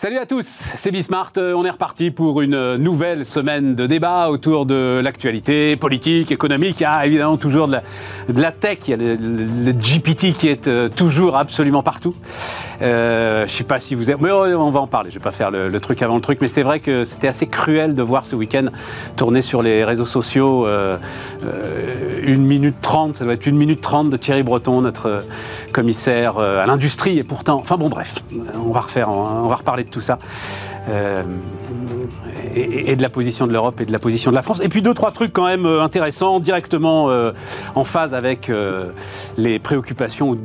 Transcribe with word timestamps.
Salut 0.00 0.18
à 0.18 0.26
tous, 0.26 0.46
c'est 0.46 0.92
Bismart. 0.92 1.32
Euh, 1.38 1.54
on 1.54 1.64
est 1.64 1.70
reparti 1.70 2.12
pour 2.12 2.40
une 2.40 2.76
nouvelle 2.76 3.26
semaine 3.26 3.74
de 3.74 3.84
débat 3.84 4.30
autour 4.30 4.64
de 4.64 5.00
l'actualité 5.02 5.74
politique, 5.74 6.30
économique. 6.30 6.76
Il 6.78 6.84
y 6.84 6.86
a 6.86 7.04
évidemment 7.04 7.36
toujours 7.36 7.66
de 7.66 7.80
la, 8.28 8.52
tech. 8.52 8.78
Il 8.86 8.90
y 8.90 8.94
a 8.94 8.96
le, 8.96 9.72
GPT 9.72 10.38
qui 10.38 10.46
est 10.46 10.68
euh, 10.68 10.88
toujours 10.88 11.36
absolument 11.36 11.82
partout. 11.82 12.14
Euh, 12.80 13.46
je 13.46 13.52
sais 13.52 13.64
pas 13.64 13.80
si 13.80 13.94
vous. 13.94 14.04
Mais 14.20 14.30
on 14.30 14.70
va 14.70 14.80
en 14.80 14.86
parler. 14.86 15.10
Je 15.10 15.14
vais 15.14 15.22
pas 15.22 15.32
faire 15.32 15.50
le, 15.50 15.80
truc 15.80 16.02
avant 16.02 16.16
le 16.16 16.20
truc. 16.20 16.40
Mais 16.40 16.48
c'est 16.48 16.62
vrai 16.62 16.80
que 16.80 17.04
c'était 17.04 17.28
assez 17.28 17.46
cruel 17.46 17.94
de 17.94 18.02
voir 18.02 18.26
ce 18.26 18.36
week-end 18.36 18.66
tourner 19.16 19.42
sur 19.42 19.62
les 19.62 19.84
réseaux 19.84 20.06
sociaux 20.06 20.66
une 22.22 22.44
minute 22.44 22.80
trente. 22.80 23.16
Ça 23.16 23.24
doit 23.24 23.34
être 23.34 23.46
une 23.46 23.56
minute 23.56 23.80
trente 23.80 24.10
de 24.10 24.16
Thierry 24.16 24.42
Breton, 24.42 24.80
notre 24.80 25.24
commissaire 25.72 26.38
à 26.38 26.66
l'industrie. 26.66 27.18
Et 27.18 27.24
pourtant. 27.24 27.58
Enfin 27.58 27.76
bon, 27.76 27.88
bref. 27.88 28.22
On 28.54 28.72
va 28.72 28.80
refaire. 28.80 29.08
On 29.10 29.48
va 29.48 29.56
reparler 29.56 29.84
tout 29.84 30.00
ça. 30.00 30.18
Euh, 30.88 31.22
et, 32.54 32.96
de 32.96 33.02
la 33.02 33.10
position 33.10 33.46
de 33.46 33.52
l'Europe 33.52 33.80
et 33.80 33.84
de 33.84 33.92
la 33.92 33.98
position 33.98 34.30
de 34.30 34.36
la 34.36 34.42
France. 34.42 34.60
Et 34.62 34.68
puis 34.68 34.82
deux, 34.82 34.94
trois 34.94 35.12
trucs 35.12 35.32
quand 35.32 35.46
même 35.46 35.66
euh, 35.66 35.82
intéressants, 35.82 36.40
directement 36.40 37.10
euh, 37.10 37.32
en 37.74 37.84
phase 37.84 38.14
avec 38.14 38.50
les 39.36 39.58
préoccupations, 39.58 40.38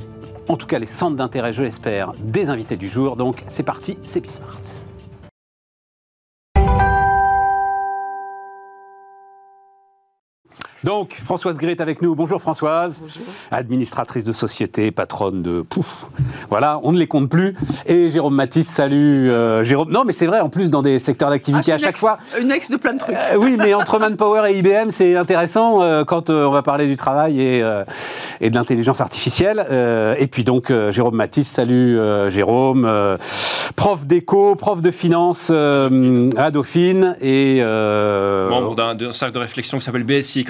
en 0.47 0.57
tout 0.57 0.67
cas 0.67 0.79
les 0.79 0.85
centres 0.85 1.15
d'intérêt, 1.15 1.53
je 1.53 1.63
l'espère, 1.63 2.13
des 2.20 2.49
invités 2.49 2.77
du 2.77 2.89
jour. 2.89 3.15
Donc 3.15 3.43
c'est 3.47 3.63
parti, 3.63 3.97
c'est 4.03 4.20
Bismart. 4.20 4.83
Donc, 10.84 11.16
Françoise 11.23 11.58
Gray 11.58 11.72
est 11.72 11.82
avec 11.82 12.02
nous. 12.02 12.14
Bonjour 12.14 12.42
Françoise. 12.42 13.00
Bonjour. 13.02 13.23
Administratrice 13.52 14.26
de 14.26 14.34
société, 14.34 14.92
patronne 14.92 15.42
de 15.42 15.62
Pouf. 15.62 16.08
Voilà, 16.50 16.81
on 16.84 16.92
ne 16.92 16.98
les 16.98 17.08
compte 17.08 17.30
plus. 17.30 17.56
Et 17.86 18.12
Jérôme 18.12 18.36
Matisse, 18.36 18.67
salut 18.67 19.31
euh, 19.31 19.64
Jérôme. 19.64 19.90
Non, 19.92 20.03
mais 20.03 20.12
c'est 20.12 20.25
vrai, 20.25 20.42
en 20.42 20.50
plus, 20.50 20.70
dans 20.70 20.81
des 20.81 21.00
secteurs 21.00 21.30
d'activité 21.30 21.72
ah, 21.72 21.75
à 21.75 21.78
chaque 21.78 21.95
fois. 21.95 22.17
Une 22.40 22.52
ex 22.52 22.70
de 22.70 22.75
plein 22.75 22.94
de 22.94 23.00
trucs. 23.00 23.16
Euh, 23.16 23.38
oui, 23.38 23.56
mais 23.58 23.73
entre 23.73 23.98
Manpower 24.03 24.52
et 24.52 24.58
IBM, 24.58 24.90
c'est 24.90 25.16
intéressant 25.16 25.81
euh, 25.81 26.03
quand 26.03 26.30
on 26.30 26.52
va 26.52 26.62
parler 26.62 26.88
du 26.88 26.97
travail 26.97 27.40
et, 27.40 27.64
et 28.42 28.50
de 28.50 28.56
l'intelligence 28.56 29.00
artificielle. 29.00 29.66
et 30.20 30.28
puis 30.28 30.44
donc, 30.44 30.72
Jérôme 30.92 31.16
Matisse, 31.16 31.47
salut 31.47 31.97
Jérôme. 32.30 33.18
prof 33.75 34.06
d'éco, 34.06 34.56
prof 34.56 34.81
de 34.81 34.92
finance 34.92 35.50
à 35.50 36.52
Dauphine 36.52 37.16
et. 37.22 37.62
Membre 37.64 38.75
d'un 38.75 39.12
cercle 39.14 39.34
de 39.34 39.40
réflexion 39.40 39.78
qui 39.78 39.86
s'appelle 39.86 40.03
BSI 40.03 40.44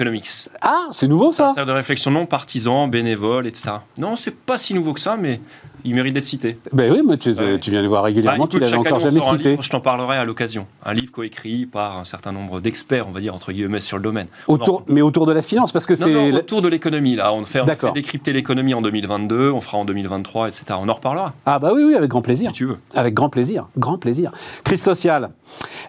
Ah, 0.60 0.88
c'est 0.92 1.08
nouveau 1.08 1.32
ça 1.32 1.54
Un 1.56 1.66
de 1.66 1.72
réflexion 1.72 2.10
non 2.10 2.26
partisan, 2.26 2.88
bénévole, 2.88 3.46
etc. 3.46 3.70
Non, 3.98 4.16
c'est 4.16 4.34
pas 4.34 4.56
si 4.58 4.74
nouveau 4.74 4.92
que 4.92 5.00
ça, 5.00 5.16
mais 5.16 5.40
il 5.84 5.94
mérite 5.94 6.14
d'être 6.14 6.24
cité. 6.24 6.58
Ben 6.72 6.90
oui, 6.92 7.02
mais 7.06 7.16
tu, 7.18 7.30
viens 7.32 7.82
de 7.82 7.88
voir 7.88 8.04
régulièrement 8.04 8.44
bah, 8.44 8.50
qu'il 8.50 8.60
n'avait 8.60 8.76
encore 8.76 9.00
jamais 9.00 9.20
cité. 9.20 9.56
je 9.60 9.70
t'en 9.70 9.80
parlerai 9.80 10.16
à 10.16 10.24
l'occasion. 10.24 10.66
Un 10.84 10.94
livre 10.94 11.12
coécrit 11.12 11.66
par 11.66 11.98
un 11.98 12.04
certain 12.04 12.32
nombre 12.32 12.60
d'experts, 12.60 13.06
on 13.08 13.12
va 13.12 13.20
dire, 13.20 13.34
entre 13.34 13.52
guillemets, 13.52 13.80
sur 13.80 13.96
le 13.98 14.02
domaine. 14.02 14.26
Autour, 14.48 14.84
mais 14.88 15.02
autour 15.02 15.26
de 15.26 15.32
la 15.32 15.42
finance, 15.42 15.72
parce 15.72 15.86
que 15.86 15.94
c'est... 15.94 16.32
autour 16.32 16.62
de 16.62 16.68
l'économie, 16.68 17.16
là. 17.16 17.32
On 17.32 17.44
fait, 17.44 17.60
on 17.60 17.66
fait 17.66 17.92
décrypter 17.92 18.32
l'économie 18.32 18.74
en 18.74 18.82
2022, 18.82 19.50
on 19.50 19.60
fera 19.60 19.78
en 19.78 19.84
2023, 19.84 20.48
etc. 20.48 20.64
On 20.78 20.88
en 20.88 20.94
reparlera. 20.94 21.34
Ah 21.46 21.58
bah 21.58 21.72
oui, 21.74 21.82
oui, 21.84 21.94
avec 21.94 22.10
grand 22.10 22.22
plaisir. 22.22 22.48
Si 22.48 22.54
tu 22.54 22.66
veux. 22.66 22.78
Avec 22.94 23.14
grand 23.14 23.28
plaisir, 23.28 23.66
grand 23.76 23.98
plaisir. 23.98 24.32
Crise 24.64 24.82
sociale. 24.82 25.30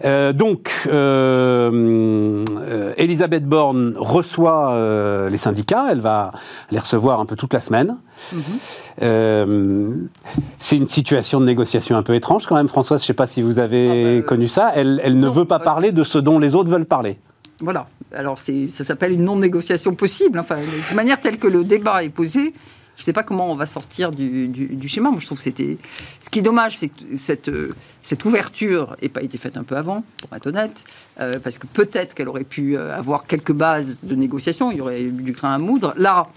Euh, 0.04 0.34
donc, 0.34 0.72
euh, 0.88 2.44
euh, 2.59 2.94
Elisabeth 2.98 3.46
Borne 3.46 3.96
reçoit 3.98 5.28
les 5.30 5.38
syndicats, 5.38 5.88
elle 5.92 6.02
va 6.02 6.32
les 6.72 6.80
recevoir 6.80 7.20
un 7.20 7.26
peu 7.26 7.36
toute 7.36 7.54
la 7.54 7.59
semaine. 7.59 7.98
Euh, 9.02 9.94
c'est 10.59 10.78
une 10.78 10.88
situation 10.88 11.40
de 11.40 11.45
négociation 11.45 11.95
un 11.95 12.04
peu 12.04 12.16
étrange 12.16 12.45
quand 12.45 12.56
même, 12.56 12.68
Françoise. 12.68 13.02
Je 13.02 13.06
ne 13.06 13.08
sais 13.08 13.13
pas 13.13 13.28
si 13.28 13.41
vous 13.41 13.59
avez 13.59 14.18
ah 14.18 14.22
bah, 14.22 14.28
connu 14.28 14.47
ça. 14.47 14.72
Elle, 14.75 15.19
ne 15.19 15.30
veut 15.30 15.46
pas 15.46 15.59
parler 15.59 15.91
de 15.91 16.03
ce 16.03 16.18
dont 16.18 16.40
les 16.40 16.56
autres 16.56 16.69
veulent 16.69 16.86
parler. 16.86 17.19
Voilà. 17.59 17.88
Alors 18.13 18.38
ça 18.38 18.84
s'appelle 18.84 19.13
une 19.13 19.24
non-négociation 19.24 19.94
possible. 19.94 20.40
Enfin, 20.40 20.58
de 20.58 20.96
manière 20.96 21.19
telle 21.19 21.38
que 21.38 21.47
le 21.47 21.63
débat 21.63 22.03
est 22.03 22.09
posé, 22.09 22.53
je 22.97 23.02
ne 23.02 23.06
sais 23.06 23.13
pas 23.13 23.24
comment 23.24 23.52
on 23.52 23.56
va 23.56 23.66
sortir 23.66 24.12
du, 24.12 24.88
schéma. 24.88 25.09
Moi, 25.09 25.19
je 25.19 25.25
trouve 25.25 25.38
que 25.38 25.44
c'était. 25.44 25.78
Ce 26.22 26.30
qui 26.30 26.40
est 26.40 26.42
dommage, 26.42 26.78
c'est 26.78 26.88
que 26.88 27.18
cette, 27.18 27.52
cette 28.02 28.24
ouverture 28.24 28.96
n'ait 29.02 29.09
pas 29.09 29.22
été 29.22 29.38
faite 29.38 29.57
un 29.57 29.63
peu 29.63 29.75
avant, 29.75 30.03
pour 30.18 30.36
être 30.36 30.47
honnête, 30.47 30.86
euh, 31.19 31.40
parce 31.44 31.57
que 31.57 31.68
peut-être 31.68 32.16
qu'elle 32.16 32.30
aurait 32.30 32.46
pu 32.46 32.78
euh, 32.78 32.96
avoir 32.96 33.25
quelques 33.25 33.52
bases 33.52 34.00
de 34.03 34.16
négociation. 34.16 34.72
Il 34.72 34.78
y 34.78 34.81
aurait 34.81 35.03
eu 35.03 35.12
du 35.12 35.34
grain 35.34 35.56
à 35.56 35.57
moudre. 35.57 35.94
Là, 35.97 36.28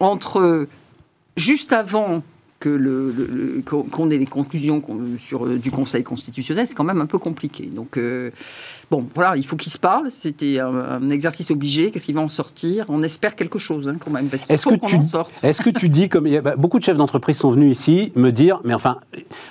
entre 0.00 0.66
juste 1.36 1.72
avant 1.72 2.22
que 2.62 2.68
le, 2.68 3.62
qu'on 3.66 4.10
ait 4.10 4.18
les 4.18 4.26
conclusions 4.26 4.80
sur, 5.18 5.46
euh, 5.46 5.56
du 5.56 5.72
Conseil 5.72 6.04
constitutionnel, 6.04 6.64
c'est 6.64 6.74
quand 6.74 6.84
même 6.84 7.00
un 7.00 7.06
peu 7.06 7.18
compliqué. 7.18 7.66
Donc, 7.66 7.96
euh, 7.96 8.30
bon, 8.88 9.04
voilà, 9.16 9.36
il 9.36 9.44
faut 9.44 9.56
qu'ils 9.56 9.72
se 9.72 9.78
parlent. 9.78 10.10
C'était 10.12 10.60
un, 10.60 11.08
exercice 11.08 11.50
obligé. 11.50 11.90
Qu'est-ce 11.90 12.04
qui 12.04 12.12
va 12.12 12.20
en 12.20 12.28
sortir? 12.28 12.86
On 12.88 13.02
espère 13.02 13.34
quelque 13.34 13.58
chose, 13.58 13.88
hein, 13.88 13.96
quand 13.98 14.12
même, 14.12 14.28
parce 14.28 14.44
qu'il 14.44 14.56
faut 14.58 14.78
qu'on 14.78 14.96
en 14.96 15.02
sorte. 15.02 15.32
Est-ce 15.42 15.60
que 15.60 15.70
tu 15.70 15.88
dis, 15.88 16.08
comme 16.08 16.28
bah, 16.40 16.54
beaucoup 16.56 16.78
de 16.78 16.84
chefs 16.84 16.96
d'entreprise 16.96 17.36
sont 17.36 17.50
venus 17.50 17.76
ici 17.76 18.12
me 18.14 18.30
dire, 18.30 18.60
mais 18.62 18.74
enfin, 18.74 18.98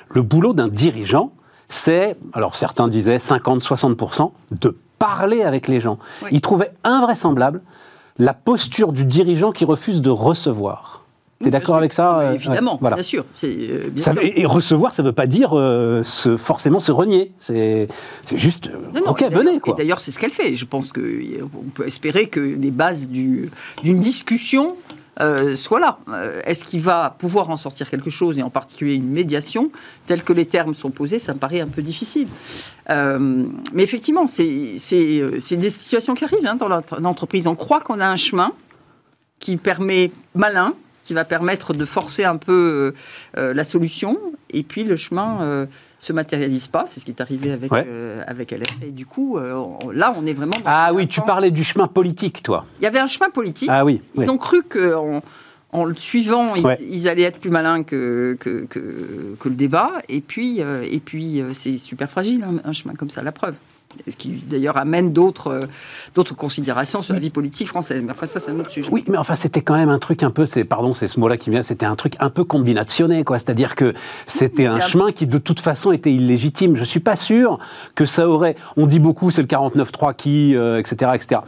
le 0.10 0.22
boulot 0.22 0.54
d'un 0.54 0.70
dirigeant, 0.70 1.34
c'est, 1.68 2.16
alors 2.32 2.56
certains 2.56 2.88
disaient 2.88 3.18
50-60%, 3.18 4.32
de 4.52 4.78
parler 5.00 5.42
avec 5.42 5.68
les 5.68 5.82
gens. 5.82 6.00
Ils 6.32 6.42
trouvaient 6.42 6.72
invraisemblable 6.86 7.62
la 8.18 8.34
posture 8.34 8.94
du 8.94 9.04
dirigeant 9.04 9.52
qui 9.52 9.66
refuse 9.66 10.02
de 10.02 10.10
recevoir. 10.10 11.01
Tu 11.42 11.48
es 11.48 11.52
d'accord 11.52 11.76
avec 11.76 11.94
ça 11.94 12.20
euh, 12.20 12.34
Évidemment, 12.34 12.80
bien 12.82 13.02
sûr. 13.02 13.26
Euh, 13.44 13.90
et, 14.22 14.46
recevoir, 14.46 14.94
ça 14.94 15.04
ne 15.04 15.08
veut 15.08 15.14
pas 15.14 15.28
dire 15.28 15.58
euh, 15.58 16.04
forcément 16.04 16.80
se 16.80 16.92
renier. 16.92 17.32
C'est 17.38 17.88
juste, 18.36 18.70
ok, 19.06 19.26
venez. 19.32 19.60
Quoi. 19.60 19.76
d'ailleurs, 19.76 20.02
c'est 20.02 20.12
ce 20.12 20.20
qu'elle 20.20 20.32
fait. 20.32 20.56
Je 20.56 20.66
pense 20.66 20.92
qu'on 20.92 21.70
peut 21.74 21.86
espérer 21.86 22.28
que 22.28 22.40
les 22.40 22.72
bases 22.72 23.10
d'une 23.10 23.50
discussion 23.84 24.76
soient 25.56 25.80
là. 25.80 26.00
Est-ce 26.46 26.64
qu'il 26.64 26.82
va 26.82 27.16
pouvoir 27.18 27.50
en 27.50 27.58
sortir 27.58 27.90
quelque 27.90 28.10
chose, 28.10 28.40
et 28.40 28.44
en 28.44 28.50
particulier 28.50 28.96
une 28.96 29.10
médiation, 29.10 29.72
telle 30.06 30.24
que 30.24 30.34
les 30.34 30.46
termes 30.46 30.74
sont 30.74 30.92
posés 30.92 31.20
Ça 31.20 31.34
me 31.34 31.40
paraît 31.40 31.62
un 31.62 31.68
peu 31.68 31.82
difficile. 31.82 32.28
mais 32.90 33.84
effectivement, 33.84 34.28
c'est 34.28 34.78
des 35.58 35.70
situations 35.70 36.14
qui 36.14 36.24
arrivent 36.24 36.46
hein, 36.46 36.56
dans 36.56 36.70
l'entreprise. 37.00 37.48
On 37.48 37.56
croit 37.56 37.82
qu'on 37.82 38.00
a 38.00 38.08
un 38.08 38.18
chemin 38.18 38.52
qui 39.42 39.58
permet 39.58 40.12
malin, 40.36 40.74
qui 41.04 41.14
va 41.14 41.26
permettre 41.26 41.74
de 41.74 41.86
forcer 41.86 42.24
un 42.24 42.38
peu 42.38 42.94
euh, 43.38 43.40
euh, 43.40 43.54
la 43.54 43.64
solution. 43.64 44.18
Et 44.52 44.64
puis 44.64 44.84
le 44.84 44.98
chemin 44.98 45.42
euh, 45.42 45.66
se 46.00 46.14
matérialise 46.14 46.68
pas. 46.68 46.86
C'est 46.88 47.00
ce 47.00 47.06
qui 47.06 47.12
est 47.12 47.22
arrivé 47.22 47.52
avec, 47.52 47.72
avec 48.28 48.52
LR. 48.52 48.66
Et 48.86 48.92
du 48.92 49.06
coup, 49.06 49.38
là, 49.38 50.14
on 50.16 50.26
est 50.26 50.34
vraiment. 50.34 50.58
ah 50.66 50.92
oui, 50.94 51.08
tu 51.08 51.22
parlais 51.22 51.52
du 51.52 51.64
chemin 51.64 51.88
politique, 51.88 52.44
toi. 52.44 52.66
Il 52.80 52.84
y 52.84 52.88
avait 52.88 53.00
un 53.00 53.08
chemin 53.08 53.30
politique. 53.30 53.70
Ah 53.72 53.86
oui. 53.86 54.02
Ils 54.16 54.30
ont 54.30 54.38
cru 54.38 54.64
qu'en 54.64 55.22
en 55.74 55.86
le 55.86 55.96
suivant, 55.96 56.56
ils, 56.56 57.08
allaient 57.08 57.22
être 57.24 57.40
plus 57.40 57.50
malins 57.50 57.84
que, 57.84 58.36
que, 58.40 58.66
que, 58.66 59.48
le 59.50 59.56
débat. 59.56 59.92
Et 60.10 60.20
puis, 60.20 60.60
et 60.60 61.00
puis 61.00 61.42
c'est 61.54 61.78
super 61.78 62.10
fragile, 62.10 62.44
hein, 62.44 62.60
un 62.66 62.74
chemin 62.74 62.94
comme 62.96 63.10
ça, 63.10 63.24
la 63.24 63.32
preuve 63.32 63.56
ce 64.08 64.16
qui 64.16 64.30
d'ailleurs 64.30 64.78
amène 64.78 65.14
d'autres 65.14 65.48
euh, 65.48 65.60
d'autres 66.16 66.36
considérations 66.36 67.02
sur 67.02 67.14
la 67.14 67.20
vie 67.20 67.30
politique 67.30 67.68
française. 67.68 68.02
Mais 68.04 68.12
enfin, 68.12 68.26
ça, 68.26 68.40
c'est 68.40 68.52
un 68.52 68.60
autre 68.60 68.72
sujet. 68.72 68.90
Oui, 68.92 69.04
mais 69.08 69.18
enfin, 69.18 69.36
c'était 69.36 69.62
quand 69.62 69.76
même 69.76 69.90
un 69.90 70.00
truc 70.00 70.24
un 70.24 70.32
peu, 70.32 70.46
c'est 70.46 70.64
pardon, 70.64 70.94
c'est 70.94 71.08
ce 71.08 71.20
mot-là 71.20 71.38
qui 71.38 71.50
vient, 71.50 71.64
c'était 71.64 71.86
un 71.86 71.96
truc 71.96 72.14
un 72.20 72.30
peu 72.30 72.44
combinationné, 72.44 73.24
quoi. 73.24 73.40
C'est-à-dire 73.40 73.76
que 73.76 73.94
c'était 74.26 74.66
un, 74.68 74.80
chemin 74.82 75.12
qui, 75.12 75.28
de 75.28 75.38
toute 75.38 75.60
façon, 75.60 75.92
était 75.92 76.14
illégitime. 76.14 76.76
Je 76.76 76.84
suis 76.84 77.00
pas 77.00 77.16
sûr 77.16 77.60
que 77.96 78.06
ça 78.06 78.28
aurait. 78.28 78.56
On 78.78 78.88
dit 78.88 79.00
beaucoup, 79.00 79.32
c'est 79.32 79.42
le 79.42 79.48
49-3 79.48 80.16
qui, 80.16 80.56
etc., 80.56 81.12
etc. 81.16 81.42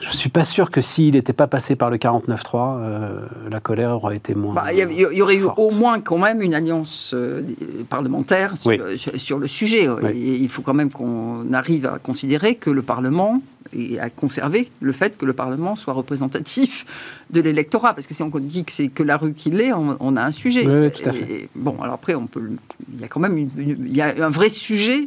Je 0.00 0.08
ne 0.08 0.12
suis 0.14 0.30
pas 0.30 0.46
sûr 0.46 0.70
que 0.70 0.80
s'il 0.80 1.14
n'était 1.14 1.34
pas 1.34 1.46
passé 1.46 1.76
par 1.76 1.90
le 1.90 1.98
49-3, 1.98 2.78
euh, 2.78 3.20
la 3.50 3.60
colère 3.60 3.96
aurait 3.96 4.16
été 4.16 4.34
moins. 4.34 4.54
Bah, 4.54 4.72
il 4.72 4.92
y, 4.92 5.22
aurait 5.22 5.36
eu 5.36 5.44
au 5.56 5.70
moins 5.70 6.00
quand 6.00 6.16
même 6.16 6.40
une 6.40 6.54
alliance 6.54 7.12
euh, 7.14 7.42
parlementaire 7.88 8.56
sur, 8.56 9.38
le 9.38 9.46
sujet. 9.46 9.88
il 10.14 10.48
faut 10.48 10.62
quand 10.62 10.74
même 10.74 10.90
qu'on 10.90 11.52
arrive 11.52 11.86
à 11.86 11.98
considérer 11.98 12.54
que 12.54 12.70
le 12.70 12.80
Parlement 12.80 13.42
et 13.72 14.00
à 14.00 14.08
conserver 14.10 14.70
le 14.80 14.92
fait 14.92 15.16
que 15.18 15.26
le 15.26 15.34
Parlement 15.34 15.76
soit 15.76 15.92
représentatif 15.92 16.86
de 17.30 17.42
l'électorat. 17.42 17.92
Parce 17.94 18.06
que 18.06 18.14
si 18.14 18.22
on 18.22 18.30
dit 18.30 18.64
que 18.64 18.72
c'est 18.72 18.88
que 18.88 19.02
la 19.02 19.18
rue 19.18 19.34
qui 19.34 19.50
l'est, 19.50 19.72
on, 19.72 20.16
a 20.16 20.22
un 20.22 20.30
sujet. 20.30 20.66
Oui, 20.66 20.90
tout 20.90 21.08
à 21.08 21.12
fait. 21.12 21.48
bon, 21.54 21.76
alors 21.80 21.94
après, 21.94 22.14
on 22.14 22.26
peut, 22.26 22.50
il 22.92 23.00
y 23.00 23.04
a 23.04 23.08
quand 23.08 23.20
même 23.20 23.36
il 23.38 23.94
y 23.94 24.00
a 24.00 24.14
un 24.24 24.30
vrai 24.30 24.48
sujet 24.48 25.06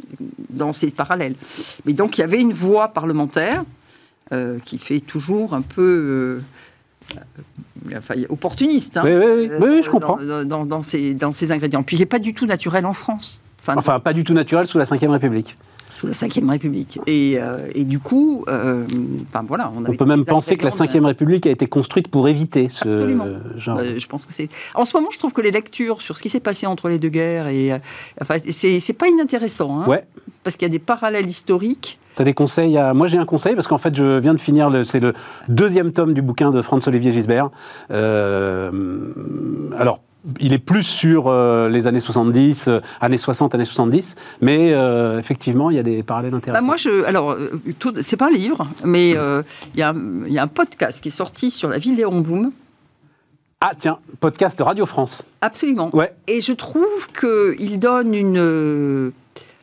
dans 0.50 0.72
ces 0.72 0.90
parallèles. 0.90 1.34
Mais 1.84 1.94
donc, 1.94 2.16
il 2.16 2.20
y 2.20 2.24
avait 2.24 2.40
une 2.40 2.52
voie 2.52 2.88
parlementaire 2.88 3.64
euh, 4.32 4.58
qui 4.64 4.78
fait 4.78 5.00
toujours 5.00 5.54
un 5.54 5.62
peu 5.62 6.42
euh, 7.14 7.18
enfin, 7.96 8.14
opportuniste. 8.28 8.96
Hein, 8.96 9.02
oui, 9.04 9.12
oui, 9.12 9.50
oui, 9.60 9.82
je 9.82 9.90
comprends. 9.90 10.18
Dans, 10.44 10.64
dans, 10.64 10.82
ces, 10.82 11.14
dans 11.14 11.32
ces 11.32 11.52
ingrédients. 11.52 11.82
Puis 11.82 11.96
il 11.96 12.00
n'est 12.00 12.06
pas 12.06 12.18
du 12.18 12.34
tout 12.34 12.46
naturel 12.46 12.86
en 12.86 12.94
France. 12.94 13.42
Enfin, 13.66 14.00
pas 14.00 14.12
du 14.12 14.24
tout 14.24 14.34
naturel 14.34 14.66
sous 14.66 14.78
la 14.78 14.84
Ve 14.84 15.10
République. 15.10 15.56
Sous 15.94 16.06
la 16.06 16.12
Ve 16.12 16.48
République. 16.50 16.98
Et, 17.06 17.36
euh, 17.38 17.68
et 17.74 17.84
du 17.84 18.00
coup, 18.00 18.44
euh, 18.48 18.84
voilà. 19.46 19.72
On, 19.76 19.84
on 19.84 19.96
peut 19.96 20.04
même 20.04 20.24
penser 20.24 20.56
que 20.56 20.64
la 20.64 20.70
Ve 20.70 21.04
République 21.04 21.46
a 21.46 21.50
été 21.50 21.66
construite 21.66 22.08
pour 22.08 22.28
éviter 22.28 22.68
ce 22.68 22.88
Absolument. 22.88 23.26
genre. 23.56 23.80
je 23.96 24.06
pense 24.06 24.26
que 24.26 24.32
c'est. 24.32 24.48
En 24.74 24.84
ce 24.84 24.96
moment, 24.96 25.08
je 25.12 25.18
trouve 25.18 25.32
que 25.32 25.40
les 25.40 25.52
lectures 25.52 26.02
sur 26.02 26.18
ce 26.18 26.22
qui 26.22 26.28
s'est 26.28 26.40
passé 26.40 26.66
entre 26.66 26.88
les 26.88 26.98
deux 26.98 27.08
guerres, 27.10 27.48
et, 27.48 27.72
enfin, 28.20 28.36
c'est 28.50 28.92
pas 28.92 29.08
inintéressant. 29.08 29.80
Hein, 29.80 29.86
ouais. 29.88 30.04
Parce 30.42 30.56
qu'il 30.56 30.66
y 30.66 30.70
a 30.70 30.72
des 30.72 30.78
parallèles 30.78 31.28
historiques. 31.28 31.98
Tu 32.16 32.22
as 32.22 32.24
des 32.24 32.34
conseils 32.34 32.76
à... 32.76 32.94
Moi, 32.94 33.08
j'ai 33.08 33.18
un 33.18 33.24
conseil 33.24 33.54
parce 33.54 33.66
qu'en 33.66 33.78
fait, 33.78 33.94
je 33.94 34.18
viens 34.18 34.34
de 34.34 34.40
finir, 34.40 34.70
le... 34.70 34.84
c'est 34.84 35.00
le 35.00 35.14
deuxième 35.48 35.92
tome 35.92 36.12
du 36.14 36.22
bouquin 36.22 36.50
de 36.50 36.62
Franz-Olivier 36.62 37.12
Gisbert. 37.12 37.50
Euh... 37.90 38.70
Alors, 39.76 40.00
il 40.40 40.52
est 40.52 40.58
plus 40.58 40.84
sur 40.84 41.26
euh, 41.26 41.68
les 41.68 41.86
années 41.86 42.00
70, 42.00 42.68
euh, 42.68 42.80
années 43.00 43.18
60, 43.18 43.54
années 43.54 43.64
70, 43.64 44.16
mais 44.40 44.72
euh, 44.72 45.18
effectivement, 45.18 45.70
il 45.70 45.76
y 45.76 45.78
a 45.78 45.82
des 45.82 46.02
parallèles 46.02 46.32
bah, 46.32 46.38
intéressants. 46.38 46.64
moi, 46.64 46.76
je, 46.76 47.04
alors, 47.04 47.36
c'est 48.00 48.16
pas 48.16 48.28
un 48.28 48.32
livre, 48.32 48.66
mais 48.84 49.10
il 49.10 49.16
y, 49.76 49.82
a, 49.82 49.92
un 50.42 50.48
podcast 50.48 51.02
qui 51.02 51.08
est 51.08 51.12
sorti 51.12 51.50
sur 51.50 51.68
la 51.68 51.78
ville 51.78 51.96
Léon 51.96 52.20
Blum. 52.20 52.52
Ah 53.60 53.72
tiens, 53.78 53.98
podcast 54.20 54.60
Radio 54.60 54.84
France. 54.84 55.24
Absolument. 55.40 55.94
Ouais. 55.94 56.12
Et 56.26 56.40
je 56.42 56.52
trouve 56.52 57.06
qu'il 57.18 57.78
donne 57.78 58.14
une, 58.14 59.12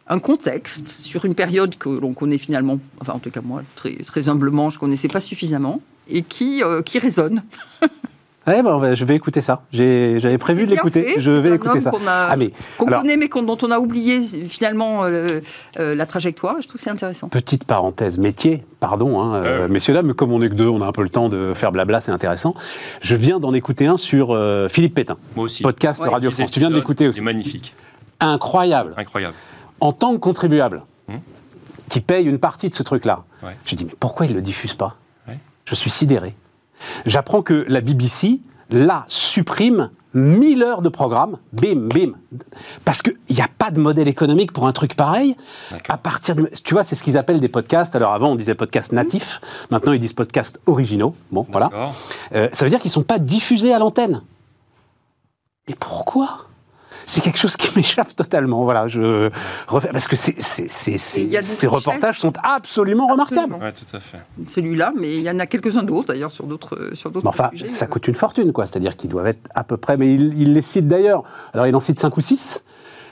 un 0.08 0.20
contexte 0.20 0.88
sur 0.88 1.26
une 1.26 1.36
période 1.36 1.78
que 1.78 1.90
l'on 1.90 2.14
connaît 2.14 2.40
finalement, 2.40 2.80
enfin 3.00 3.14
en 3.14 3.20
tout 3.20 3.30
cas 3.30 3.42
moi, 3.44 3.62
très, 3.76 3.94
très 3.96 4.28
humblement, 4.28 4.72
je 4.72 4.78
ne 4.78 4.80
connaissais 4.80 5.08
pas 5.08 5.20
suffisamment, 5.20 5.82
et 6.10 6.24
qui, 6.24 6.64
qui 6.86 7.00
résonne. 7.00 7.44
Ouais, 8.48 8.64
ben, 8.64 8.96
je 8.96 9.06
vais 9.06 9.16
écouter 9.16 9.42
ça. 9.42 9.62
J'avais 9.72 10.38
prévu 10.40 10.66
de 10.66 10.72
l'écouter. 10.72 11.16
Je 11.18 11.30
vais 11.30 11.56
écouter 11.56 11.80
ça. 11.80 11.92
Qu'on 11.92 12.00
ah, 12.08 12.36
mais, 12.36 12.52
connaît, 12.78 13.16
mais 13.16 13.28
dont 13.28 13.58
on 13.62 13.70
a 13.70 13.78
oublié 13.78 14.20
finalement 14.20 15.04
euh, 15.04 15.42
euh, 15.80 15.94
la 15.94 16.06
trajectoire. 16.08 16.56
Je 16.60 16.68
trouve 16.68 16.82
c'est 16.82 16.90
intéressant. 16.90 17.30
Petite 17.30 17.66
parenthèse 17.66 18.18
métier, 18.18 18.64
pardon, 18.80 19.22
hein, 19.22 19.36
euh, 19.36 19.68
messieurs 19.68 19.94
dames, 19.94 20.08
mais 20.08 20.14
comme 20.14 20.32
on 20.32 20.42
est 20.42 20.50
que 20.50 20.56
deux, 20.56 20.68
on 20.68 20.82
a 20.82 20.88
un 20.88 20.92
peu 20.92 21.04
le 21.04 21.10
temps 21.10 21.30
de 21.30 21.54
faire 21.54 21.72
blabla, 21.72 22.02
c'est 22.02 22.12
intéressant. 22.12 22.56
Je 23.02 23.16
viens 23.16 23.40
d'en 23.40 23.54
écouter 23.54 23.86
un 23.86 23.98
sur 23.98 24.38
Philippe 24.70 24.96
Pétain. 24.96 25.18
Moi 25.36 25.46
aussi. 25.46 25.62
Podcast 25.62 26.02
Radio 26.02 26.32
France. 26.32 26.52
Tu 26.52 26.60
viens 26.60 26.72
de 26.72 26.76
l'écouter 26.76 27.08
aussi. 27.08 27.20
C'est 27.20 27.24
magnifique. 27.24 27.76
Incroyable. 28.20 28.94
Incroyable. 28.98 29.36
En 29.80 29.94
tant 29.94 30.14
que 30.14 30.18
contribuable, 30.18 30.84
hum. 31.10 31.20
qui 31.90 32.02
paye 32.02 32.26
une 32.26 32.40
partie 32.40 32.70
de 32.70 32.76
ce 32.76 32.84
truc-là, 32.84 33.24
je 33.66 33.76
dis 33.76 33.86
mais 33.86 33.94
pourquoi 34.00 34.26
il 34.26 34.34
le 34.34 34.42
diffuse 34.42 34.74
pas? 34.74 34.96
Je 35.64 35.76
suis 35.76 35.92
sidéré. 35.92 36.36
J'apprends 37.06 37.42
que 37.42 37.66
la 37.68 37.82
BBC, 37.82 38.42
là, 38.70 39.06
supprime 39.08 39.90
1000 40.14 40.64
heures 40.64 40.82
de 40.82 40.90
programme, 40.90 41.38
bim, 41.54 41.88
bim. 41.88 42.14
Parce 42.84 43.02
qu'il 43.02 43.16
n'y 43.30 43.42
a 43.42 43.48
pas 43.48 43.72
de 43.72 43.80
modèle 43.80 44.08
économique 44.08 44.52
pour 44.52 44.68
un 44.68 44.74
truc 44.74 44.96
pareil. 44.96 45.36
À 45.88 45.98
partir 45.98 46.36
tu 46.64 46.74
vois, 46.74 46.84
c'est 46.84 46.96
ce 46.96 47.04
qu'ils 47.04 47.18
appellent 47.18 47.40
des 47.40 47.50
podcasts. 47.50 47.96
Alors 47.96 48.14
avant, 48.14 48.30
on 48.30 48.36
disait 48.36 48.56
podcasts 48.56 48.92
natifs. 48.92 49.40
Maintenant, 49.70 49.94
ils 49.94 50.00
disent 50.00 50.14
podcasts 50.14 50.60
originaux. 50.66 51.16
Bon, 51.32 51.46
voilà. 51.50 51.72
Euh, 52.34 52.50
ça 52.52 52.66
veut 52.66 52.70
dire 52.70 52.80
qu'ils 52.82 52.90
ne 52.90 52.94
sont 52.94 53.04
pas 53.04 53.20
diffusés 53.20 53.74
à 53.74 53.80
l'antenne. 53.80 54.22
Mais 55.68 55.76
pourquoi? 55.80 56.48
C'est 57.06 57.22
quelque 57.22 57.40
chose 57.40 57.58
qui 57.58 57.70
m'échappe 57.78 58.16
totalement. 58.16 58.64
Voilà, 58.64 58.88
je 58.88 59.30
parce 59.68 60.08
que 60.08 60.16
ces 60.16 61.68
reportages 61.68 62.20
sont 62.20 62.34
absolument 62.44 63.08
remarquables. 63.08 63.56
Oui, 63.62 63.68
tout 63.74 63.96
à 63.96 64.00
fait. 64.00 64.20
Celui-là, 64.48 64.94
mais 65.00 65.16
il 65.16 65.24
y 65.24 65.30
en 65.30 65.40
a 65.40 65.46
quelques-uns 65.46 65.84
d'autres 65.84 66.14
d'ailleurs 66.14 66.32
sur 66.32 66.46
d'autres 66.46 66.92
sur 66.94 67.12
d'autres. 67.12 67.28
Enfin, 67.28 67.50
ça 67.66 67.88
coûte 67.88 68.08
une 68.08 68.16
fortune, 68.16 68.52
quoi. 68.52 68.66
C'est-à-dire 68.66 68.96
qu'ils 68.96 69.10
doivent 69.10 69.28
être 69.28 69.50
à 69.56 69.64
peu 69.64 69.78
près, 69.78 69.98
mais 69.98 70.14
il, 70.14 70.54
les 70.54 70.62
cite 70.62 70.88
d'ailleurs. 70.88 71.24
Alors, 71.54 71.68
il 71.68 71.76
en 71.76 71.80
cite 71.80 72.00
cinq 72.00 72.18
ou 72.18 72.22
six, 72.22 72.64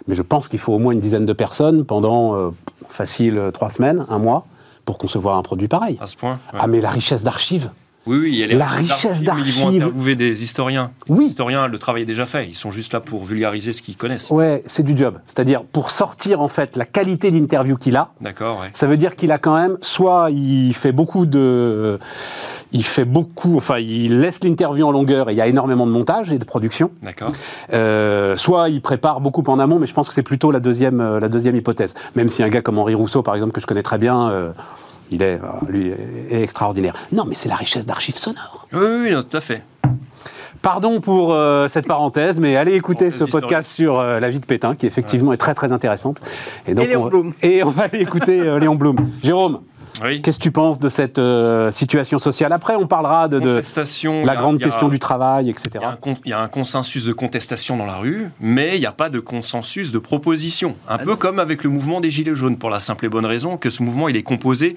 mais 0.07 0.15
je 0.15 0.21
pense 0.21 0.47
qu'il 0.47 0.59
faut 0.59 0.73
au 0.73 0.79
moins 0.79 0.93
une 0.93 0.99
dizaine 0.99 1.25
de 1.25 1.33
personnes 1.33 1.85
pendant 1.85 2.35
euh, 2.35 2.49
facile 2.89 3.37
euh, 3.37 3.51
trois 3.51 3.69
semaines, 3.69 4.05
un 4.09 4.19
mois, 4.19 4.45
pour 4.85 4.97
concevoir 4.97 5.37
un 5.37 5.43
produit 5.43 5.67
pareil. 5.67 5.97
À 6.01 6.07
ce 6.07 6.15
point. 6.15 6.39
Ah, 6.53 6.67
mais 6.67 6.81
la 6.81 6.89
richesse 6.89 7.23
d'archives. 7.23 7.69
Oui, 8.07 8.17
oui, 8.17 8.29
il 8.31 8.35
y 8.37 8.43
a 8.43 8.57
la 8.57 8.67
richesse 8.67 9.21
d'archives. 9.21 9.55
Ils 9.55 9.61
vont 9.61 9.69
interviewer 9.69 10.15
des 10.15 10.43
historiens. 10.43 10.91
Oui. 11.07 11.25
Les 11.25 11.29
historiens, 11.31 11.67
le 11.67 11.77
travail 11.77 12.03
est 12.03 12.07
déjà 12.07 12.25
fait. 12.25 12.47
Ils 12.47 12.55
sont 12.55 12.71
juste 12.71 12.93
là 12.93 12.99
pour 12.99 13.25
vulgariser 13.25 13.73
ce 13.73 13.81
qu'ils 13.81 13.97
connaissent. 13.97 14.29
Ouais, 14.29 14.63
c'est 14.65 14.83
du 14.83 14.97
job. 14.97 15.19
C'est-à-dire 15.27 15.63
pour 15.63 15.91
sortir 15.91 16.41
en 16.41 16.47
fait 16.47 16.75
la 16.75 16.85
qualité 16.85 17.29
d'interview 17.29 17.77
qu'il 17.77 17.95
a. 17.95 18.11
D'accord. 18.21 18.63
Ça 18.73 18.87
veut 18.87 18.97
dire 18.97 19.15
qu'il 19.15 19.31
a 19.31 19.37
quand 19.37 19.55
même, 19.55 19.77
soit 19.81 20.29
il 20.31 20.73
fait 20.73 20.91
beaucoup 20.91 21.25
de, 21.25 21.99
il 22.71 22.83
fait 22.83 23.05
beaucoup, 23.05 23.57
enfin 23.57 23.79
il 23.79 24.19
laisse 24.19 24.43
l'interview 24.43 24.85
en 24.85 24.91
longueur 24.91 25.29
et 25.29 25.33
il 25.33 25.37
y 25.37 25.41
a 25.41 25.47
énormément 25.47 25.85
de 25.85 25.91
montage 25.91 26.31
et 26.31 26.39
de 26.39 26.45
production. 26.45 26.91
D'accord. 27.01 27.31
Euh, 27.73 28.35
soit 28.37 28.69
il 28.69 28.81
prépare 28.81 29.21
beaucoup 29.21 29.43
en 29.47 29.59
amont, 29.59 29.79
mais 29.79 29.87
je 29.87 29.93
pense 29.93 30.07
que 30.07 30.13
c'est 30.13 30.23
plutôt 30.23 30.51
la 30.51 30.59
deuxième, 30.59 31.01
euh, 31.01 31.19
la 31.19 31.29
deuxième 31.29 31.55
hypothèse. 31.55 31.93
Même 32.15 32.29
si 32.29 32.43
un 32.43 32.49
gars 32.49 32.61
comme 32.61 32.77
Henri 32.77 32.95
Rousseau, 32.95 33.23
par 33.23 33.35
exemple, 33.35 33.53
que 33.53 33.61
je 33.61 33.67
connais 33.67 33.83
très 33.83 33.97
bien. 33.97 34.29
Euh, 34.29 34.51
il 35.11 35.21
est, 35.21 35.35
euh, 35.35 35.47
lui, 35.67 35.89
est 35.89 36.41
extraordinaire. 36.41 36.93
Non, 37.11 37.25
mais 37.27 37.35
c'est 37.35 37.49
la 37.49 37.55
richesse 37.55 37.85
d'archives 37.85 38.17
sonores. 38.17 38.67
Oui, 38.73 38.79
oui, 39.03 39.15
tout 39.29 39.37
à 39.37 39.41
fait. 39.41 39.63
Pardon 40.61 40.99
pour 40.99 41.33
euh, 41.33 41.69
cette 41.69 41.87
parenthèse, 41.87 42.39
mais 42.39 42.57
allez 42.57 42.73
écouter 42.73 43.11
ce 43.11 43.23
podcast 43.23 43.71
sur 43.71 43.97
euh, 43.97 44.19
la 44.19 44.29
vie 44.29 44.41
de 44.41 44.45
Pétain, 44.45 44.75
qui 44.75 44.87
effectivement 44.87 45.31
est 45.31 45.37
très 45.37 45.55
très 45.55 45.71
intéressante. 45.71 46.19
Et, 46.67 46.73
donc, 46.73 46.87
Léon 46.87 47.07
Blum. 47.07 47.33
Et 47.41 47.63
on 47.63 47.69
va 47.69 47.83
aller 47.83 48.01
écouter 48.01 48.59
Léon 48.59 48.75
Blum. 48.75 48.97
Jérôme 49.23 49.61
Qu'est-ce 50.23 50.39
que 50.39 50.43
tu 50.43 50.51
penses 50.51 50.79
de 50.79 50.89
cette 50.89 51.19
euh, 51.19 51.71
situation 51.71 52.19
sociale 52.19 52.53
Après, 52.53 52.75
on 52.75 52.87
parlera 52.87 53.27
de, 53.27 53.61
la 54.25 54.35
grande 54.35 54.59
question 54.59 54.89
du 54.89 54.99
travail, 54.99 55.49
etc. 55.49 55.85
Il 56.25 56.29
y, 56.29 56.33
a 56.33 56.39
un 56.39 56.47
consensus 56.47 57.05
de 57.05 57.13
contestation 57.13 57.77
dans 57.77 57.85
la 57.85 57.97
rue, 57.97 58.29
mais 58.39 58.77
il 58.77 58.79
n'y 58.79 58.85
a 58.85 58.91
pas 58.91 59.09
de 59.09 59.19
consensus 59.19 59.91
de 59.91 59.99
proposition. 59.99 60.75
Un 60.87 60.95
ah 60.95 60.97
peu 60.99 61.15
comme 61.15 61.39
avec 61.39 61.63
le 61.63 61.69
mouvement 61.69 62.01
des 62.01 62.09
Gilets 62.09 62.35
jaunes, 62.35 62.57
pour 62.57 62.69
la 62.69 62.79
simple 62.79 63.05
et 63.05 63.09
bonne 63.09 63.25
raison 63.25 63.57
que 63.57 63.69
ce 63.69 63.83
mouvement, 63.83 64.09
il 64.09 64.17
est 64.17 64.23
composé 64.23 64.75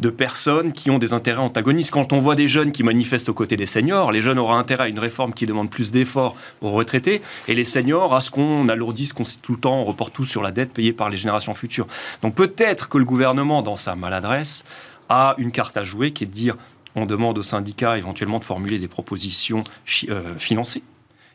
de 0.00 0.10
personnes 0.10 0.72
qui 0.72 0.90
ont 0.90 0.98
des 0.98 1.12
intérêts 1.12 1.40
antagonistes. 1.40 1.90
Quand 1.90 2.12
on 2.12 2.18
voit 2.18 2.34
des 2.34 2.48
jeunes 2.48 2.72
qui 2.72 2.82
manifestent 2.82 3.28
aux 3.28 3.34
côtés 3.34 3.56
des 3.56 3.66
seniors, 3.66 4.12
les 4.12 4.20
jeunes 4.20 4.38
auront 4.38 4.54
intérêt 4.54 4.84
à 4.84 4.88
une 4.88 4.98
réforme 4.98 5.32
qui 5.32 5.46
demande 5.46 5.70
plus 5.70 5.90
d'efforts 5.90 6.36
aux 6.60 6.70
retraités, 6.70 7.22
et 7.48 7.54
les 7.54 7.64
seniors 7.64 8.14
à 8.14 8.20
ce 8.20 8.30
qu'on 8.30 8.68
alourdisse 8.68 9.12
qu'on 9.12 9.24
tout 9.42 9.52
le 9.52 9.58
temps, 9.58 9.78
on 9.80 9.84
reporte 9.84 10.12
tout 10.12 10.24
sur 10.24 10.42
la 10.42 10.52
dette 10.52 10.72
payée 10.72 10.92
par 10.92 11.08
les 11.08 11.16
générations 11.16 11.54
futures. 11.54 11.86
Donc 12.22 12.34
peut-être 12.34 12.88
que 12.88 12.98
le 12.98 13.04
gouvernement, 13.04 13.62
dans 13.62 13.76
sa 13.76 13.94
maladresse, 13.94 14.64
a 15.08 15.34
une 15.38 15.52
carte 15.52 15.76
à 15.76 15.84
jouer 15.84 16.12
qui 16.12 16.24
est 16.24 16.26
de 16.26 16.32
dire 16.32 16.56
on 16.96 17.06
demande 17.06 17.38
aux 17.38 17.42
syndicats 17.42 17.98
éventuellement 17.98 18.38
de 18.38 18.44
formuler 18.44 18.78
des 18.78 18.88
propositions 18.88 19.64
euh, 20.08 20.22
financées. 20.38 20.82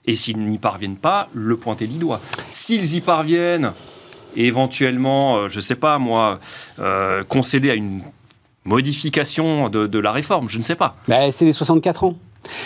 Et 0.05 0.15
s'ils 0.15 0.37
n'y 0.37 0.57
parviennent 0.57 0.95
pas, 0.95 1.29
le 1.33 1.57
pointer 1.57 1.85
du 1.85 1.97
doigt. 1.97 2.21
S'ils 2.51 2.95
y 2.95 3.01
parviennent, 3.01 3.73
éventuellement, 4.35 5.37
euh, 5.37 5.49
je 5.49 5.57
ne 5.57 5.61
sais 5.61 5.75
pas 5.75 5.97
moi, 5.99 6.39
euh, 6.79 7.23
concéder 7.23 7.69
à 7.69 7.75
une 7.75 8.01
modification 8.65 9.69
de, 9.69 9.99
la 9.99 10.11
réforme, 10.11 10.49
je 10.49 10.57
ne 10.57 10.63
sais 10.63 10.75
pas. 10.75 10.95
Ben, 11.07 11.31
c'est 11.31 11.45
les 11.45 11.53
64 11.53 12.03
ans. 12.03 12.15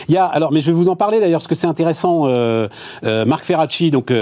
Il 0.07 0.13
y 0.13 0.17
a, 0.17 0.25
alors, 0.25 0.51
mais 0.51 0.61
je 0.61 0.67
vais 0.67 0.71
vous 0.71 0.89
en 0.89 0.95
parler 0.95 1.19
d'ailleurs, 1.19 1.39
parce 1.39 1.47
que 1.47 1.55
c'est 1.55 1.67
intéressant. 1.67 2.27
Marc 3.03 3.45
Ferracci, 3.45 3.91
donc, 3.91 4.13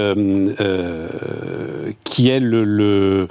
qui 2.04 2.28
est 2.28 2.40
le 2.40 3.28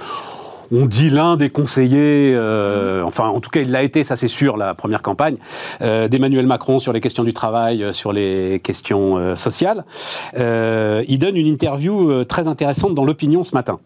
on 0.72 0.86
dit 0.86 1.10
l'un 1.10 1.36
des 1.36 1.50
conseillers, 1.50 2.32
euh, 2.34 3.02
enfin 3.04 3.28
en 3.28 3.40
tout 3.40 3.50
cas 3.50 3.60
il 3.60 3.70
l'a 3.70 3.82
été, 3.82 4.04
ça 4.04 4.16
c'est 4.16 4.28
sûr, 4.28 4.56
la 4.56 4.74
première 4.74 5.02
campagne, 5.02 5.36
euh, 5.82 6.08
d'Emmanuel 6.08 6.46
Macron 6.46 6.78
sur 6.78 6.92
les 6.92 7.00
questions 7.00 7.24
du 7.24 7.34
travail, 7.34 7.84
euh, 7.84 7.92
sur 7.92 8.12
les 8.12 8.60
questions 8.60 9.36
sociales. 9.36 9.84
il 10.34 11.18
donne 11.18 11.36
une 11.36 11.46
interview 11.46 12.24
très 12.24 12.48
intéressante 12.48 12.94
dans 12.94 13.04
l'opinion 13.04 13.44
ce 13.44 13.54
matin. 13.54 13.78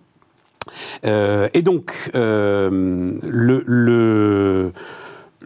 Et 1.04 1.62
donc, 1.62 2.10
le, 2.14 3.62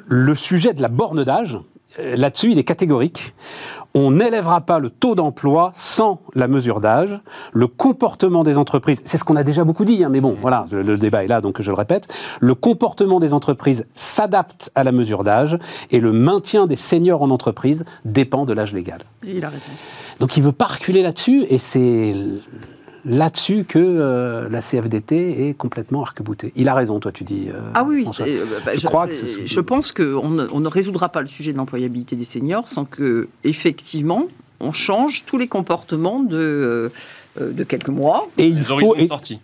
le, 0.06 0.34
sujet 0.34 0.72
de 0.72 0.82
la 0.82 0.88
borne 0.88 1.24
d'âge, 1.24 1.58
là-dessus, 1.98 2.52
il 2.52 2.58
est 2.58 2.64
catégorique 2.64 3.34
on 3.94 4.12
n'élèvera 4.12 4.60
pas 4.60 4.78
le 4.78 4.90
taux 4.90 5.14
d'emploi 5.14 5.72
sans 5.74 6.20
la 6.34 6.48
mesure 6.48 6.80
d'âge. 6.80 7.20
Le 7.52 7.66
comportement 7.66 8.44
des 8.44 8.56
entreprises, 8.56 9.00
c'est 9.04 9.18
ce 9.18 9.24
qu'on 9.24 9.36
a 9.36 9.42
déjà 9.42 9.64
beaucoup 9.64 9.84
dit, 9.84 10.04
hein, 10.04 10.08
mais 10.10 10.20
bon, 10.20 10.36
voilà, 10.40 10.64
le, 10.70 10.96
débat 10.96 11.24
est 11.24 11.28
là, 11.28 11.40
donc 11.40 11.60
je 11.60 11.70
le 11.70 11.76
répète. 11.76 12.08
Le 12.40 12.54
comportement 12.54 13.20
des 13.20 13.32
entreprises 13.32 13.86
s'adapte 13.94 14.70
à 14.74 14.84
la 14.84 14.92
mesure 14.92 15.24
d'âge 15.24 15.58
et 15.90 16.00
le 16.00 16.12
maintien 16.12 16.66
des 16.66 16.76
seniors 16.76 17.22
en 17.22 17.30
entreprise 17.30 17.84
dépend 18.04 18.44
de 18.44 18.52
l'âge 18.52 18.72
légal. 18.72 19.00
il 19.24 19.44
a 19.44 19.48
raison. 19.48 19.62
Donc 20.20 20.36
il 20.36 20.40
ne 20.40 20.46
veut 20.46 20.52
pas 20.52 20.66
reculer 20.66 21.02
là-dessus 21.02 21.44
et 21.48 21.58
c'est 21.58 22.14
là-dessus 23.04 23.64
que 23.64 23.78
euh, 23.78 24.48
la 24.48 24.60
CFDT 24.60 25.48
est 25.48 25.54
complètement 25.54 26.02
arc-boutée. 26.02 26.52
Il 26.56 26.68
a 26.68 26.74
raison, 26.74 27.00
toi, 27.00 27.12
tu 27.12 27.24
dis. 27.24 27.48
Euh, 27.48 27.60
ah 27.74 27.84
oui, 27.84 28.04
euh, 28.20 28.44
bah, 28.64 28.72
je, 28.74 28.86
crois 28.86 29.06
que 29.06 29.12
je 29.12 29.60
pense 29.60 29.92
qu'on 29.92 30.30
ne, 30.30 30.46
on 30.52 30.60
ne 30.60 30.68
résoudra 30.68 31.08
pas 31.08 31.20
le 31.20 31.28
sujet 31.28 31.52
de 31.52 31.56
l'employabilité 31.56 32.16
des 32.16 32.24
seniors 32.24 32.68
sans 32.68 32.84
que, 32.84 33.28
effectivement, 33.44 34.26
on 34.60 34.72
change 34.72 35.24
tous 35.26 35.38
les 35.38 35.48
comportements 35.48 36.20
de, 36.20 36.90
de 37.40 37.64
quelques 37.64 37.88
mois. 37.88 38.28
Et 38.38 38.46
il 38.46 38.62
faut. 38.62 38.96
sortie 39.06 39.40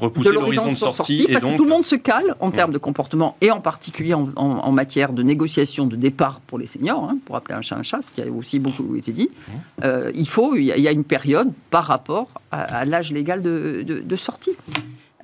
repousser 0.00 0.32
l'horizon 0.32 0.70
de 0.70 0.76
sortie. 0.76 1.26
parce 1.30 1.44
que 1.44 1.56
tout 1.56 1.64
le 1.64 1.70
monde 1.70 1.84
se 1.84 1.96
cale 1.96 2.34
en 2.40 2.50
termes 2.50 2.72
de 2.72 2.78
comportement 2.78 3.36
et 3.40 3.50
en 3.50 3.60
particulier 3.60 4.14
en, 4.14 4.72
matière 4.72 5.12
de 5.12 5.22
négociation 5.22 5.86
de 5.86 5.96
départ 5.96 6.40
pour 6.40 6.58
les 6.58 6.66
seniors, 6.66 7.04
hein, 7.04 7.18
pour 7.24 7.36
appeler 7.36 7.54
un 7.54 7.60
chat 7.60 7.76
un 7.76 7.82
chat, 7.82 8.00
ce 8.02 8.10
qui 8.10 8.22
a 8.22 8.30
aussi 8.30 8.58
beaucoup 8.58 8.96
été 8.96 9.12
dit. 9.12 9.28
Mmh. 9.30 9.52
Euh, 9.84 10.10
il 10.14 10.28
faut, 10.28 10.56
il 10.56 10.64
y, 10.64 10.88
a 10.88 10.92
une 10.92 11.04
période 11.04 11.50
par 11.70 11.84
rapport 11.84 12.28
à, 12.50 12.84
l'âge 12.84 13.12
légal 13.12 13.42
de, 13.42 14.16
sortie. 14.16 14.52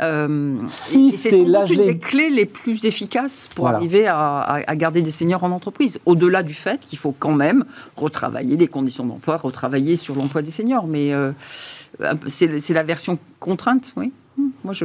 Euh, 0.02 0.56
Si 0.66 1.12
c'est 1.12 1.44
l'âge 1.44 1.70
une 1.70 1.86
des 1.86 1.98
clés 1.98 2.28
les 2.28 2.44
plus 2.44 2.84
efficaces 2.84 3.48
pour 3.54 3.64
Voilà. 3.64 3.78
arriver 3.78 4.06
à, 4.06 4.40
à- 4.40 4.70
à 4.70 4.76
garder 4.76 5.00
des 5.00 5.10
seniors 5.10 5.42
en 5.42 5.50
entreprise. 5.50 5.98
Au-delà 6.04 6.42
du 6.42 6.52
fait 6.52 6.80
qu'il 6.84 6.98
faut 6.98 7.14
quand 7.18 7.32
même 7.32 7.64
retravailler 7.96 8.56
les 8.58 8.68
conditions 8.68 9.06
d'emploi, 9.06 9.38
retravailler 9.38 9.96
sur 9.96 10.14
l'emploi 10.14 10.42
des 10.42 10.50
seniors. 10.50 10.86
Mais 10.86 11.14
euh, 11.14 11.32
c'est 12.26 12.70
la 12.70 12.82
version 12.82 13.18
contrainte, 13.40 13.92
oui. 13.96 14.12
Moi, 14.64 14.72
je, 14.72 14.84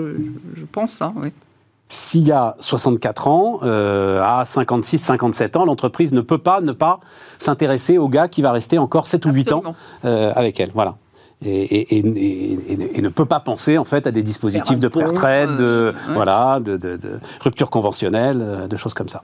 je 0.56 0.66
pense 0.66 0.92
ça, 0.94 1.14
oui. 1.16 1.30
S'il 1.88 2.26
y 2.26 2.32
a 2.32 2.56
64 2.60 3.28
ans, 3.28 3.60
euh, 3.64 4.22
à 4.24 4.46
56, 4.46 4.98
57 5.00 5.58
ans, 5.58 5.66
l'entreprise 5.66 6.14
ne 6.14 6.22
peut 6.22 6.38
pas 6.38 6.62
ne 6.62 6.72
pas 6.72 7.02
s'intéresser 7.38 7.98
au 7.98 8.08
gars 8.08 8.30
qui 8.30 8.42
va 8.42 8.54
rester 8.54 8.78
encore 8.78 9.08
7 9.08 9.26
ou 9.26 9.32
8 9.32 9.52
ans 9.52 9.64
euh, 10.06 10.32
avec 10.36 10.60
elle. 10.62 10.72
Voilà. 10.74 10.96
Et, 11.44 11.50
et- 11.64 11.98
et- 11.98 12.08
et- 12.08 12.74
et- 12.74 12.98
et 13.00 13.02
ne 13.02 13.10
peut 13.10 13.26
pas 13.26 13.40
penser 13.42 13.78
en 13.80 13.84
fait 13.84 14.06
à 14.08 14.12
des 14.12 14.22
dispositifs 14.24 14.80
de 14.80 14.88
pré-retraite, 14.88 15.50
de 15.50 15.64
euh, 15.64 15.92
ouais. 15.92 16.14
voilà, 16.14 16.60
de, 16.62 16.78
de- 16.78 16.96
de 16.98 17.20
rupture 17.42 17.70
conventionnelle, 17.72 18.68
de 18.70 18.78
choses 18.78 18.94
comme 18.94 19.10
ça. 19.10 19.22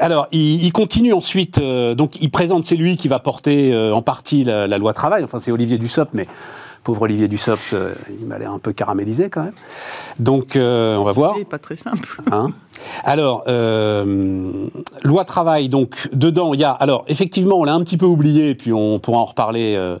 Alors, 0.00 0.26
il, 0.32 0.62
il 0.64 0.72
continue 0.72 1.14
ensuite. 1.14 1.56
euh, 1.58 1.94
donc, 1.94 2.20
il 2.20 2.30
présente, 2.30 2.64
c'est 2.66 2.74
lui 2.76 2.96
qui 2.98 3.08
va 3.08 3.18
porter 3.20 3.72
euh, 3.72 3.94
en 3.94 4.02
partie 4.02 4.42
la, 4.44 4.66
la 4.66 4.78
loi 4.78 4.92
travail. 4.92 5.22
Enfin, 5.24 5.38
c'est 5.38 5.52
Olivier 5.52 5.78
Dussopt, 5.78 6.12
mais 6.12 6.26
pauvre 6.82 7.02
Olivier 7.02 7.28
Dussopt, 7.28 7.72
euh, 7.72 7.94
il 8.20 8.26
m'a 8.26 8.38
l'air 8.38 8.52
un 8.52 8.58
peu 8.58 8.72
caramélisé 8.72 9.30
quand 9.30 9.42
même. 9.42 9.52
Donc, 10.18 10.56
euh, 10.56 10.96
on 10.96 11.04
va 11.04 11.12
voir. 11.12 11.34
Pas 11.48 11.58
très 11.58 11.76
simple. 11.76 12.22
Hein 12.30 12.50
alors, 13.04 13.44
euh, 13.46 14.68
loi 15.02 15.24
travail, 15.24 15.68
donc 15.68 16.08
dedans, 16.12 16.54
il 16.54 16.60
y 16.60 16.64
a. 16.64 16.70
Alors, 16.70 17.04
effectivement, 17.08 17.58
on 17.58 17.64
l'a 17.64 17.74
un 17.74 17.82
petit 17.82 17.98
peu 17.98 18.06
oublié, 18.06 18.54
puis 18.54 18.72
on 18.72 18.98
pourra 18.98 19.18
en 19.18 19.24
reparler 19.26 19.74
euh, 19.76 19.98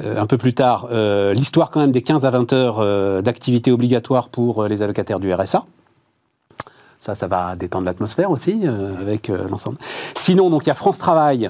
un 0.00 0.26
peu 0.26 0.36
plus 0.36 0.54
tard. 0.54 0.88
L'histoire, 1.32 1.70
quand 1.70 1.80
même, 1.80 1.92
des 1.92 2.02
15 2.02 2.26
à 2.26 2.30
20 2.30 2.52
heures 2.52 3.22
d'activité 3.22 3.72
obligatoire 3.72 4.28
pour 4.28 4.64
les 4.64 4.82
allocataires 4.82 5.20
du 5.20 5.32
RSA. 5.32 5.64
Ça, 7.00 7.14
ça 7.14 7.28
va 7.28 7.54
détendre 7.54 7.86
l'atmosphère 7.86 8.32
aussi 8.32 8.62
euh, 8.64 9.00
avec 9.00 9.30
euh, 9.30 9.46
l'ensemble. 9.48 9.78
Sinon, 10.14 10.50
donc 10.50 10.66
il 10.66 10.68
y 10.68 10.72
a 10.72 10.74
France 10.74 10.98
Travail 10.98 11.48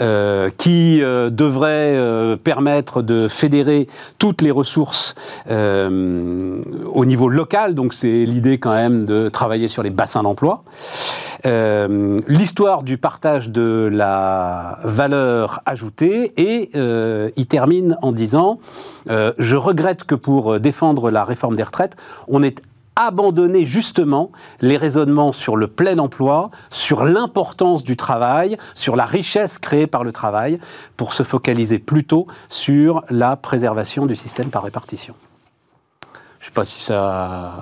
euh, 0.00 0.50
qui 0.56 1.00
devrait 1.00 2.36
permettre 2.42 3.02
de 3.02 3.26
fédérer 3.28 3.88
toutes 4.18 4.40
les 4.40 4.50
ressources 4.50 5.14
au 5.48 7.04
niveau 7.04 7.28
local. 7.28 7.74
Donc 7.74 7.92
c'est 7.92 8.24
l'idée 8.24 8.58
quand 8.58 8.72
même 8.72 9.04
de 9.04 9.28
travailler 9.28 9.68
sur 9.68 9.82
les 9.82 9.90
bassins 9.90 10.22
d'emploi. 10.22 10.62
L'histoire 11.44 12.82
du 12.82 12.96
partage 12.96 13.50
de 13.50 13.88
la 13.90 14.78
valeur 14.84 15.60
ajoutée 15.66 16.32
et 16.36 16.70
il 17.36 17.46
termine 17.46 17.96
en 18.02 18.12
disant 18.12 18.58
je 19.06 19.56
regrette 19.56 20.04
que 20.04 20.14
pour 20.14 20.60
défendre 20.60 21.10
la 21.10 21.24
réforme 21.24 21.56
des 21.56 21.64
retraites, 21.64 21.96
on 22.28 22.42
ait 22.42 22.54
abandonné 22.96 23.64
justement 23.64 24.30
les 24.60 24.76
raisonnements 24.76 25.32
sur 25.32 25.56
le 25.56 25.66
plein 25.66 25.98
emploi, 25.98 26.50
sur 26.70 27.04
l'importance 27.04 27.84
du 27.84 27.96
travail, 27.96 28.56
sur 28.74 28.96
la 28.96 29.06
richesse 29.06 29.58
créée 29.58 29.86
par 29.86 30.04
le 30.04 30.12
travail, 30.12 30.58
pour 30.96 31.12
se 31.14 31.22
focaliser 31.22 31.78
plutôt 31.78 32.26
sur 32.48 33.04
la 33.10 33.36
préservation 33.36 34.06
du 34.06 34.16
système 34.16 34.50
par 34.50 34.62
répartition. 34.62 35.14
Je 36.44 36.50
ne 36.50 36.52
sais 36.52 36.54
pas 36.56 36.64
si 36.66 36.82
ça 36.82 37.52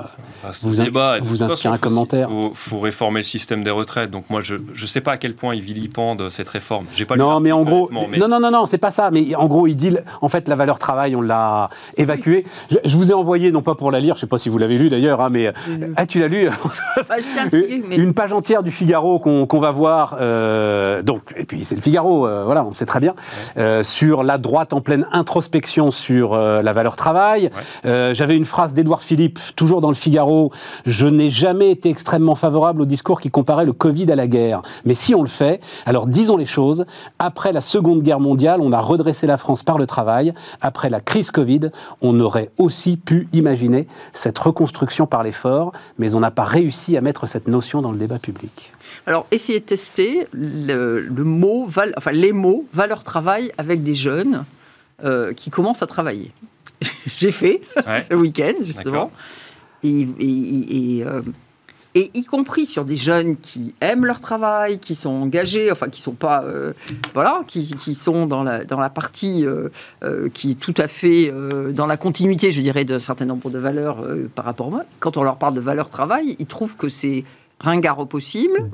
Vaste 0.42 0.64
vous, 0.64 0.74
débat. 0.74 1.18
Inspire 1.22 1.48
façon, 1.50 1.68
un 1.68 1.72
faut- 1.74 1.78
commentaire. 1.78 2.28
faut, 2.28 2.50
faut 2.52 2.78
réformer 2.80 3.20
le 3.20 3.24
système 3.24 3.62
des 3.62 3.70
retraites. 3.70 4.10
Donc 4.10 4.24
moi, 4.28 4.40
je 4.42 4.56
ne 4.56 4.86
sais 4.88 5.00
pas 5.00 5.12
à 5.12 5.16
quel 5.18 5.34
point 5.36 5.54
il 5.54 5.60
vilipende 5.60 6.28
cette 6.30 6.48
réforme. 6.48 6.86
J'ai 6.92 7.04
pas 7.04 7.14
lu 7.14 7.20
Non, 7.20 7.38
mais 7.38 7.52
en 7.52 7.62
gros, 7.62 7.88
mais- 8.10 8.18
non, 8.18 8.26
non, 8.26 8.40
non, 8.40 8.50
non, 8.50 8.66
c'est 8.66 8.78
pas 8.78 8.90
ça. 8.90 9.12
Mais 9.12 9.36
en 9.36 9.46
gros, 9.46 9.68
il 9.68 9.76
dit, 9.76 9.96
en 10.20 10.28
fait, 10.28 10.48
la 10.48 10.56
valeur 10.56 10.80
travail, 10.80 11.14
on 11.14 11.20
l'a 11.20 11.70
évacuée. 11.96 12.44
Je, 12.72 12.76
je 12.84 12.96
vous 12.96 13.12
ai 13.12 13.14
envoyé, 13.14 13.52
non 13.52 13.62
pas 13.62 13.76
pour 13.76 13.92
la 13.92 14.00
lire, 14.00 14.16
je 14.16 14.22
sais 14.22 14.26
pas 14.26 14.38
si 14.38 14.48
vous 14.48 14.58
l'avez 14.58 14.78
lu 14.78 14.88
d'ailleurs, 14.88 15.20
hein, 15.20 15.28
mais 15.30 15.52
ah, 15.96 16.04
tu 16.04 16.18
l'as 16.18 16.26
lu? 16.28 16.48
Bah, 17.08 17.14
J'étais 17.20 17.38
intriguée, 17.38 17.84
mais 17.88 17.96
Une 17.96 18.14
page 18.14 18.32
entière 18.32 18.64
du 18.64 18.72
Figaro 18.72 19.20
qu'on 19.20 19.60
va 19.60 19.70
voir. 19.70 20.16
euh, 20.20 21.02
donc, 21.02 21.22
et 21.36 21.44
puis 21.44 21.64
c'est 21.64 21.76
le 21.76 21.80
Figaro, 21.80 22.26
euh, 22.26 22.42
voilà, 22.44 22.64
on 22.64 22.72
sait 22.72 22.86
très 22.86 22.98
bien, 23.00 23.14
euh, 23.58 23.84
sur 23.84 24.24
la 24.24 24.38
droite 24.38 24.72
en 24.72 24.80
pleine 24.80 25.06
introspection 25.12 25.92
sur 25.92 26.34
euh, 26.34 26.62
la 26.62 26.72
valeur 26.72 26.96
travail. 26.96 27.50
Euh, 27.84 28.12
J'avais 28.14 28.36
une 28.36 28.44
phrase 28.44 28.71
d'Édouard 28.74 29.02
Philippe, 29.02 29.38
toujours 29.56 29.80
dans 29.80 29.88
le 29.88 29.94
Figaro. 29.94 30.52
Je 30.86 31.06
n'ai 31.06 31.30
jamais 31.30 31.70
été 31.70 31.88
extrêmement 31.88 32.34
favorable 32.34 32.82
au 32.82 32.84
discours 32.84 33.20
qui 33.20 33.30
comparait 33.30 33.64
le 33.64 33.72
Covid 33.72 34.10
à 34.10 34.16
la 34.16 34.26
guerre. 34.26 34.62
Mais 34.84 34.94
si 34.94 35.14
on 35.14 35.22
le 35.22 35.28
fait, 35.28 35.60
alors 35.86 36.06
disons 36.06 36.36
les 36.36 36.46
choses. 36.46 36.84
Après 37.18 37.52
la 37.52 37.62
Seconde 37.62 38.02
Guerre 38.02 38.20
mondiale, 38.20 38.60
on 38.60 38.72
a 38.72 38.80
redressé 38.80 39.26
la 39.26 39.36
France 39.36 39.62
par 39.62 39.78
le 39.78 39.86
travail. 39.86 40.32
Après 40.60 40.90
la 40.90 41.00
crise 41.00 41.30
Covid, 41.30 41.70
on 42.00 42.18
aurait 42.20 42.50
aussi 42.58 42.96
pu 42.96 43.28
imaginer 43.32 43.86
cette 44.12 44.38
reconstruction 44.38 45.06
par 45.06 45.22
l'effort, 45.22 45.72
mais 45.98 46.14
on 46.14 46.20
n'a 46.20 46.30
pas 46.30 46.44
réussi 46.44 46.96
à 46.96 47.00
mettre 47.00 47.26
cette 47.26 47.48
notion 47.48 47.82
dans 47.82 47.92
le 47.92 47.98
débat 47.98 48.18
public. 48.18 48.72
Alors, 49.06 49.26
essayez 49.30 49.60
de 49.60 49.64
tester 49.64 50.26
le, 50.32 51.08
mot, 51.24 51.68
les 52.12 52.32
mots 52.32 52.64
valeur 52.72 53.02
travail 53.02 53.50
avec 53.58 53.82
des 53.82 53.94
jeunes 53.94 54.44
euh, 55.04 55.32
qui 55.32 55.50
commencent 55.50 55.82
à 55.82 55.86
travailler. 55.86 56.30
J'ai 57.18 57.30
fait 57.32 57.60
Ouais. 57.86 58.02
ce 58.08 58.14
week-end, 58.14 58.54
justement. 58.62 59.10
Et, 59.82 60.06
et- 60.20 60.98
et, 60.98 61.04
euh, 61.04 61.22
et 61.94 62.10
y 62.14 62.24
compris 62.24 62.64
sur 62.64 62.84
des 62.86 62.96
jeunes 62.96 63.36
qui 63.36 63.74
aiment 63.82 64.06
leur 64.06 64.20
travail, 64.20 64.78
qui 64.78 64.94
sont 64.94 65.10
engagés, 65.10 65.70
enfin 65.70 65.88
qui 65.88 66.00
sont 66.00 66.12
pas, 66.14 66.42
euh, 66.44 66.72
voilà, 67.12 67.42
qui, 67.46 67.74
qui 67.76 67.92
sont 67.94 68.24
dans 68.26 68.42
la, 68.44 68.64
dans 68.64 68.80
la 68.80 68.88
partie 68.88 69.44
euh, 69.44 69.68
euh, 70.02 70.28
qui 70.32 70.52
est 70.52 70.54
tout 70.54 70.74
à 70.78 70.88
fait 70.88 71.30
euh, 71.30 71.70
dans 71.72 71.86
la 71.86 71.96
continuité, 71.98 72.50
je 72.50 72.62
dirais, 72.62 72.84
d'un 72.84 72.98
certain 73.00 73.26
nombre 73.26 73.50
de 73.50 73.58
valeurs 73.58 74.02
euh, 74.04 74.30
par 74.34 74.44
rapport 74.46 74.68
à 74.68 74.70
moi. 74.70 74.84
Quand 75.00 75.16
on 75.18 75.22
leur 75.22 75.36
parle 75.36 75.52
de 75.54 75.60
valeur 75.60 75.90
travail, 75.90 76.34
ils 76.38 76.46
trouvent 76.46 76.76
que 76.76 76.88
c'est 76.88 77.24
ringard 77.60 77.98
au 77.98 78.06
possible, 78.06 78.70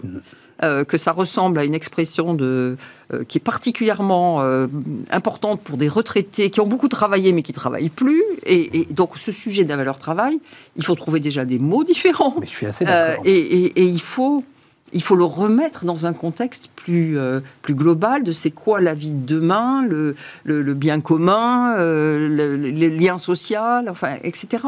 euh, 0.62 0.85
que 0.85 0.99
ça 0.99 1.12
ressemble 1.12 1.59
à 1.61 1.65
une 1.65 1.75
expression 1.75 2.35
de, 2.35 2.77
euh, 3.12 3.25
qui 3.29 3.38
est 3.38 3.41
particulièrement 3.41 4.43
euh, 4.43 4.67
importante 5.11 5.62
pour 5.62 5.77
des 5.77 5.88
retraités 5.88 6.50
qui 6.50 6.61
ont 6.61 6.67
beaucoup 6.67 6.88
travaillé 6.88 7.33
mais 7.33 7.43
qui 7.43 7.53
ne 7.53 7.57
travaillent 7.57 7.88
plus. 7.91 8.23
Et, 8.45 8.81
et 8.81 8.85
donc 8.91 9.17
ce 9.17 9.31
sujet 9.33 9.65
de 9.65 9.69
la 9.69 9.77
valeur 9.77 9.99
travail, 9.99 10.38
il 10.77 10.85
faut 10.85 10.95
trouver 10.95 11.21
déjà 11.21 11.45
des 11.45 11.59
mots 11.59 11.85
différents. 11.85 12.35
Mais 12.41 12.47
je 12.47 12.50
suis 12.53 12.67
assez 12.67 12.85
d'accord. 12.85 13.23
et, 13.25 13.38
et- 13.38 13.81
et 13.81 13.85
il 13.85 14.00
faut 14.00 14.45
il 14.92 15.02
faut 15.02 15.16
le 15.16 15.25
remettre 15.25 15.85
dans 15.85 16.07
un 16.07 16.12
contexte 16.12 16.68
plus, 16.76 17.18
euh, 17.18 17.40
plus 17.62 17.75
global 17.75 18.25
de 18.25 18.33
c'est 18.33 18.50
quoi 18.50 18.80
la 18.80 18.95
vie 18.95 19.12
de 19.12 19.26
demain, 19.26 19.85
le, 19.87 20.14
le- 20.45 20.62
le 20.62 20.75
bien 20.75 21.00
commun, 21.00 21.75
euh, 21.76 22.18
le- 22.28 22.57
le- 22.57 22.71
les 22.71 22.88
liens 22.90 23.18
sociaux, 23.18 23.59
enfin, 23.88 24.16
etc. 24.23 24.64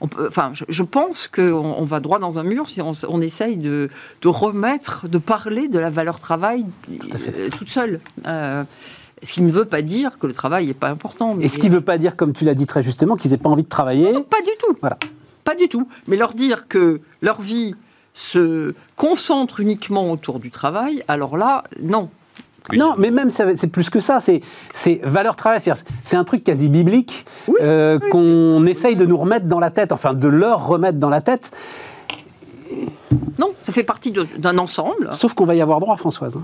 On 0.00 0.08
peut, 0.08 0.26
enfin, 0.28 0.50
je, 0.54 0.64
je 0.68 0.82
pense 0.82 1.28
qu'on 1.28 1.42
on 1.52 1.84
va 1.84 2.00
droit 2.00 2.18
dans 2.18 2.38
un 2.38 2.44
mur 2.44 2.70
si 2.70 2.80
on, 2.80 3.20
essaye 3.20 3.56
de, 3.56 3.90
de 4.22 4.28
remettre, 4.28 5.08
de 5.08 5.18
parler 5.18 5.68
de 5.68 5.78
la 5.78 5.90
valeur 5.90 6.20
travail 6.20 6.64
euh, 6.90 7.48
toute 7.56 7.68
seule. 7.68 8.00
Ce 9.22 9.32
qui 9.32 9.42
ne 9.42 9.50
veut 9.50 9.64
pas 9.64 9.82
dire 9.82 10.18
que 10.20 10.28
le 10.28 10.32
travail 10.32 10.68
n'est 10.68 10.74
pas 10.74 10.90
important. 10.90 11.34
Mais 11.34 11.46
Et 11.46 11.48
ce 11.48 11.58
qui 11.58 11.68
ne 11.68 11.74
veut 11.74 11.80
pas 11.80 11.98
dire, 11.98 12.14
comme 12.14 12.32
tu 12.32 12.44
l'as 12.44 12.54
dit 12.54 12.66
très 12.66 12.84
justement, 12.84 13.16
qu'ils 13.16 13.32
n'aient 13.32 13.36
pas 13.38 13.48
envie 13.50 13.64
de 13.64 13.68
travailler. 13.68 14.12
pas 14.12 14.40
du 14.42 14.52
tout. 14.60 14.76
Voilà. 14.80 14.96
Pas 15.42 15.56
du 15.56 15.68
tout. 15.68 15.88
Mais 16.06 16.16
leur 16.16 16.34
dire 16.34 16.68
que 16.68 17.00
leur 17.20 17.40
vie 17.40 17.74
se 18.12 18.74
concentre 18.96 19.60
uniquement 19.60 20.10
autour 20.10 20.40
du 20.40 20.50
travail, 20.50 21.02
alors 21.08 21.36
là, 21.36 21.64
non. 21.82 22.08
Oui. 22.70 22.76
Non, 22.76 22.94
mais 22.98 23.10
même 23.10 23.30
c'est 23.30 23.66
plus 23.68 23.88
que 23.88 24.00
ça. 24.00 24.20
C'est 24.20 24.42
c'est 24.74 25.00
valeur 25.02 25.36
travail. 25.36 25.60
C'est 26.04 26.16
un 26.16 26.24
truc 26.24 26.44
quasi 26.44 26.68
biblique 26.68 27.24
Oui, 27.46 27.54
euh, 27.62 27.98
qu'on 28.10 28.66
essaye 28.66 28.94
de 28.94 29.06
nous 29.06 29.16
remettre 29.16 29.46
dans 29.46 29.60
la 29.60 29.70
tête, 29.70 29.90
enfin 29.90 30.12
de 30.12 30.28
leur 30.28 30.66
remettre 30.66 30.98
dans 30.98 31.08
la 31.08 31.22
tête. 31.22 31.50
Non, 33.38 33.52
ça 33.58 33.72
fait 33.72 33.84
partie 33.84 34.12
d'un 34.12 34.58
ensemble. 34.58 35.08
Sauf 35.12 35.32
qu'on 35.34 35.46
va 35.46 35.54
y 35.54 35.62
avoir 35.62 35.80
droit, 35.80 35.96
Françoise. 35.96 36.36
hein. 36.36 36.42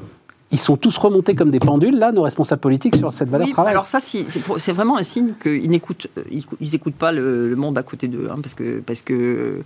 Ils 0.51 0.59
sont 0.61 0.77
tous 0.77 0.97
remontés 0.99 1.35
comme 1.35 1.51
des 1.51 1.59
pendules, 1.59 1.99
là, 1.99 2.13
nos 2.13 2.23
responsables 2.23 2.61
politiques, 2.61 2.95
sur 2.97 3.11
cette 3.11 3.29
valeur 3.29 3.49
Oui, 3.49 3.53
travail. 3.53 3.73
alors 3.73 3.87
ça, 3.89 3.99
si- 3.99 4.25
c'est 4.59 4.73
vraiment 4.73 4.97
un 4.97 5.03
signe 5.03 5.35
qu'ils 5.43 5.69
n'écoutent, 5.69 6.07
euh, 6.17 6.23
ils, 6.31 6.45
ils 6.61 6.75
écoutent 6.77 6.95
pas 6.95 7.11
le, 7.11 7.49
le 7.49 7.57
monde 7.57 7.77
à 7.77 7.83
côté 7.83 8.07
d'eux, 8.07 8.29
hein, 8.31 8.37
parce 8.41 8.55
que, 8.55 8.79
parce 8.81 9.03
que, 9.03 9.15
euh, 9.15 9.63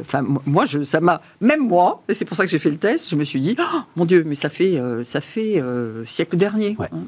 enfin, 0.00 0.22
moi- 0.22 0.42
moi, 0.46 0.64
je, 0.64 0.82
ça 0.82 1.00
m'a, 1.00 1.20
même 1.40 1.66
moi, 1.66 2.02
et 2.08 2.14
c'est 2.14 2.24
pour 2.24 2.36
ça 2.36 2.44
que 2.44 2.50
j'ai 2.50 2.58
fait 2.58 2.70
le 2.70 2.76
test, 2.78 3.10
je 3.10 3.16
me 3.16 3.24
suis 3.24 3.40
dit, 3.40 3.56
Oh, 3.58 3.78
mon 3.96 4.04
Dieu, 4.04 4.24
mais 4.26 4.34
ça 4.34 4.48
fait, 4.48 4.78
euh, 4.78 5.02
ça 5.04 5.20
fait 5.20 5.60
euh, 5.60 6.04
siècle 6.04 6.36
dernier. 6.36 6.76
Ouais. 6.78 6.88
hein. 6.92 7.04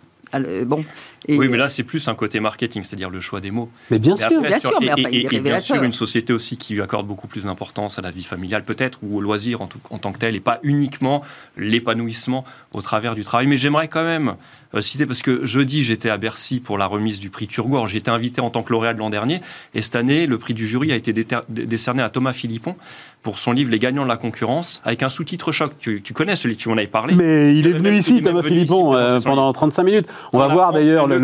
Bon. 0.67 0.85
Et- 1.27 1.37
Oui, 1.39 1.49
mais 1.49 1.57
là, 1.57 1.69
c'est 1.69 1.83
plus 1.85 2.07
un 2.09 2.15
côté 2.15 2.39
marketing, 2.41 2.83
c'est-à-dire 2.83 3.11
le 3.11 3.21
choix 3.21 3.41
des 3.41 3.51
mots. 3.51 3.71
Mais 3.91 3.99
bien 3.99 4.17
sûr. 4.17 4.27
après, 4.27 4.49
Bien 4.49 4.59
sûr, 4.59 4.79
mais 4.81 4.87
et- 4.89 4.93
enfin, 4.93 5.03
et- 5.11 5.17
il 5.21 5.35
est 5.35 5.37
et 5.37 5.41
bien 5.41 5.61
sûr, 5.61 5.83
une 5.83 5.93
société 5.93 6.33
aussi 6.33 6.57
qui 6.57 6.81
accorde 6.81 7.07
beaucoup 7.07 7.27
plus 7.29 7.45
d'importance 7.45 7.99
à 7.99 8.03
la 8.03 8.11
vie 8.11 8.23
familiale, 8.25 8.65
peut-être, 8.65 8.99
ou 9.03 9.17
au 9.17 9.21
loisir 9.21 9.63
en, 9.63 9.67
tout- 9.67 9.79
en 9.91 9.99
tant 9.99 10.13
que 10.13 10.19
tel, 10.19 10.37
et 10.37 10.41
pas 10.41 10.61
uniquement 10.63 11.23
l'épanouissement 11.57 12.45
au 12.73 12.83
travers 12.83 13.15
du 13.15 13.25
travail. 13.25 13.47
Mais 13.47 13.57
j'aimerais 13.57 13.89
quand 13.89 14.05
même 14.05 14.35
euh, 14.75 14.83
citer, 14.83 15.07
parce 15.07 15.23
que 15.23 15.47
jeudi, 15.47 15.83
j'étais 15.83 16.11
à 16.11 16.19
Bercy 16.19 16.61
pour 16.61 16.77
la 16.77 16.85
remise 16.85 17.21
du 17.21 17.31
prix 17.31 17.47
Turgot. 17.47 17.87
J'ai 17.87 17.97
été 17.99 18.11
invité 18.11 18.43
en 18.43 18.51
tant 18.51 18.63
que 18.63 18.71
lauréat 18.71 18.93
de 18.93 18.99
l'an 18.99 19.09
dernier, 19.09 19.41
et 19.75 19.81
cette 19.81 19.97
année, 19.97 20.27
le 20.27 20.37
prix 20.37 20.53
du 20.53 20.67
jury 20.67 20.93
a 20.93 20.97
été 20.97 21.15
décerné 21.49 22.03
à 22.03 22.11
Thomas 22.11 22.35
Philippon 22.35 22.77
pour 23.23 23.39
son 23.39 23.53
livre 23.53 23.71
Les 23.71 23.79
gagnants 23.79 24.05
de 24.05 24.09
la 24.09 24.17
concurrence, 24.17 24.81
avec 24.85 25.03
un 25.03 25.09
sous-titre 25.09 25.53
choc. 25.53 25.73
Tu, 25.79 26.03
tu 26.03 26.13
connais 26.13 26.37
celui 26.37 26.57
tu 26.57 26.69
m'en 26.69 26.77
avais 26.77 26.87
parlé 26.87 27.15
Mais 27.15 27.55
il 27.57 27.67
est 27.67 27.71
Il 27.71 27.77
venu 27.77 27.97
ici, 27.97 28.21
Thomas 28.21 28.43
Philippon, 28.43 28.95
euh, 28.95 29.19
pendant 29.25 29.53
35 29.53 29.83
minutes. 29.83 30.07
On, 30.33 30.39
va 30.39 30.49
voir 30.49 30.73
d'ailleurs 30.73 31.07
le, 31.07 31.19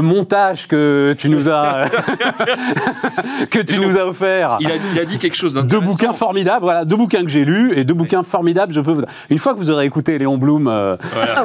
montage 0.00 0.66
que 0.68 1.14
tu 1.18 1.28
nous 1.28 1.48
as 1.48 1.88
que 3.50 3.60
tu 3.60 3.78
nous 3.78 3.98
as 3.98 4.06
offert. 4.06 4.58
Il 4.60 4.70
a, 4.70 4.74
il 4.92 4.98
a 4.98 5.04
dit 5.04 5.18
quelque 5.18 5.36
chose 5.36 5.54
Deux 5.54 5.62
d'intéressant. 5.62 5.90
bouquins 5.90 6.12
formidables, 6.12 6.62
voilà, 6.62 6.84
deux 6.84 6.96
bouquins 6.96 7.22
que 7.22 7.28
j'ai 7.28 7.44
lus 7.44 7.72
et 7.76 7.84
deux 7.84 7.94
bouquins 7.94 8.22
formidables. 8.22 8.72
Je 8.72 8.80
peux 8.80 8.92
vous... 8.92 9.02
Une 9.30 9.38
fois 9.38 9.54
que 9.54 9.58
vous 9.58 9.70
aurez 9.70 9.86
écouté 9.86 10.18
Léon 10.18 10.38
Blum, 10.38 10.68
euh, 10.68 10.96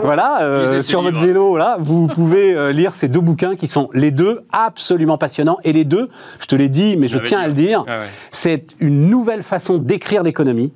Voilà. 0.04 0.40
euh, 0.42 0.82
sur 0.82 1.02
votre 1.02 1.16
livres. 1.16 1.28
vélo, 1.28 1.58
là, 1.58 1.78
vous 1.80 2.08
pouvez 2.08 2.56
euh, 2.56 2.72
lire 2.72 2.94
ces 2.94 3.08
deux 3.08 3.22
bouquins 3.22 3.56
qui 3.56 3.68
sont 3.68 3.90
les 3.94 4.12
deux 4.12 4.42
absolument 4.52 5.18
passionnants. 5.18 5.58
Et 5.64 5.74
les 5.74 5.86
deux, 5.86 6.10
je 6.40 6.46
te 6.46 6.56
l'ai 6.56 6.70
dit, 6.70 6.98
mais 6.98 7.08
je 7.08 7.18
tiens 7.18 7.40
à 7.40 7.48
le 7.48 7.54
dire, 7.54 7.84
Ah 7.88 7.92
ouais. 7.92 8.06
c'est 8.32 8.76
une 8.80 9.10
nouvelle 9.10 9.44
façon 9.44 9.61
d'écrire 9.70 10.24
l'économie. 10.24 10.72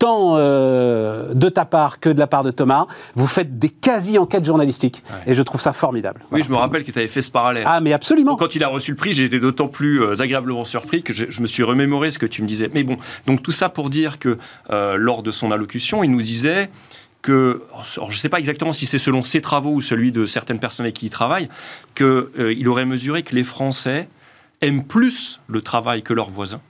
Tant 0.00 0.34
euh, 0.36 1.32
de 1.34 1.48
ta 1.48 1.64
part 1.64 2.00
que 2.00 2.08
de 2.10 2.18
la 2.18 2.26
part 2.26 2.42
de 2.42 2.50
Thomas, 2.50 2.86
vous 3.14 3.28
faites 3.28 3.58
des 3.58 3.68
quasi-enquêtes 3.68 4.44
journalistiques. 4.44 5.02
Ouais. 5.08 5.32
Et 5.32 5.34
je 5.34 5.40
trouve 5.40 5.60
ça 5.60 5.72
formidable. 5.72 6.20
Oui, 6.24 6.26
Voilà. 6.30 6.44
je 6.44 6.50
me 6.50 6.56
rappelle 6.56 6.84
que 6.84 6.90
tu 6.90 6.98
avais 6.98 7.08
fait 7.08 7.22
ce 7.22 7.30
parallèle. 7.30 7.62
Ah, 7.64 7.80
mais 7.80 7.92
absolument. 7.92 8.34
Quand 8.36 8.54
il 8.56 8.64
a 8.64 8.68
reçu 8.68 8.90
le 8.90 8.96
prix, 8.96 9.14
j'ai 9.14 9.24
été 9.24 9.38
d'autant 9.38 9.68
plus 9.68 10.02
euh, 10.02 10.20
agréablement 10.20 10.64
surpris 10.64 11.02
que 11.04 11.12
je, 11.14 11.26
je 11.30 11.40
me 11.40 11.46
suis 11.46 11.62
remémoré 11.62 12.10
ce 12.10 12.18
que 12.18 12.26
tu 12.26 12.42
me 12.42 12.48
disais. 12.48 12.68
Mais 12.74 12.82
bon, 12.82 12.96
donc 13.26 13.42
tout 13.42 13.52
ça 13.52 13.68
pour 13.68 13.88
dire 13.88 14.18
que 14.18 14.36
euh, 14.70 14.96
lors 14.96 15.22
de 15.22 15.30
son 15.30 15.52
allocution, 15.52 16.02
il 16.04 16.10
nous 16.10 16.22
disait 16.22 16.70
que, 17.22 17.62
alors 17.96 18.10
je 18.10 18.16
ne 18.16 18.20
sais 18.20 18.28
pas 18.28 18.40
exactement 18.40 18.72
si 18.72 18.84
c'est 18.84 18.98
selon 18.98 19.22
ses 19.22 19.40
travaux 19.40 19.72
ou 19.72 19.80
celui 19.80 20.12
de 20.12 20.26
certaines 20.26 20.58
personnes 20.58 20.84
avec 20.84 20.96
qui 20.96 21.06
il 21.06 21.10
travaille, 21.10 21.48
qu'il 21.94 22.68
aurait 22.68 22.84
mesuré 22.84 23.22
que 23.22 23.34
les 23.34 23.44
Français 23.44 24.08
aiment 24.60 24.84
plus 24.84 25.40
le 25.48 25.62
travail 25.62 26.02
que 26.02 26.12
leurs 26.12 26.28
voisins, 26.30 26.60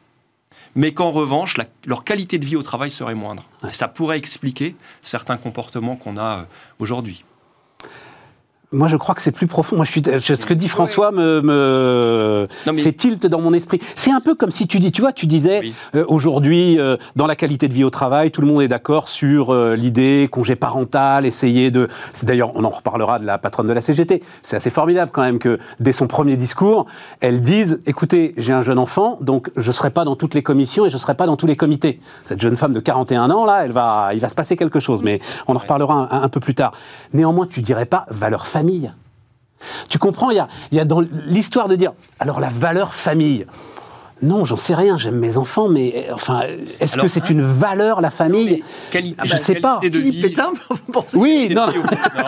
mais 0.75 0.93
qu'en 0.93 1.11
revanche, 1.11 1.57
la- 1.57 1.67
leur 1.87 2.05
qualité 2.05 2.39
de 2.39 2.45
vie 2.47 2.57
au 2.57 2.63
travail 2.63 2.91
serait 2.91 3.15
moindre. 3.15 3.45
Ça 3.71 3.89
pourrait 3.89 4.19
expliquer 4.19 4.77
certains 5.01 5.37
comportements 5.37 5.97
qu'on 5.97 6.17
a 6.17 6.39
euh, 6.41 6.43
aujourd'hui. 6.79 7.25
Moi, 8.75 8.89
je 8.89 8.97
crois 8.97 9.15
que 9.15 9.23
c'est 9.23 9.31
plus 9.33 9.47
profond. 9.47 9.77
Moi, 9.77 9.85
je 9.85 9.91
suis, 9.91 10.03
je- 10.05 10.35
ce 10.35 10.45
que 10.47 10.53
dit 10.55 10.69
François 10.69 11.13
me, 11.13 11.41
me 11.41 12.49
Non, 12.67 12.73
mais- 12.73 12.83
fait 12.83 12.93
tilt 12.93 13.27
dans 13.27 13.41
mon 13.41 13.53
esprit. 13.53 13.81
C'est 13.97 14.11
un 14.11 14.21
peu 14.21 14.35
comme 14.35 14.51
si 14.51 14.67
tu 14.67 14.79
dis, 14.79 14.91
tu 14.93 15.01
vois, 15.01 15.13
tu 15.13 15.27
disais 15.27 15.61
Oui. 15.61 15.75
euh, 15.95 16.05
aujourd'hui, 16.09 16.79
euh, 16.79 16.97
dans 17.17 17.27
la 17.27 17.37
qualité 17.37 17.69
de 17.69 17.75
vie 17.75 17.85
au 17.85 17.91
travail, 17.91 18.31
tout 18.31 18.41
le 18.41 18.47
monde 18.47 18.63
est 18.63 18.69
d'accord 18.69 19.09
sur 19.09 19.51
euh, 19.55 19.77
l'idée 19.77 20.29
congé 20.31 20.57
parental, 20.57 21.25
essayer 21.25 21.71
de. 21.71 21.89
C'est 22.13 22.27
d'ailleurs, 22.27 22.53
on 22.57 22.65
en 22.65 22.71
reparlera 22.71 23.19
de 23.19 23.25
la 23.27 23.39
patronne 23.39 23.67
de 23.67 23.73
la 23.73 23.81
CGT. 23.81 24.23
C'est 24.43 24.57
assez 24.57 24.71
formidable 24.71 25.11
quand 25.15 25.23
même 25.23 25.39
que 25.39 25.59
dès 25.81 25.93
son 25.93 26.07
premier 26.07 26.37
discours, 26.37 26.87
elle 27.21 27.43
dise, 27.43 27.81
écoutez, 27.87 28.35
j'ai 28.37 28.53
un 28.53 28.63
jeune 28.63 28.79
enfant, 28.79 29.19
donc 29.21 29.51
je 29.57 29.71
serai 29.73 29.91
pas 29.91 30.05
dans 30.05 30.17
toutes 30.17 30.35
les 30.35 30.43
commissions 30.43 30.85
et 30.87 30.91
je 30.91 30.97
serai 30.99 31.15
pas 31.15 31.27
dans 31.27 31.37
tous 31.37 31.47
les 31.47 31.57
comités. 31.57 32.01
Cette 32.25 32.41
jeune 32.41 32.57
femme 32.57 32.73
de 32.73 32.81
41 32.81 33.31
ans 33.31 33.45
là, 33.45 33.63
elle 33.65 33.73
va, 33.73 34.11
il 34.15 34.21
va 34.21 34.29
se 34.29 34.35
passer 34.35 34.57
quelque 34.57 34.81
chose, 34.81 35.03
mais 35.05 35.21
on 35.47 35.55
en 35.55 35.59
reparlera 35.59 36.09
un, 36.13 36.23
un 36.23 36.29
peu 36.29 36.41
plus 36.41 36.55
tard. 36.55 36.73
Néanmoins, 37.13 37.47
tu 37.47 37.61
dirais 37.63 37.87
pas 37.87 38.05
valeur 38.11 38.47
famille. 38.47 38.64
Tu 39.89 39.99
comprends, 39.99 40.31
il 40.31 40.47
y 40.73 40.81
a, 40.81 40.85
dans 40.85 41.01
l'histoire 41.01 41.69
de 41.69 41.77
dire, 41.77 41.93
alors 42.19 42.41
la 42.41 42.49
valeur 42.49 42.95
famille. 42.95 43.47
Non, 44.25 44.45
j'en 44.45 44.57
sais 44.57 44.75
rien, 44.75 44.97
j'aime 44.99 45.19
mes 45.19 45.37
enfants, 45.37 45.69
mais 45.69 46.07
euh, 46.09 46.15
enfin, 46.15 46.43
est-ce 46.81 46.97
que 46.97 47.09
c'est 47.09 47.25
hein 47.25 47.27
une 47.31 47.43
valeur, 47.43 48.01
la 48.01 48.11
famille? 48.11 48.63
Qualité, 48.91 49.29
je 49.29 49.37
sais 49.37 49.57
pas. 49.57 49.79
qualité 49.81 49.91
de 49.99 50.03
Philippe 50.05 50.15
vie. 50.15 50.23
Pétain, 50.31 50.53
vous 50.71 50.93
pensez 50.93 51.17
Oui, 51.19 51.49
Qualité 51.49 51.55
non, 51.55 51.67
de 51.67 51.73
vie, 51.73 51.79
non, 51.79 52.25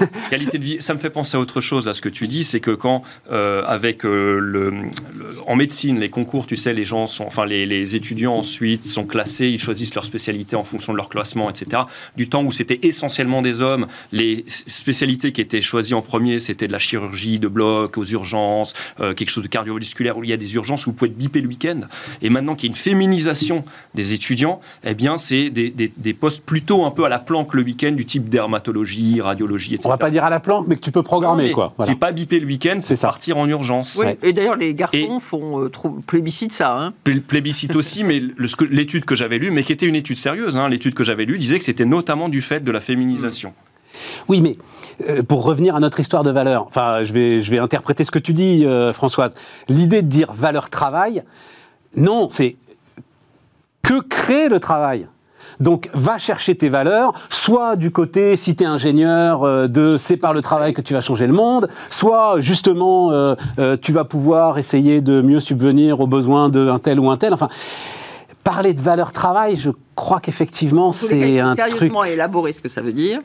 mais 0.00 0.08
qualité 0.30 0.58
de 0.58 0.64
vie, 0.64 0.76
ça 0.80 0.92
me 0.94 0.98
fait 0.98 1.10
penser 1.10 1.36
à 1.36 1.40
autre 1.40 1.60
chose, 1.60 1.88
à 1.88 1.94
ce 1.94 2.00
que 2.02 2.08
tu 2.08 2.26
dis, 2.28 2.44
c'est 2.44 2.60
que 2.60 2.70
quand, 2.72 3.02
euh, 3.32 3.62
avec 3.66 4.04
euh, 4.04 4.38
le, 4.38 4.70
le- 4.70 4.84
en 5.46 5.56
médecine, 5.56 5.98
les 5.98 6.10
concours, 6.10 6.46
tu 6.46 6.56
sais, 6.56 6.72
les 6.72 6.84
gens 6.84 7.06
sont, 7.06 7.24
enfin, 7.24 7.46
les, 7.46 7.64
les 7.66 7.96
étudiants 7.96 8.34
ensuite 8.34 8.84
sont 8.86 9.04
classés, 9.06 9.48
ils 9.48 9.60
choisissent 9.60 9.94
leur 9.94 10.04
spécialité 10.04 10.54
en 10.56 10.64
fonction 10.64 10.92
de 10.92 10.98
leur 10.98 11.08
classement, 11.08 11.48
etc. 11.48 11.82
Du 12.16 12.28
temps 12.28 12.44
où 12.44 12.52
c'était 12.52 12.78
essentiellement 12.82 13.40
des 13.42 13.62
hommes, 13.62 13.86
les 14.12 14.44
spécialités 14.48 15.32
qui 15.32 15.40
étaient 15.40 15.62
choisies 15.62 15.94
en 15.94 16.02
premier, 16.02 16.40
c'était 16.40 16.66
de 16.68 16.72
la 16.72 16.78
chirurgie 16.78 17.38
de 17.38 17.48
bloc, 17.48 17.96
aux 17.96 18.04
urgences, 18.04 18.74
euh, 19.00 19.14
quelque 19.14 19.30
chose 19.30 19.44
de 19.44 19.48
cardiovasculaire 19.48 20.18
où 20.18 20.24
il 20.24 20.30
y 20.30 20.32
a 20.32 20.36
des 20.36 20.54
urgences 20.54 20.86
où 20.86 20.90
vous 20.90 20.96
pouvez 20.96 21.10
être 21.10 21.16
bipé 21.16 21.37
le 21.40 21.48
week-end. 21.48 21.80
Et 22.22 22.30
maintenant 22.30 22.54
qu'il 22.54 22.68
y 22.68 22.68
a 22.68 22.72
une 22.72 22.76
féminisation 22.76 23.64
des 23.94 24.12
étudiants, 24.12 24.60
eh 24.84 24.94
bien, 24.94 25.18
c'est 25.18 25.50
des, 25.50 25.70
des- 25.70 25.92
des 25.96 26.14
postes 26.14 26.42
plutôt 26.42 26.84
un 26.84 26.90
peu 26.90 27.04
à 27.04 27.08
la 27.08 27.18
planque 27.18 27.54
le 27.54 27.62
week-end, 27.62 27.92
du 27.92 28.04
type 28.04 28.28
dermatologie, 28.28 29.20
radiologie, 29.20 29.74
etc. 29.74 29.82
on 29.86 29.90
va 29.90 29.96
pas 29.98 30.10
dire 30.10 30.24
à 30.24 30.30
la 30.30 30.40
planque, 30.40 30.66
mais 30.68 30.76
que 30.76 30.80
tu 30.80 30.90
peux 30.92 31.02
programmer, 31.02 31.48
Non, 31.48 31.54
quoi. 31.54 31.72
Voilà. 31.76 31.92
Qui 31.92 31.96
est 31.96 32.00
pas 32.00 32.12
bipé 32.12 32.40
le 32.40 32.46
week-end, 32.46 32.78
C'est 32.82 33.00
partir 33.00 33.36
en 33.38 33.48
urgence. 33.48 33.96
Oui, 33.98 34.06
Ouais. 34.06 34.18
et 34.22 34.32
d'ailleurs, 34.32 34.56
les 34.56 34.74
garçons 34.74 34.96
Et- 34.96 35.20
font 35.20 35.60
euh, 35.64 35.68
trop 35.68 35.90
plébiscite 36.06 36.52
ça. 36.52 36.76
Hein. 36.78 36.92
Pl- 37.04 37.22
Plébiscite 37.22 37.74
aussi, 37.76 38.04
mais 38.04 38.22
l'étude 38.70 39.04
que 39.04 39.14
j'avais 39.16 39.38
lue, 39.38 39.50
mais 39.50 39.62
qui 39.62 39.72
était 39.72 39.86
une 39.86 39.94
étude 39.96 40.16
sérieuse, 40.16 40.56
hein, 40.56 40.68
l'étude 40.68 40.94
que 40.94 41.04
j'avais 41.04 41.24
lue 41.24 41.38
disait 41.38 41.58
que 41.58 41.64
c'était 41.64 41.84
notamment 41.84 42.28
du 42.28 42.40
fait 42.40 42.62
de 42.62 42.70
la 42.70 42.80
féminisation. 42.80 43.52
Oui, 44.28 44.40
mais 44.40 44.50
euh, 44.50 44.87
pour 45.28 45.44
revenir 45.44 45.76
à 45.76 45.80
notre 45.80 46.00
histoire 46.00 46.24
de 46.24 46.30
valeur, 46.30 46.66
enfin, 46.66 47.04
je 47.04 47.12
vais, 47.12 47.40
je 47.40 47.50
vais 47.50 47.58
interpréter 47.58 48.04
ce 48.04 48.10
que 48.10 48.18
tu 48.18 48.32
dis, 48.32 48.66
euh, 48.66 48.92
Françoise. 48.92 49.34
L'idée 49.68 50.02
de 50.02 50.08
dire 50.08 50.32
valeur 50.32 50.70
travail, 50.70 51.22
non, 51.96 52.28
c'est 52.30 52.56
que 53.82 54.00
crée 54.00 54.48
le 54.48 54.60
travail 54.60 55.08
donc, 55.60 55.90
va 55.92 56.18
chercher 56.18 56.54
tes 56.54 56.68
valeurs, 56.68 57.12
soit 57.30 57.76
du 57.76 57.90
côté, 57.90 58.36
si 58.36 58.54
tu 58.54 58.64
es 58.64 58.66
ingénieur, 58.66 59.42
euh, 59.42 59.66
de 59.66 59.96
c'est 59.98 60.16
par 60.16 60.32
le 60.32 60.40
travail 60.40 60.72
que 60.72 60.80
tu 60.80 60.94
vas 60.94 61.00
changer 61.00 61.26
le 61.26 61.32
monde, 61.32 61.68
soit 61.90 62.40
justement, 62.40 63.10
euh, 63.10 63.34
euh, 63.58 63.76
tu 63.80 63.92
vas 63.92 64.04
pouvoir 64.04 64.58
essayer 64.58 65.00
de 65.00 65.20
mieux 65.20 65.40
subvenir 65.40 66.00
aux 66.00 66.06
besoins 66.06 66.48
d'un 66.48 66.78
tel 66.78 67.00
ou 67.00 67.10
un 67.10 67.16
tel. 67.16 67.34
Enfin, 67.34 67.48
parler 68.44 68.72
de 68.72 68.80
valeur 68.80 69.12
travail, 69.12 69.56
je 69.56 69.70
crois 69.96 70.20
qu'effectivement, 70.20 70.92
c'est 70.92 71.40
un 71.40 71.56
truc. 71.56 71.70
sérieusement 71.70 72.04
élaborer 72.04 72.52
ce 72.52 72.62
que 72.62 72.68
ça 72.68 72.80
veut 72.80 72.92
dire. 72.92 73.20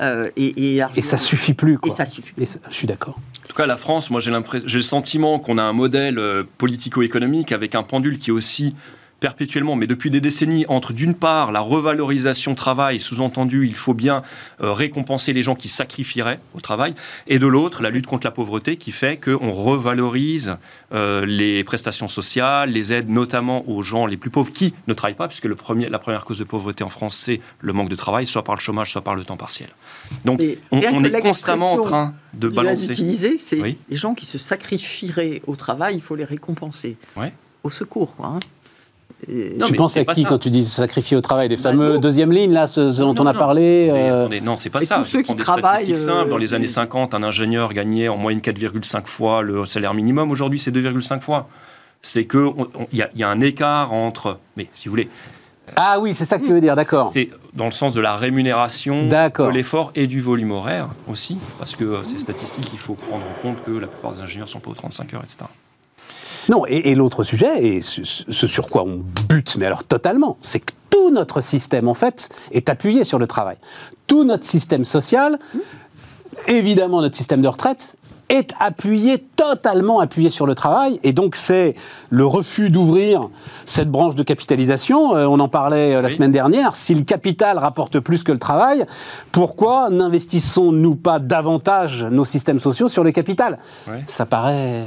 Euh, 0.00 0.24
et, 0.36 0.76
et, 0.76 0.82
Et 0.96 1.02
ça 1.02 1.18
suffit 1.18 1.54
plus, 1.54 1.78
quoi. 1.78 1.92
Et 1.92 1.94
ça 1.94 2.04
suffit. 2.06 2.32
Et 2.38 2.46
ça- 2.46 2.58
je 2.70 2.74
suis 2.74 2.86
d'accord. 2.86 3.18
En 3.44 3.48
tout 3.48 3.56
cas, 3.56 3.66
la 3.66 3.76
France, 3.76 4.10
moi 4.10 4.20
j'ai 4.20 4.30
l'impression- 4.30 4.66
j'ai 4.66 4.78
le 4.78 4.82
sentiment 4.82 5.38
qu'on 5.38 5.58
a 5.58 5.62
un 5.62 5.72
modèle 5.74 6.18
euh, 6.18 6.42
politico-économique 6.58 7.52
avec 7.52 7.74
un 7.74 7.82
pendule 7.82 8.18
qui 8.18 8.30
est 8.30 8.32
aussi 8.32 8.74
perpétuellement, 9.22 9.76
mais 9.76 9.86
depuis 9.86 10.10
des 10.10 10.20
décennies, 10.20 10.66
entre 10.68 10.92
d'une 10.92 11.14
part 11.14 11.52
la 11.52 11.60
revalorisation 11.60 12.56
travail, 12.56 12.98
sous-entendu 12.98 13.68
il 13.68 13.76
faut 13.76 13.94
bien 13.94 14.22
euh, 14.60 14.72
récompenser 14.72 15.32
les 15.32 15.44
gens 15.44 15.54
qui 15.54 15.68
sacrifieraient 15.68 16.40
au 16.56 16.60
travail, 16.60 16.94
et 17.28 17.38
de 17.38 17.46
l'autre 17.46 17.82
la 17.82 17.90
lutte 17.90 18.06
contre 18.06 18.26
la 18.26 18.32
pauvreté 18.32 18.76
qui 18.76 18.90
fait 18.90 19.16
qu'on 19.18 19.52
revalorise 19.52 20.56
euh, 20.92 21.24
les 21.24 21.62
prestations 21.62 22.08
sociales, 22.08 22.70
les 22.70 22.92
aides 22.92 23.10
notamment 23.10 23.62
aux 23.68 23.82
gens 23.84 24.06
les 24.06 24.16
plus 24.16 24.30
pauvres 24.30 24.52
qui 24.52 24.74
ne 24.88 24.92
travaillent 24.92 25.14
pas, 25.14 25.28
puisque 25.28 25.44
le 25.44 25.54
premier, 25.54 25.88
la 25.88 26.00
première 26.00 26.24
cause 26.24 26.40
de 26.40 26.44
pauvreté 26.44 26.82
en 26.82 26.88
France 26.88 27.14
c'est 27.16 27.40
le 27.60 27.72
manque 27.72 27.90
de 27.90 27.94
travail, 27.94 28.26
soit 28.26 28.42
par 28.42 28.56
le 28.56 28.60
chômage, 28.60 28.90
soit 28.90 29.04
par 29.04 29.14
le 29.14 29.22
temps 29.24 29.36
partiel. 29.36 29.68
Donc 30.24 30.40
Mais 30.40 30.58
on, 30.72 30.80
est 31.04 31.20
constamment 31.20 31.74
en 31.74 31.80
train 31.80 32.14
de 32.34 32.48
balancer. 32.48 32.88
d'utiliser, 32.88 33.36
c'est 33.36 33.60
Oui. 33.60 33.78
les 33.88 33.96
gens 33.96 34.14
qui 34.14 34.26
se 34.26 34.36
sacrifieraient 34.36 35.42
au 35.46 35.54
travail, 35.54 35.94
il 35.94 36.00
faut 36.00 36.16
les 36.16 36.24
récompenser. 36.24 36.96
Ouais. 37.16 37.32
Au 37.62 37.70
secours, 37.70 38.16
quoi. 38.16 38.26
hein. 38.26 38.40
Et- 39.28 39.54
Non, 39.56 39.66
tu 39.66 39.74
penses 39.74 39.96
à 39.96 40.04
qui 40.04 40.22
ça. 40.22 40.28
quand 40.28 40.38
tu 40.38 40.50
dis 40.50 40.64
sacrifier 40.66 41.16
au 41.16 41.20
travail 41.20 41.48
Des 41.48 41.56
Bah, 41.56 41.62
fameux 41.70 41.94
non. 41.94 41.98
deuxième 42.00 42.32
ligne, 42.32 42.52
là, 42.52 42.66
ce, 42.66 42.90
ce 42.92 43.00
dont 43.00 43.14
Non, 43.14 43.22
on 43.22 43.26
a 43.26 43.32
non. 43.32 43.38
parlé 43.38 43.90
Mais 43.92 44.10
euh, 44.10 44.40
non, 44.42 44.56
c'est 44.56 44.70
pas 44.70 44.80
et 44.80 44.84
ça. 44.84 44.96
tous 44.98 45.04
ceux 45.04 45.22
qui 45.22 45.34
des 45.34 45.42
travaillent, 45.42 45.96
simples. 45.96 46.30
Dans 46.30 46.36
euh, 46.36 46.38
les 46.38 46.54
années 46.54 46.66
50, 46.68 47.14
un 47.14 47.22
ingénieur 47.22 47.72
gagnait 47.72 48.08
en 48.08 48.16
moyenne 48.16 48.40
4,5 48.42 49.06
fois 49.06 49.42
le 49.42 49.64
salaire 49.66 49.94
minimum. 49.94 50.30
Aujourd'hui, 50.30 50.58
c'est 50.58 50.70
2,5 50.72 51.20
fois. 51.20 51.48
C'est 52.00 52.24
que 52.24 52.38
on- 52.38 52.68
on- 52.78 52.86
il 52.92 52.98
y, 53.14 53.18
y 53.20 53.22
a 53.22 53.28
un 53.28 53.40
écart 53.40 53.92
entre. 53.92 54.38
Mais 54.56 54.66
si 54.74 54.88
vous 54.88 54.92
voulez, 54.92 55.08
Ah 55.76 55.98
oui, 56.00 56.14
c'est 56.14 56.24
ça 56.24 56.38
que 56.38 56.44
tu 56.44 56.52
veux 56.52 56.60
dire, 56.60 56.74
d'accord. 56.74 57.06
c'est 57.12 57.30
dans 57.54 57.66
le 57.66 57.70
sens 57.70 57.94
de 57.94 58.00
la 58.00 58.16
rémunération, 58.16 59.06
de 59.06 59.48
l'effort 59.50 59.92
et 59.94 60.08
du 60.08 60.20
volume 60.20 60.50
horaire 60.50 60.88
aussi, 61.08 61.38
parce 61.58 61.76
que 61.76 61.84
euh, 61.84 62.04
ces 62.04 62.18
statistiques, 62.18 62.70
il 62.72 62.78
faut 62.78 62.94
prendre 62.94 63.22
en 63.24 63.40
compte 63.40 63.62
que 63.64 63.70
la 63.70 63.86
plupart 63.86 64.12
des 64.12 64.20
ingénieurs 64.20 64.48
sont 64.48 64.58
pas 64.58 64.70
aux 64.70 64.74
35 64.74 65.14
heures, 65.14 65.22
etc. 65.22 65.44
Non, 66.48 66.64
et, 66.66 66.90
et 66.90 66.94
l'autre 66.94 67.22
sujet, 67.24 67.64
et 67.64 67.82
ce, 67.82 68.02
ce 68.04 68.46
sur 68.46 68.68
quoi 68.68 68.82
on 68.84 69.02
bute, 69.28 69.56
mais 69.58 69.66
alors 69.66 69.84
totalement, 69.84 70.36
c'est 70.42 70.60
que 70.60 70.72
tout 70.90 71.10
notre 71.10 71.40
système, 71.40 71.88
en 71.88 71.94
fait, 71.94 72.28
est 72.52 72.68
appuyé 72.68 73.04
sur 73.04 73.18
le 73.18 73.26
travail. 73.26 73.56
Tout 74.06 74.24
notre 74.24 74.44
système 74.44 74.84
social, 74.84 75.38
évidemment 76.48 77.00
notre 77.00 77.16
système 77.16 77.42
de 77.42 77.48
retraite, 77.48 77.96
est 78.28 78.52
appuyé, 78.60 79.18
totalement 79.36 80.00
appuyé 80.00 80.30
sur 80.30 80.46
le 80.46 80.54
travail. 80.54 80.98
Et 81.02 81.12
donc, 81.12 81.36
c'est 81.36 81.74
le 82.08 82.24
refus 82.24 82.70
d'ouvrir 82.70 83.28
cette 83.66 83.90
branche 83.90 84.14
de 84.14 84.22
capitalisation. 84.22 85.14
Euh, 85.16 85.26
on 85.26 85.38
en 85.38 85.48
parlait 85.48 85.94
euh, 85.94 86.00
la 86.00 86.08
Oui. 86.08 86.14
semaine 86.14 86.32
dernière. 86.32 86.74
Si 86.74 86.94
le 86.94 87.02
capital 87.02 87.58
rapporte 87.58 88.00
plus 88.00 88.22
que 88.22 88.32
le 88.32 88.38
travail, 88.38 88.86
pourquoi 89.32 89.90
n'investissons-nous 89.90 90.94
pas 90.94 91.18
davantage 91.18 92.04
nos 92.10 92.24
systèmes 92.24 92.60
sociaux 92.60 92.88
sur 92.88 93.04
le 93.04 93.10
capital? 93.10 93.58
Ouais. 93.86 94.02
Ça 94.06 94.24
paraît 94.24 94.86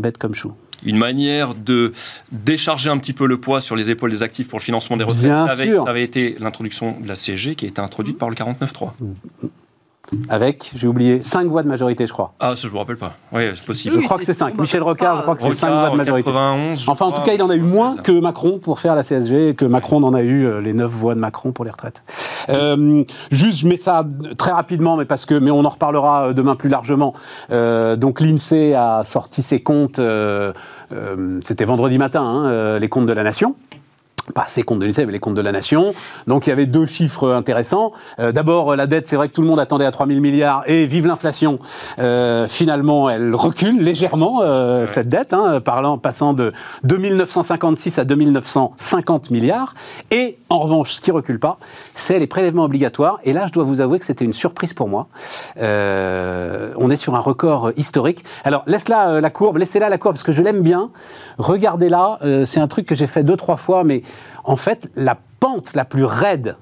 bête 0.00 0.18
comme 0.18 0.34
chou. 0.34 0.52
une 0.84 0.96
manière 0.96 1.54
de 1.54 1.92
décharger 2.32 2.88
un 2.90 2.98
petit 2.98 3.12
peu 3.12 3.26
le 3.26 3.38
poids 3.38 3.60
sur 3.60 3.76
les 3.76 3.90
épaules 3.90 4.10
des 4.10 4.22
actifs 4.22 4.48
pour 4.48 4.58
le 4.58 4.64
financement 4.64 4.96
des 4.96 5.04
retraites. 5.04 5.24
Ça, 5.30 5.42
avait, 5.44 5.66
sûr. 5.66 5.84
ça 5.84 5.90
avait 5.90 6.02
été 6.04 6.36
l'introduction 6.40 6.96
de 7.00 7.06
la 7.08 7.14
CSG 7.14 7.54
qui 7.54 7.66
a 7.66 7.68
été 7.68 7.80
introduite 7.80 8.16
par 8.18 8.30
le 8.30 8.34
49.3. 8.34 8.90
Avec, 10.28 10.72
j'ai 10.74 10.88
oublié, 10.88 11.22
5 11.22 11.46
voix 11.46 11.62
de 11.62 11.68
majorité, 11.68 12.04
je 12.04 12.12
crois. 12.12 12.34
Ah, 12.40 12.56
ça, 12.56 12.66
je 12.66 12.72
me 12.72 12.78
rappelle 12.78 12.96
pas. 12.96 13.14
Oui, 13.32 13.42
c'est 13.54 13.64
possible. 13.64 14.00
Je 14.00 14.04
crois 14.06 14.18
que 14.18 14.24
c'est 14.24 14.32
c'est- 14.34 14.40
5. 14.40 14.54
on 14.58 14.62
Michel 14.62 14.82
Rocard, 14.82 15.18
je 15.18 15.22
crois 15.22 15.36
que 15.36 15.42
c'est 15.42 15.52
5 15.52 15.68
Rocard, 15.68 15.80
voix 15.82 15.90
de 15.92 15.96
majorité. 15.98 16.30
91, 16.32 16.82
je 16.84 16.90
Enfin, 16.90 17.06
en 17.06 17.12
tout 17.12 17.22
cas, 17.22 17.32
il 17.32 17.40
en 17.42 17.50
a 17.50 17.54
eu 17.54 17.60
moins 17.60 17.94
96. 17.94 18.02
que 18.02 18.20
Macron 18.20 18.58
pour 18.58 18.80
faire 18.80 18.96
la 18.96 19.04
CSG, 19.04 19.50
et 19.50 19.54
que 19.54 19.64
Macron 19.64 20.02
en 20.02 20.12
a 20.14 20.22
eu 20.22 20.46
euh, 20.46 20.60
les 20.60 20.72
9 20.72 20.90
voix 20.90 21.14
de 21.14 21.20
Macron 21.20 21.52
pour 21.52 21.64
les 21.64 21.70
retraites. 21.70 22.02
Euh, 22.50 23.04
juste, 23.30 23.60
je 23.60 23.68
mets 23.68 23.76
ça 23.76 24.04
très 24.36 24.52
rapidement, 24.52 24.96
mais 24.96 25.50
on 25.50 25.64
en 25.64 25.68
reparlera 25.68 26.32
demain 26.32 26.56
plus 26.56 26.68
largement. 26.68 27.14
Euh, 27.50 27.96
donc 27.96 28.20
l'Insee 28.20 28.74
a 28.74 29.02
sorti 29.04 29.42
ses 29.42 29.62
comptes. 29.62 29.98
euh, 29.98 30.52
euh, 30.92 31.40
C'était 31.42 31.64
vendredi 31.64 31.98
matin, 31.98 32.22
hein, 32.22 32.46
euh, 32.46 32.78
les 32.78 32.88
comptes 32.88 33.06
de 33.06 33.12
la 33.12 33.22
nation 33.22 33.54
pas 34.32 34.46
ses 34.46 34.62
comptes 34.62 34.80
de 34.80 34.86
l'État, 34.86 35.04
mais 35.04 35.12
les 35.12 35.18
comptes 35.18 35.34
de 35.34 35.40
la 35.40 35.52
nation. 35.52 35.94
Donc 36.26 36.46
il 36.46 36.50
y 36.50 36.52
avait 36.52 36.66
deux 36.66 36.86
chiffres 36.86 37.30
intéressants. 37.32 37.92
Euh, 38.18 38.32
D'abord, 38.32 38.76
la 38.76 38.86
dette, 38.86 39.06
c'est 39.06 39.16
vrai 39.16 39.28
que 39.28 39.32
tout 39.32 39.42
le 39.42 39.48
monde 39.48 39.60
attendait 39.60 39.84
à 39.84 39.90
3 39.90 40.06
000 40.06 40.20
milliards, 40.20 40.62
et 40.66 40.86
vive 40.86 41.06
l'inflation. 41.06 41.58
Euh, 41.98 42.46
finalement, 42.48 43.10
elle 43.10 43.34
recule 43.34 43.82
légèrement, 43.82 44.40
euh, 44.42 44.86
cette 44.86 45.08
dette, 45.08 45.32
hein, 45.32 45.60
parlant, 45.60 45.98
passant 45.98 46.32
de 46.32 46.52
2956 46.84 47.98
à 47.98 48.04
2950 48.04 49.30
milliards. 49.30 49.74
Et 50.10 50.38
en 50.48 50.58
revanche, 50.58 50.92
ce 50.92 51.00
qui 51.00 51.10
recule 51.10 51.38
pas, 51.38 51.58
c'est 51.94 52.18
les 52.18 52.26
prélèvements 52.26 52.64
obligatoires. 52.64 53.18
Et 53.24 53.32
là, 53.32 53.46
je 53.46 53.52
dois 53.52 53.64
vous 53.64 53.80
avouer 53.80 53.98
que 53.98 54.04
c'était 54.04 54.24
une 54.24 54.32
surprise 54.32 54.74
pour 54.74 54.88
moi. 54.88 55.08
Euh, 55.58 56.72
on 56.76 56.90
est 56.90 56.96
sur 56.96 57.14
un 57.14 57.20
record 57.20 57.72
historique. 57.76 58.24
Alors, 58.44 58.64
laisse-la 58.66 59.10
euh, 59.10 59.20
la 59.20 59.30
courbe, 59.30 59.58
laissez-la 59.58 59.88
la 59.88 59.98
courbe, 59.98 60.14
parce 60.14 60.22
que 60.22 60.32
je 60.32 60.42
l'aime 60.42 60.62
bien. 60.62 60.90
Regardez-la, 61.38 62.18
euh, 62.22 62.44
c'est 62.46 62.60
un 62.60 62.68
truc 62.68 62.86
que 62.86 62.94
j'ai 62.94 63.06
fait 63.06 63.22
deux, 63.22 63.36
trois 63.36 63.56
fois, 63.56 63.84
mais 63.84 64.02
en 64.44 64.56
fait, 64.56 64.88
la 64.96 65.16
pente 65.40 65.74
la 65.74 65.84
plus 65.84 66.04
raide, 66.04 66.56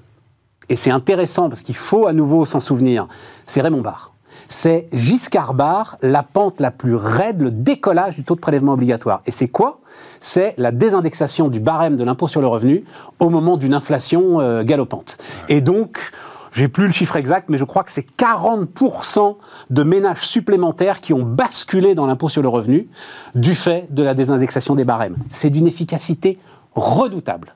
et 0.69 0.77
c'est 0.77 0.91
intéressant 0.91 1.49
parce 1.49 1.63
qu'il 1.63 1.77
faut 1.77 2.07
à 2.07 2.13
nouveau 2.13 2.45
s'en 2.45 2.61
souvenir, 2.61 3.09
c'est 3.47 3.61
Raymond 3.61 3.81
Barre. 3.81 4.13
C'est 4.51 4.89
Giscard 4.93 5.53
Barre, 5.53 5.99
la 6.01 6.23
pente 6.23 6.61
la 6.61 6.71
plus 6.71 6.95
raide, 6.95 7.43
le 7.43 7.51
décollage 7.51 8.15
du 8.15 8.25
taux 8.25 8.35
de 8.35 8.41
prélèvement 8.41 8.73
obligatoire. 8.73 9.23
Et 9.27 9.31
c'est 9.31 9.49
quoi? 9.49 9.81
C'est 10.21 10.55
la 10.57 10.73
désindexation 10.73 11.49
du 11.49 11.61
barème 11.61 11.97
de 11.97 12.05
l'impôt 12.05 12.29
sur 12.29 12.41
le 12.41 12.47
revenu 12.47 12.85
au 13.19 13.31
moment 13.31 13.57
d'une 13.57 13.75
inflation 13.75 14.41
euh, 14.41 14.63
galopante. 14.63 15.19
Et 15.49 15.61
donc, 15.61 16.13
j'ai 16.53 16.69
plus 16.69 16.87
le 16.87 16.93
chiffre 16.93 17.17
exact, 17.17 17.49
mais 17.51 17.59
je 17.59 17.65
crois 17.65 17.85
que 17.85 17.93
c'est 17.93 18.07
40% 18.17 19.37
de 19.71 19.83
ménages 19.83 20.23
supplémentaires 20.23 21.01
qui 21.01 21.13
ont 21.13 21.23
basculé 21.23 21.95
dans 21.95 22.07
l'impôt 22.07 22.29
sur 22.29 22.43
le 22.43 22.49
revenu 22.49 22.89
du 23.35 23.55
fait 23.55 23.93
de 23.93 24.03
la 24.03 24.15
désindexation 24.15 24.75
des 24.75 24.85
barèmes. 24.85 25.17
C'est 25.31 25.51
d'une 25.51 25.67
efficacité 25.67 26.39
redoutable. 26.79 27.55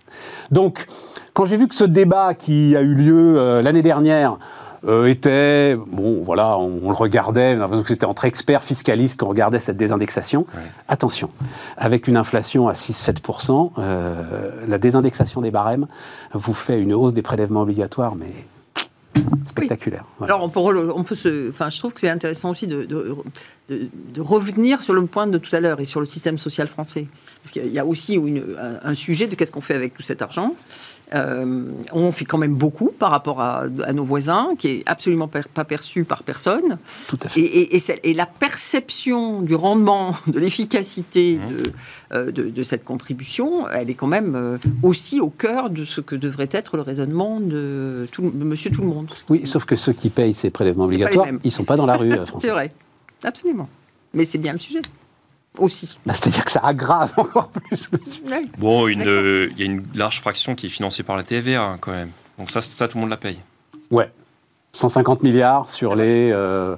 Donc, 0.50 0.87
quand 1.32 1.44
j'ai 1.44 1.56
vu 1.56 1.68
que 1.68 1.74
ce 1.74 1.85
débat 1.85 2.35
qui 2.35 2.76
a 2.76 2.82
eu 2.82 2.94
lieu 2.94 3.38
euh, 3.38 3.62
l'année 3.62 3.82
dernière 3.82 4.38
euh, 4.85 5.06
était, 5.06 5.76
bon, 5.76 6.22
voilà, 6.24 6.58
on, 6.58 6.80
on 6.82 6.90
le 6.90 6.96
regardait, 6.96 7.54
on 7.54 7.58
a 7.58 7.61
l'impression 7.61 7.82
que 7.82 7.88
c'était 7.88 8.06
entre 8.06 8.24
experts 8.24 8.64
fiscalistes 8.64 9.18
qu'on 9.18 9.28
regardait 9.28 9.61
cette 9.61 9.76
désindexation. 9.76 10.44
Attention, 10.88 11.30
avec 11.76 12.08
une 12.08 12.16
inflation 12.16 12.68
à 12.68 12.72
6-7%, 12.72 13.72
euh, 13.78 14.50
la 14.66 14.78
désindexation 14.78 15.40
des 15.40 15.52
barèmes 15.52 15.87
vous 16.35 16.54
fait 16.54 16.80
une 16.80 16.92
hausse 16.92 17.14
des 17.14 17.22
prélèvements 17.22 17.62
obligatoires, 17.62 18.16
mais 18.16 18.32
spectaculaire. 19.46 20.04
Voilà. 20.18 20.35
Alors 20.35 20.44
on 20.44 20.48
peut, 20.48 20.61
on 20.61 21.04
peut 21.04 21.14
se, 21.14 21.50
enfin 21.50 21.70
je 21.70 21.78
trouve 21.78 21.94
que 21.94 22.00
c'est 22.00 22.08
intéressant 22.08 22.50
aussi 22.50 22.66
de, 22.66 22.85
de, 22.85 23.14
de- 23.68 23.88
de 24.14 24.20
revenir 24.20 24.83
sur 24.83 24.92
le 24.94 25.07
point 25.07 25.27
de 25.27 25.38
tout 25.38 25.55
à 25.55 25.61
l'heure 25.61 25.81
et 25.81 25.85
sur 25.85 26.01
le 26.01 26.07
système 26.07 26.37
social 26.38 26.66
français. 26.68 27.07
Parce 27.42 27.53
qu'il 27.53 27.68
y 27.72 27.79
a 27.79 27.87
aussi 27.87 28.14
une- 28.14 28.44
un, 28.83 28.94
sujet 28.94 29.27
de 29.27 29.35
qu'est-ce 29.35 29.53
qu'on 29.53 29.61
fait 29.61 29.75
avec 29.75 29.94
tout 29.94 30.03
cet 30.03 30.20
argent. 30.22 30.53
Euh, 31.14 31.64
on 31.92 32.11
fait 32.12 32.25
quand 32.25 32.38
même 32.38 32.55
beaucoup 32.55 32.90
par 32.98 33.11
rapport 33.11 33.40
à, 33.40 33.64
à 33.85 33.92
nos 33.92 34.05
voisins, 34.05 34.51
qui 34.59 34.68
est 34.68 34.83
absolument 34.87 35.29
per- 35.29 35.40
pas 35.53 35.64
perçu 35.64 36.05
par 36.05 36.22
personne. 36.22 36.79
Tout 37.09 37.18
à 37.22 37.29
fait. 37.29 37.40
Et, 37.40 37.44
et- 37.44 37.77
et 37.77 37.79
c'est- 37.79 38.01
et 38.03 38.14
la 38.14 38.27
perception 38.27 39.42
du 39.42 39.55
rendement, 39.55 40.14
de 40.27 40.38
l'efficacité 40.38 41.35
de, 41.37 41.62
euh, 42.14 42.31
de, 42.31 42.44
de 42.44 42.62
cette 42.62 42.85
contribution, 42.85 43.68
elle 43.68 43.90
est 43.90 43.94
quand 43.94 44.07
même 44.07 44.35
euh, 44.35 44.57
aussi 44.83 45.20
au 45.20 45.29
cœur 45.29 45.68
de 45.68 45.85
ce 45.85 46.01
que 46.01 46.14
devrait 46.16 46.48
être 46.53 46.77
le 46.77 46.83
raisonnement 46.83 47.40
de, 47.40 48.07
tout, 48.12 48.31
de 48.31 48.44
Monsieur 48.44 48.70
Tout 48.70 48.81
le 48.83 48.88
Monde. 48.88 49.09
Oui, 49.29 49.42
sauf 49.46 49.64
que 49.66 49.77
ceux 49.77 49.92
qui 49.92 50.09
payent 50.09 50.35
ces 50.35 50.51
prélèvements 50.51 50.85
obligatoires, 50.85 51.27
ils 51.44 51.53
sont 51.53 51.64
pas 51.64 51.77
dans 51.77 51.87
la 51.87 51.96
rue. 51.96 52.12
C'est 52.38 52.48
vrai, 52.51 52.72
absolument. 53.28 53.68
Mais 54.14 54.24
c'est 54.24 54.38
bien 54.38 54.52
le 54.52 54.58
sujet 54.58 54.82
aussi. 55.58 55.98
Bah, 56.06 56.14
C'est-à-dire 56.14 56.44
que 56.44 56.52
ça 56.52 56.61
aggrave 56.62 57.12
encore 57.16 57.48
plus 57.48 57.90
le 57.92 58.04
sujet. 58.04 58.42
Bon, 58.58 58.88
euh, 58.88 59.48
il 59.52 59.58
y 59.58 59.62
a 59.62 59.66
une 59.66 59.85
large 59.94 60.20
fraction 60.20 60.54
qui 60.54 60.66
est 60.66 60.70
financée 60.70 61.02
par 61.02 61.16
la 61.16 61.22
TVA 61.22 61.62
hein, 61.62 61.78
quand 61.80 61.92
même. 61.92 62.11
Donc 62.38 62.50
ça, 62.50 62.61
ça, 62.61 62.88
tout 62.88 62.96
le 62.96 63.02
monde 63.02 63.11
la 63.11 63.16
paye. 63.16 63.38
Ouais. 63.90 64.11
150 64.82 65.22
milliards 65.22 65.68
sur 65.68 65.94
les. 65.94 66.30
euh, 66.32 66.76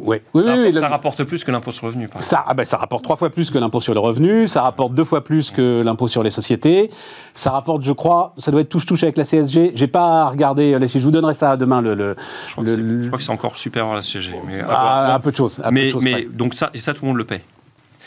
ouais. 0.00 0.20
Oui, 0.34 0.42
ça, 0.42 0.50
rapporte, 0.50 0.74
le- 0.74 0.80
ça 0.80 0.88
rapporte 0.88 1.22
plus 1.24 1.44
que 1.44 1.52
l'impôt 1.52 1.70
sur 1.70 1.86
le 1.86 1.90
revenu. 1.92 2.08
Par. 2.08 2.20
Ça, 2.24 2.44
ah 2.44 2.54
ben, 2.54 2.64
ça 2.64 2.76
rapporte 2.76 3.04
trois 3.04 3.14
fois 3.14 3.30
plus 3.30 3.52
que 3.52 3.58
l'impôt 3.58 3.80
sur 3.80 3.94
le 3.94 4.00
revenu, 4.00 4.48
ça 4.48 4.62
rapporte 4.62 4.94
deux 4.94 5.04
fois 5.04 5.22
plus 5.22 5.52
que 5.52 5.80
l'impôt 5.84 6.08
sur 6.08 6.24
les 6.24 6.32
sociétés, 6.32 6.90
ça 7.32 7.52
rapporte, 7.52 7.84
je 7.84 7.92
crois, 7.92 8.34
ça 8.38 8.50
doit 8.50 8.62
être 8.62 8.68
touche-touche 8.68 9.04
avec 9.04 9.16
la 9.16 9.24
CSG. 9.24 9.72
J'ai 9.76 9.86
pas 9.86 10.26
regardé 10.28 10.76
les 10.76 10.88
chiffres, 10.88 10.98
je 10.98 11.04
vous 11.04 11.10
donnerai 11.12 11.34
ça 11.34 11.56
demain. 11.56 11.80
Le, 11.80 11.94
le- 11.94 12.16
Je 12.48 12.52
crois, 12.52 12.64
que 12.64 12.70
le- 12.70 12.74
c'est- 12.76 12.82
le- 12.82 13.00
je 13.02 13.06
crois 13.06 13.18
que 13.18 13.24
c'est 13.24 13.32
encore 13.32 13.56
supérieur 13.58 13.92
à 13.92 13.94
la 13.96 14.02
CG. 14.02 14.32
Mais, 14.48 14.60
à 14.62 14.66
Ah, 14.68 15.14
un 15.14 15.20
peu 15.20 15.30
de 15.30 15.36
choses. 15.36 15.60
un 15.62 15.68
peu 15.68 15.74
de 15.92 15.98
mais, 16.02 16.24
donc 16.24 16.52
ça, 16.54 16.70
et 16.74 16.78
ça, 16.78 16.94
tout 16.94 17.02
le 17.02 17.08
monde 17.10 17.18
le 17.18 17.24
paye. 17.24 17.42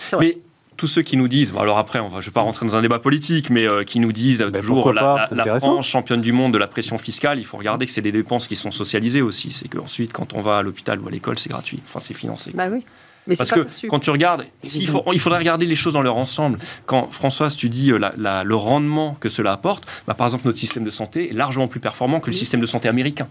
C'est 0.09 0.17
vrai. 0.17 0.25
Mais 0.35 0.41
tous 0.77 0.87
ceux 0.87 1.01
qui 1.01 1.17
nous 1.17 1.27
disent, 1.27 1.51
bon, 1.51 1.59
alors 1.59 1.77
après, 1.79 1.99
on 1.99 2.07
va, 2.07 2.21
je 2.21 2.27
ne 2.27 2.29
vais 2.29 2.33
pas 2.33 2.41
rentrer 2.41 2.65
dans 2.65 2.75
un 2.75 2.81
débat 2.81 2.99
politique, 2.99 3.49
mais 3.49 3.65
euh, 3.67 3.83
qui 3.83 3.99
nous 3.99 4.11
disent 4.11 4.41
euh, 4.41 4.51
toujours 4.51 4.93
la, 4.93 5.01
pas, 5.01 5.15
la- 5.17 5.27
c'est 5.27 5.35
la 5.35 5.41
intéressant. 5.43 5.67
France 5.73 5.87
championne 5.87 6.21
du 6.21 6.31
monde 6.31 6.53
de 6.53 6.57
la 6.57 6.67
pression 6.67 6.97
fiscale, 6.97 7.39
il 7.39 7.45
faut 7.45 7.57
regarder 7.57 7.85
que 7.85 7.91
c'est 7.91 8.01
des 8.01 8.11
dépenses 8.11 8.47
qui 8.47 8.55
sont 8.55 8.71
socialisées 8.71 9.21
aussi. 9.21 9.51
C'est 9.51 9.67
qu'ensuite, 9.67 10.13
quand 10.13 10.33
on 10.33 10.41
va 10.41 10.59
à 10.59 10.61
l'hôpital 10.61 10.99
ou 11.01 11.07
à 11.07 11.11
l'école, 11.11 11.37
c'est 11.39 11.49
gratuit. 11.49 11.79
Enfin, 11.85 11.99
c'est 11.99 12.13
financé. 12.13 12.51
Bah 12.53 12.67
oui. 12.71 12.85
Mais 13.27 13.35
Parce 13.35 13.51
que 13.51 13.59
perçu. 13.61 13.87
quand 13.87 13.99
tu 13.99 14.09
regardes, 14.09 14.45
si, 14.63 14.79
il, 14.79 14.87
faut- 14.87 15.03
il 15.13 15.19
faudrait 15.19 15.39
regarder 15.39 15.65
les 15.65 15.75
choses 15.75 15.93
dans 15.93 16.01
leur 16.01 16.17
ensemble. 16.17 16.59
Quand 16.85 17.11
Françoise, 17.11 17.55
tu 17.55 17.69
dis 17.69 17.91
euh, 17.91 17.97
la- 17.97 18.13
la- 18.17 18.43
le 18.43 18.55
rendement 18.55 19.17
que 19.19 19.29
cela 19.29 19.51
apporte, 19.51 19.85
bah, 20.07 20.13
par 20.13 20.27
exemple, 20.27 20.43
notre 20.45 20.57
système 20.57 20.83
de 20.83 20.89
santé 20.89 21.29
est 21.29 21.33
largement 21.33 21.67
plus 21.67 21.79
performant 21.79 22.19
que 22.19 22.27
le 22.27 22.33
système 22.33 22.59
de 22.61 22.65
santé 22.65 22.87
américain. 22.87 23.27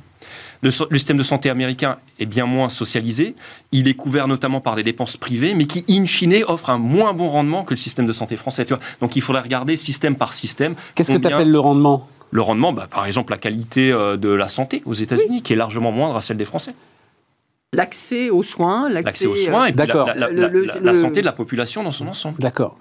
Le, 0.63 0.71
système 0.71 1.17
de 1.19 1.23
santé 1.23 1.51
américain 1.51 1.99
est 2.19 2.27
bien 2.27 2.47
moins 2.47 2.69
socialisé. 2.71 3.35
Il 3.73 3.89
est 3.89 3.95
couvert 3.95 4.27
notamment 4.27 4.61
par 4.61 4.75
des 4.75 4.83
dépenses 4.83 5.17
privées, 5.17 5.55
mais 5.55 5.67
qui, 5.67 5.85
in 5.91 6.07
fine, 6.07 6.35
offrent 6.49 6.71
un 6.71 6.79
moins 6.79 7.13
bon 7.13 7.29
rendement 7.29 7.63
que 7.65 7.71
le 7.75 7.77
système 7.77 8.07
de 8.07 8.13
santé 8.13 8.37
français. 8.37 8.65
Tu 8.65 8.73
vois 8.75 8.83
Donc 9.01 9.17
il 9.17 9.21
faudrait 9.23 9.43
regarder 9.43 9.77
système 9.77 10.17
par 10.17 10.33
système. 10.35 10.75
Qu'est-ce 10.95 11.13
que 11.13 11.19
tu 11.19 11.27
appelles 11.27 11.51
le 11.51 11.61
rendement? 11.61 12.09
Le 12.33 12.41
rendement, 12.43 12.73
bah, 12.73 12.89
par 12.91 13.07
exemple, 13.07 13.33
la 13.33 13.39
qualité 13.39 13.93
euh, 13.93 14.17
de 14.17 14.29
la 14.29 14.49
santé 14.49 14.83
aux 14.85 14.95
États-Unis, 14.95 15.43
qui 15.43 15.53
est 15.53 15.57
largement 15.57 15.93
moindre 15.93 16.17
à 16.17 16.21
celle 16.21 16.37
des 16.37 16.45
Français. 16.45 16.75
L'accès 17.77 18.31
aux 18.31 18.43
soins, 18.43 18.89
L'accès 18.89 19.27
aux 19.27 19.33
euh, 19.33 19.37
soins 19.37 19.67
et 19.67 19.73
puis 19.73 19.79
la, 19.79 19.87
D'accord. 19.87 20.07
la- 20.09 20.15
la- 20.15 20.29
Le- 20.31 20.49
le- 20.49 20.65
la- 20.65 20.75
la 20.81 20.93
le- 20.93 20.99
santé 20.99 21.21
de 21.21 21.27
la 21.27 21.33
population 21.33 21.83
dans 21.83 21.91
son 21.93 22.09
ensemble. 22.09 22.39
D'accord. 22.39 22.77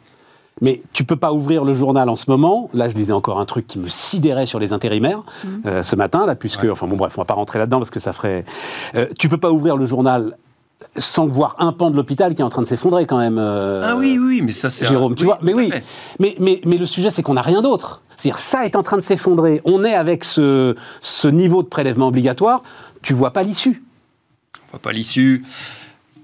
Mais 0.61 0.81
tu 0.93 1.03
peux 1.03 1.17
pas 1.17 1.33
ouvrir 1.33 1.65
le 1.65 1.73
journal 1.73 2.07
en 2.07 2.15
ce 2.15 2.25
moment. 2.29 2.69
Là, 2.73 2.87
je 2.87 2.95
lisais 2.95 3.11
encore 3.11 3.39
un 3.41 3.45
truc 3.45 3.67
qui 3.67 3.77
me 3.77 3.89
sidérait 3.89 4.45
sur 4.45 4.57
les 4.57 4.71
intérimaires 4.71 5.23
euh, 5.65 5.83
ce 5.83 5.97
matin, 5.97 6.25
là, 6.25 6.35
puisque, 6.35 6.63
Ouais. 6.63 6.69
enfin 6.69 6.87
bon, 6.87 6.95
bref, 6.95 7.13
on 7.17 7.21
va 7.21 7.25
pas 7.25 7.33
rentrer 7.33 7.59
là-dedans 7.59 7.79
parce 7.79 7.91
que 7.91 7.99
ça 7.99 8.13
ferait. 8.13 8.45
Euh, 8.95 9.07
tu 9.19 9.27
peux 9.27 9.37
pas 9.37 9.51
ouvrir 9.51 9.75
le 9.75 9.85
journal 9.85 10.37
sans 10.97 11.27
voir 11.27 11.55
un 11.59 11.73
pan 11.73 11.91
de 11.91 11.97
l'hôpital 11.97 12.33
qui 12.35 12.41
est 12.41 12.45
en 12.45 12.49
train 12.49 12.61
de 12.61 12.67
s'effondrer 12.67 13.05
quand 13.05 13.17
même. 13.17 13.37
euh, 13.37 13.81
Ah 13.85 13.97
oui, 13.97 14.17
oui, 14.17 14.41
mais 14.41 14.53
ça 14.53 14.69
c'est... 14.69 14.85
un- 14.85 14.89
Jérôme, 14.89 15.15
tu 15.15 15.25
vois, 15.25 15.39
mais 15.41 15.53
oui, 15.53 15.71
mais, 16.19 16.35
mais, 16.39 16.61
mais 16.65 16.77
le 16.77 16.85
sujet 16.85 17.11
c'est 17.11 17.21
qu'on 17.21 17.33
n'a 17.33 17.41
rien 17.41 17.61
d'autre. 17.61 18.01
C'est-à-dire 18.15 18.39
ça 18.39 18.65
est 18.65 18.77
en 18.77 18.83
train 18.83 18.95
de 18.95 19.01
s'effondrer. 19.01 19.61
On 19.65 19.83
est 19.83 19.93
avec 19.95 20.23
ce, 20.23 20.73
ce 21.01 21.27
niveau 21.27 21.63
de 21.63 21.67
prélèvement 21.67 22.07
obligatoire. 22.07 22.61
Tu 23.01 23.13
vois 23.13 23.31
pas 23.31 23.43
l'issue. 23.43 23.83
On 24.67 24.71
voit 24.71 24.81
pas 24.81 24.91
l'issue. 24.91 25.43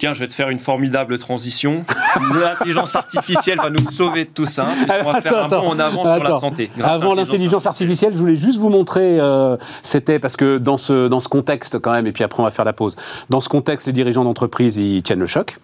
Tiens, 0.02 0.16
je 0.16 0.20
vais 0.20 0.28
te 0.28 0.34
faire 0.34 0.50
une 0.50 0.58
formidable 0.58 1.20
transition. 1.20 1.86
L'intelligence 2.34 2.96
artificielle 2.96 3.60
va 3.60 3.70
nous 3.70 3.88
sauver 3.88 4.26
de 4.26 4.32
tout 4.32 4.48
ça. 4.48 4.66
puisqu'on 4.66 5.12
va 5.12 5.22
faire 5.22 5.46
un 5.46 5.48
bond 5.48 5.70
en 5.70 5.80
avant 5.80 6.04
sur 6.04 6.24
la 6.24 6.40
santé. 6.40 6.72
Avant 6.82 7.14
l'intelligence 7.14 7.68
artificielle, 7.68 8.14
je 8.14 8.18
voulais 8.18 8.36
juste 8.36 8.58
vous 8.58 8.70
montrer, 8.70 9.20
euh, 9.20 9.58
c'était 9.84 10.18
parce 10.18 10.36
que 10.36 10.58
dans 10.58 10.80
ce, 10.80 11.08
dans 11.08 11.20
ce 11.20 11.28
contexte 11.28 11.78
quand 11.78 11.92
même, 11.92 12.08
et 12.08 12.12
puis 12.12 12.24
après 12.24 12.42
on 12.42 12.46
va 12.46 12.50
faire 12.50 12.66
la 12.66 12.74
pause, 12.74 12.96
dans 13.30 13.42
ce 13.42 13.50
contexte, 13.50 13.86
les 13.86 13.94
dirigeants 13.94 14.24
d'entreprise, 14.24 14.76
ils 14.76 15.04
tiennent 15.04 15.20
le 15.20 15.28
choc. 15.28 15.60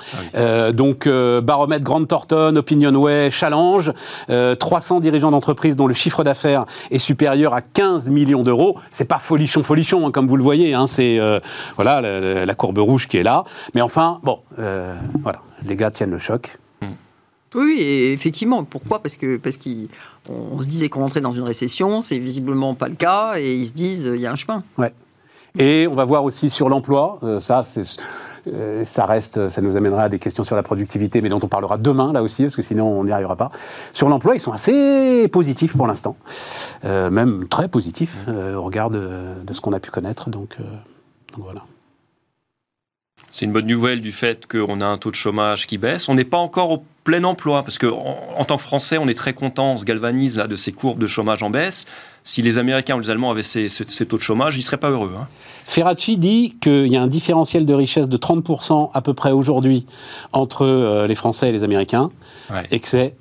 Ah 0.00 0.16
oui. 0.20 0.26
Euh, 0.36 0.72
donc, 0.72 1.06
euh, 1.06 1.40
baromètre 1.40 1.84
Grande 1.84 2.08
Thornton, 2.08 2.56
Opinionway, 2.56 3.30
Challenge, 3.30 3.92
euh, 4.30 4.54
300 4.54 5.00
dirigeants 5.00 5.30
d'entreprise 5.30 5.76
dont 5.76 5.86
le 5.86 5.94
chiffre 5.94 6.24
d'affaires 6.24 6.64
est 6.90 6.98
supérieur 6.98 7.54
à 7.54 7.60
15 7.60 8.08
millions 8.08 8.42
d'euros. 8.42 8.78
C'est 8.90 9.06
pas 9.06 9.18
folichon, 9.18 9.62
folichon, 9.62 10.06
hein, 10.06 10.10
comme 10.10 10.28
vous 10.28 10.36
le 10.36 10.42
voyez. 10.42 10.74
Hein, 10.74 10.86
c'est 10.86 11.18
euh, 11.18 11.40
voilà 11.76 12.00
la, 12.00 12.54
courbe 12.54 12.78
rouge 12.78 13.06
qui 13.06 13.16
est 13.18 13.22
là. 13.22 13.44
Mais 13.74 13.80
enfin, 13.80 14.20
bon, 14.22 14.40
euh, 14.58 14.94
voilà, 15.22 15.40
les 15.64 15.76
gars 15.76 15.90
tiennent 15.90 16.12
le 16.12 16.18
choc. 16.18 16.58
Oui, 17.56 17.76
et 17.78 18.12
effectivement. 18.12 18.64
Pourquoi? 18.64 19.00
Parce 19.00 19.16
que 19.16 19.36
parce 19.36 19.58
qu'on 19.58 19.86
on 20.28 20.60
se 20.60 20.66
disait 20.66 20.88
qu'on 20.88 21.04
entrait 21.04 21.20
dans 21.20 21.30
une 21.30 21.44
récession, 21.44 22.00
c'est 22.00 22.18
visiblement 22.18 22.74
pas 22.74 22.88
le 22.88 22.96
cas, 22.96 23.34
et 23.36 23.54
ils 23.54 23.68
se 23.68 23.74
disent 23.74 24.10
il 24.12 24.20
y 24.20 24.26
a 24.26 24.32
un 24.32 24.36
chemin. 24.36 24.64
Ouais. 24.76 24.92
Et 25.56 25.86
on 25.88 25.94
va 25.94 26.04
voir 26.04 26.24
aussi 26.24 26.50
sur 26.50 26.68
l'emploi. 26.68 27.20
euh, 27.22 27.38
ça, 27.38 27.62
c'est, 27.62 27.84
euh, 28.52 28.84
ça 28.84 29.06
reste, 29.06 29.48
ça 29.48 29.62
nous 29.62 29.76
amènera 29.76 30.04
à 30.04 30.08
des 30.08 30.18
questions 30.18 30.44
sur 30.44 30.56
la 30.56 30.62
productivité, 30.62 31.20
mais 31.20 31.28
dont 31.28 31.40
on 31.42 31.48
parlera 31.48 31.78
demain 31.78 32.12
là 32.12 32.22
aussi, 32.22 32.42
parce 32.42 32.56
que 32.56 32.62
sinon 32.62 32.86
on 32.86 33.04
n'y 33.04 33.12
arrivera 33.12 33.36
pas. 33.36 33.50
Sur 33.92 34.08
l'emploi, 34.08 34.34
ils 34.34 34.40
sont 34.40 34.52
assez 34.52 35.28
positifs 35.28 35.76
pour 35.76 35.86
l'instant, 35.86 36.16
Euh, 36.84 37.10
même 37.10 37.48
très 37.48 37.68
positifs 37.68 38.16
euh, 38.28 38.54
au 38.54 38.62
regard 38.62 38.90
de, 38.90 39.36
ce 39.52 39.60
qu'on 39.60 39.72
a 39.72 39.80
pu 39.80 39.90
connaître. 39.90 40.28
Donc, 40.28 40.56
voilà. 41.36 41.64
C'est 43.32 43.46
une 43.46 43.52
bonne 43.52 43.66
nouvelle 43.66 44.00
du 44.00 44.12
fait 44.12 44.46
qu'on 44.46 44.80
a 44.80 44.86
un 44.86 44.98
taux 44.98 45.10
de 45.10 45.16
chômage 45.16 45.66
qui 45.66 45.78
baisse. 45.78 46.08
On 46.08 46.14
n'est 46.14 46.24
pas 46.24 46.36
encore 46.36 46.70
au 46.70 46.84
plein 47.02 47.24
emploi, 47.24 47.62
parce 47.62 47.78
que 47.78 47.86
en, 47.86 48.18
en 48.36 48.44
tant 48.44 48.56
que 48.56 48.62
Français, 48.62 48.98
on 48.98 49.08
est 49.08 49.18
très 49.18 49.32
content, 49.32 49.72
on 49.72 49.76
se 49.78 49.84
galvanise 49.84 50.36
de 50.36 50.56
ces 50.56 50.72
courbes 50.72 51.00
de 51.00 51.06
chômage 51.06 51.42
en 51.42 51.50
baisse. 51.50 51.86
Si 52.22 52.40
les 52.40 52.56
Américains 52.58 52.96
ou 52.96 53.00
les 53.00 53.10
Allemands 53.10 53.30
avaient 53.30 53.42
ces, 53.42 53.68
taux 54.06 54.16
de 54.16 54.22
chômage, 54.22 54.56
ils 54.56 54.60
ne 54.60 54.64
seraient 54.64 54.78
pas 54.78 54.90
heureux. 54.90 55.12
Hein. 55.18 55.28
Ferracci 55.66 56.16
dit 56.16 56.56
qu'il 56.60 56.86
y 56.86 56.96
a 56.96 57.02
un 57.02 57.06
différentiel 57.06 57.66
de 57.66 57.74
richesse 57.74 58.08
de 58.08 58.16
30% 58.16 58.90
à 58.92 59.02
peu 59.02 59.14
près 59.14 59.32
aujourd'hui 59.32 59.86
entre 60.32 60.64
euh, 60.64 61.06
les 61.06 61.14
Français 61.14 61.48
et 61.48 61.52
les 61.52 61.64
Américains, 61.64 62.10
et 62.70 62.80
que 62.80 62.86
c'est 62.86 63.14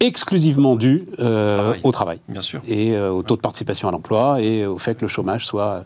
exclusivement 0.00 0.76
dû 0.76 1.06
euh, 1.20 1.74
au 1.82 1.92
travail. 1.92 2.18
Bien 2.28 2.42
sûr. 2.42 2.60
Et 2.66 2.94
euh, 2.94 3.10
au 3.10 3.22
taux 3.22 3.36
de 3.36 3.40
participation 3.40 3.88
à 3.88 3.92
l'emploi 3.92 4.42
et 4.42 4.66
au 4.66 4.78
fait 4.78 4.94
que 4.96 5.02
le 5.02 5.08
chômage 5.08 5.46
soit 5.46 5.84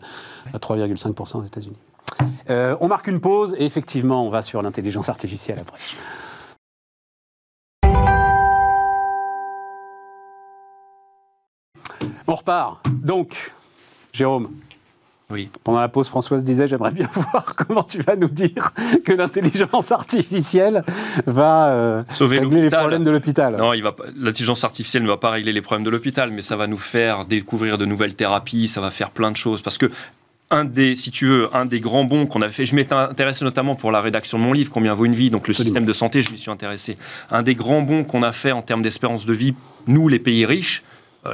à 0.53 0.57
3,5% 0.57 1.37
aux 1.37 1.43
États-Unis. 1.43 1.77
on 2.49 2.87
marque 2.87 3.07
une 3.07 3.21
pause 3.21 3.55
et 3.57 3.65
effectivement, 3.65 4.25
on 4.25 4.29
va 4.29 4.41
sur 4.41 4.61
l'intelligence 4.61 5.07
artificielle 5.07 5.59
après. 5.59 5.77
On 12.27 12.35
repart. 12.35 12.79
Donc, 13.03 13.51
Jérôme, 14.13 14.47
oui. 15.31 15.49
Pendant 15.63 15.79
la 15.79 15.89
pause, 15.89 16.07
Françoise 16.07 16.43
disait 16.43 16.67
J'aimerais 16.67 16.91
bien 16.91 17.07
voir 17.13 17.55
comment 17.55 17.83
tu 17.83 18.01
vas 18.01 18.15
nous 18.15 18.29
dire 18.29 18.71
que 19.03 19.11
l'intelligence 19.13 19.91
artificielle 19.91 20.83
va 21.25 21.69
euh, 21.69 22.03
régler 22.19 22.61
les 22.61 22.69
problèmes 22.69 23.03
de 23.03 23.11
l'hôpital. 23.11 23.55
Non, 23.57 23.71
l'intelligence 24.15 24.63
artificielle 24.63 25.03
ne 25.03 25.07
va 25.07 25.17
pas 25.17 25.31
régler 25.31 25.53
les 25.53 25.61
problèmes 25.61 25.85
de 25.85 25.89
l'hôpital, 25.89 26.31
mais 26.31 26.41
ça 26.41 26.55
va 26.55 26.67
nous 26.67 26.77
faire 26.77 27.25
découvrir 27.25 27.77
de 27.77 27.85
nouvelles 27.85 28.15
thérapies, 28.15 28.67
ça 28.67 28.81
va 28.81 28.91
faire 28.91 29.11
plein 29.11 29.31
de 29.31 29.37
choses. 29.37 29.61
Parce 29.61 29.77
que 29.77 29.89
un 30.51 30.65
des, 30.65 30.95
si 30.95 31.11
tu 31.11 31.25
veux, 31.25 31.49
un 31.55 31.65
des 31.65 31.79
grands 31.79 32.03
bons 32.03 32.27
qu'on 32.27 32.41
a 32.41 32.49
fait. 32.49 32.65
Je 32.65 32.75
m'étais 32.75 32.93
intéressé 32.93 33.45
notamment 33.45 33.75
pour 33.75 33.91
la 33.91 34.01
rédaction 34.01 34.37
de 34.37 34.43
mon 34.43 34.53
livre, 34.53 34.69
Combien 34.71 34.93
vaut 34.93 35.05
une 35.05 35.13
vie, 35.13 35.29
donc 35.29 35.47
le 35.47 35.53
système 35.53 35.85
de 35.85 35.93
santé, 35.93 36.21
je 36.21 36.29
m'y 36.29 36.37
suis 36.37 36.51
intéressé. 36.51 36.97
Un 37.31 37.41
des 37.41 37.55
grands 37.55 37.81
bons 37.81 38.03
qu'on 38.03 38.21
a 38.21 38.33
fait 38.33 38.51
en 38.51 38.61
termes 38.61 38.81
d'espérance 38.81 39.25
de 39.25 39.33
vie, 39.33 39.55
nous, 39.87 40.09
les 40.09 40.19
pays 40.19 40.45
riches, 40.45 40.83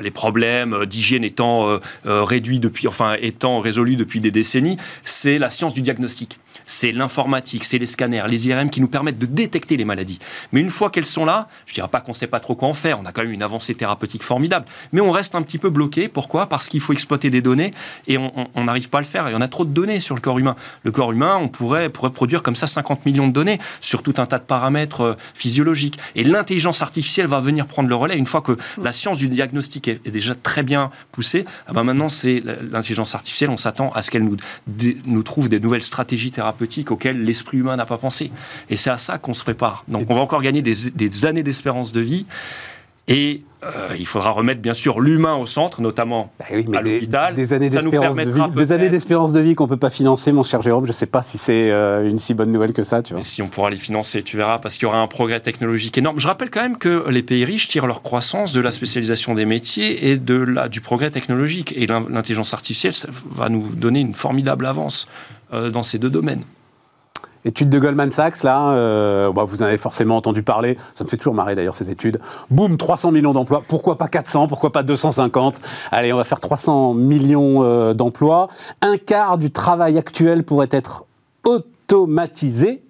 les 0.02 0.12
problèmes 0.12 0.74
euh, 0.74 0.86
d'hygiène 0.86 1.24
étant 1.24 1.68
euh, 1.70 1.80
réduits 2.06 2.60
depuis, 2.60 2.88
enfin 2.88 3.16
étant 3.22 3.60
résolus 3.60 3.96
depuis 3.96 4.22
des 4.22 4.32
décennies, 4.32 4.78
c'est 5.04 5.38
la 5.38 5.50
science 5.50 5.74
du 5.74 5.82
diagnostic 5.82 6.40
c'est 6.68 6.92
l'informatique, 6.92 7.64
c'est 7.64 7.80
les 7.80 7.88
scanners, 7.88 8.26
les 8.28 8.48
IRM 8.48 8.70
qui 8.70 8.82
nous 8.82 8.88
permettent 8.88 9.18
de 9.18 9.26
détecter 9.26 9.78
les 9.78 9.86
maladies. 9.86 10.20
Mais 10.52 10.60
une 10.60 10.70
fois 10.70 10.92
qu'elles 10.92 11.06
sont 11.06 11.26
là, 11.26 11.48
je 11.66 11.74
dirais 11.74 11.88
pas 11.88 12.02
qu'on 12.02 12.12
ne 12.12 12.18
sait 12.18 12.28
pas 12.28 12.40
trop 12.40 12.56
quoi 12.56 12.68
en 12.68 12.74
faire, 12.74 13.00
on 13.00 13.06
a 13.06 13.12
quand 13.12 13.24
même 13.24 13.32
une 13.32 13.42
avancée 13.42 13.74
thérapeutique 13.74 14.22
formidable, 14.22 14.66
mais 14.92 15.02
on 15.02 15.12
reste 15.12 15.34
un 15.34 15.42
petit 15.42 15.58
peu 15.58 15.70
bloqué. 15.70 16.10
Pourquoi? 16.10 16.48
Parce 16.48 16.68
qu'il 16.68 16.82
faut 16.82 16.94
exploiter 16.94 17.30
des 17.30 17.42
données 17.42 17.72
et 18.08 18.18
on 18.18 18.64
n'arrive 18.64 18.90
pas 18.90 19.00
à 19.00 19.02
le 19.02 19.08
faire. 19.08 19.30
Il 19.30 19.32
y 19.32 19.36
en 19.36 19.42
a 19.42 19.48
trop 19.48 19.66
de 19.66 19.74
données 19.74 20.00
sur 20.00 20.14
le 20.14 20.22
corps 20.22 20.38
humain. 20.38 20.56
Le 20.84 20.92
corps 20.92 21.12
humain, 21.12 21.38
on 21.42 21.48
pourrait, 21.48 21.90
pourrait 21.90 22.12
produire 22.12 22.44
comme 22.44 22.56
ça 22.56 22.68
50 22.68 23.06
millions 23.06 23.28
de 23.28 23.34
données 23.34 23.60
sur 23.80 24.04
tout 24.04 24.16
un 24.18 24.26
tas 24.26 24.38
de 24.38 24.44
paramètres 24.44 25.02
euh, 25.02 25.14
physiologiques. 25.34 25.98
Et 26.16 26.26
l'intelligence 26.26 26.82
artificielle 26.82 27.28
va 27.28 27.40
venir 27.40 27.66
prendre 27.66 27.88
le 27.88 27.96
relais 27.96 28.18
une 28.18 28.26
fois 28.26 28.42
que 28.42 28.58
la 28.82 28.92
science 28.92 29.18
du 29.18 29.30
diagnostic 29.30 29.77
est, 29.86 30.10
déjà 30.10 30.36
très 30.36 30.64
bien 30.64 30.92
poussée. 31.12 31.46
Ah 31.68 31.74
ben 31.74 31.84
maintenant, 31.84 32.10
c'est 32.10 32.42
l'intelligence 32.72 33.16
artificielle, 33.16 33.50
on 33.50 33.58
s'attend 33.58 33.92
à 33.94 34.02
ce 34.02 34.12
qu'elle 34.12 34.24
nous, 34.24 34.38
nous 35.06 35.24
trouve 35.24 35.50
des 35.50 35.60
nouvelles 35.60 35.84
stratégies 35.84 36.32
thérapeutiques 36.32 36.92
auquel 36.92 37.24
l'esprit 37.24 37.58
humain 37.58 37.76
n'a 37.76 37.86
pas 37.86 37.98
pensé. 37.98 38.32
Et 38.70 38.76
c'est 38.76 38.90
à 38.90 38.98
ça 38.98 39.18
qu'on 39.18 39.34
se 39.34 39.44
prépare. 39.44 39.84
Donc 39.88 40.10
on 40.10 40.16
va 40.16 40.22
encore 40.22 40.42
gagner 40.42 40.62
des, 40.62 41.26
années 41.26 41.44
d'espérance 41.44 41.92
de 41.92 42.02
vie. 42.02 42.26
Et 43.08 43.44
euh, 43.64 43.96
il 43.98 44.06
faudra 44.06 44.32
remettre 44.32 44.62
bien 44.62 44.74
sûr 44.74 45.00
l'humain 45.00 45.36
au 45.36 45.46
centre, 45.46 45.82
notamment 45.82 46.32
bah 46.40 46.46
à 46.50 46.82
l'hôpital. 46.82 47.34
Des, 47.34 47.54
années 47.54 47.70
d'espérance 47.70 48.16
de 48.16 48.30
vie, 48.30 48.52
des 48.56 48.72
années 48.72 48.90
d'espérance 48.90 49.34
de 49.34 49.40
vie 49.40 49.56
qu'on 49.56 49.68
peut 49.68 49.78
pas 49.78 49.90
financer, 49.90 50.32
mon 50.32 50.44
cher 50.44 50.62
Jérôme. 50.62 50.86
Je 50.86 50.92
ne 50.92 50.94
sais 50.94 51.08
pas 51.08 51.24
si 51.24 51.38
c'est 51.38 51.72
euh, 51.72 52.08
une 52.08 52.20
si 52.20 52.34
bonne 52.34 52.52
nouvelle 52.52 52.74
que 52.74 52.84
ça. 52.84 53.02
Tu 53.02 53.14
vois. 53.14 53.24
si 53.24 53.42
on 53.42 53.48
pourra 53.48 53.70
les 53.70 53.78
financer, 53.78 54.22
tu 54.22 54.38
verras, 54.38 54.60
parce 54.60 54.76
qu'il 54.76 54.84
y 54.84 54.86
aura 54.86 55.02
un 55.02 55.08
progrès 55.08 55.40
technologique 55.40 55.98
énorme. 55.98 56.20
Je 56.20 56.28
rappelle 56.28 56.52
quand 56.52 56.62
même 56.62 56.78
que 56.78 57.10
les 57.10 57.24
pays 57.24 57.46
riches 57.46 57.68
tirent 57.68 57.88
leur 57.88 58.04
croissance 58.04 58.52
de 58.52 58.62
la 58.62 58.72
spécialisation 58.72 59.34
des 59.34 59.46
métiers 59.46 60.10
et 60.10 60.18
de 60.18 60.36
la, 60.36 60.70
du 60.70 60.82
progrès 60.82 61.10
technologique. 61.10 61.74
Et 61.76 61.88
l'intelligence 61.88 62.54
artificielle 62.54 62.94
ça 62.94 63.08
va 63.32 63.50
nous 63.50 63.70
donner 63.70 64.02
une 64.02 64.14
formidable 64.14 64.66
avance 64.66 65.08
euh, 65.54 65.70
dans 65.72 65.84
ces 65.84 65.98
deux 65.98 66.10
domaines. 66.10 66.44
Étude 67.48 67.70
de 67.70 67.80
Goldman 67.80 68.12
Sachs, 68.12 68.44
là, 68.44 68.72
euh, 68.72 69.32
bah, 69.32 69.46
vous 69.46 69.64
en 69.64 69.66
avez 69.68 69.78
forcément 69.78 70.18
entendu 70.18 70.44
parler, 70.44 70.76
ça 70.94 71.06
me 71.06 71.10
fait 71.10 71.16
toujours 71.16 71.34
marrer 71.34 71.56
d'ailleurs 71.56 71.76
ces 71.76 71.90
études. 71.90 72.20
Boum, 72.52 72.76
300 72.76 73.12
millions 73.12 73.32
d'emplois, 73.32 73.64
pourquoi 73.66 73.98
pas 73.98 74.10
400, 74.10 74.48
pourquoi 74.48 74.74
pas 74.74 74.84
250 74.84 75.62
Allez, 75.92 76.12
on 76.12 76.18
va 76.18 76.26
faire 76.26 76.42
300 76.42 76.94
millions 76.94 77.64
euh, 77.64 77.94
d'emplois. 77.94 78.50
Un 78.82 78.98
quart 78.98 79.38
du 79.38 79.50
travail 79.50 79.98
actuel 79.98 80.44
pourrait 80.44 80.68
être 80.72 81.06
automatisé 81.46 82.84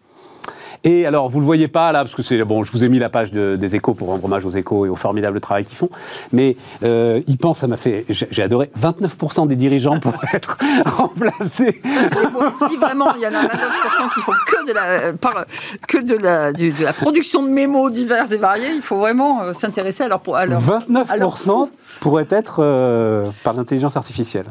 et 0.87 1.05
alors, 1.05 1.27
vous 1.29 1.41
le 1.41 1.45
voyez 1.45 1.67
pas 1.67 1.91
là, 1.91 1.99
parce 1.99 2.15
que 2.15 2.21
c'est 2.21 2.41
bon, 2.45 2.63
je 2.63 2.71
vous 2.71 2.85
ai 2.85 2.87
mis 2.87 2.97
la 2.97 3.09
page 3.09 3.33
des 3.33 3.75
échos 3.75 3.93
pour 3.93 4.07
rendre 4.07 4.23
hommage 4.23 4.45
aux 4.45 4.51
échos 4.51 4.85
et 4.85 4.89
au 4.89 4.95
formidable 4.95 5.41
travail 5.41 5.65
qu'ils 5.65 5.75
font. 5.75 5.89
Mais 6.31 6.55
euh, 6.81 7.19
ils 7.27 7.37
pensent, 7.37 7.59
ça 7.59 7.67
m'a 7.67 7.75
fait, 7.75 8.05
j'ai 8.07 8.41
adoré, 8.41 8.71
29% 8.79 9.47
des 9.47 9.57
dirigeants 9.57 9.99
pourraient 9.99 10.29
être 10.33 10.57
remplacés. 10.85 11.81
si 12.69 12.77
vraiment 12.77 13.13
il 13.15 13.21
y 13.21 13.27
en 13.27 13.33
a 13.33 13.43
29% 13.43 14.13
qui 14.13 14.21
font 14.21 14.31
que 14.47 14.65
de 14.65 14.71
la, 14.71 15.11
par, 15.11 15.43
que 15.89 15.97
de 15.97 16.15
la, 16.15 16.53
de 16.53 16.71
la 16.81 16.93
production 16.93 17.43
de 17.43 17.49
mémos 17.49 17.91
divers 17.91 18.31
et 18.31 18.37
variés, 18.37 18.71
il 18.73 18.81
faut 18.81 18.99
vraiment 18.99 19.41
euh, 19.41 19.51
s'intéresser 19.51 20.03
à 20.03 20.07
leur, 20.07 20.21
à 20.33 20.45
29% 20.47 21.67
pourraient 21.99 22.27
être 22.29 22.61
euh, 22.63 23.29
par 23.43 23.53
l'intelligence 23.55 23.97
artificielle. 23.97 24.45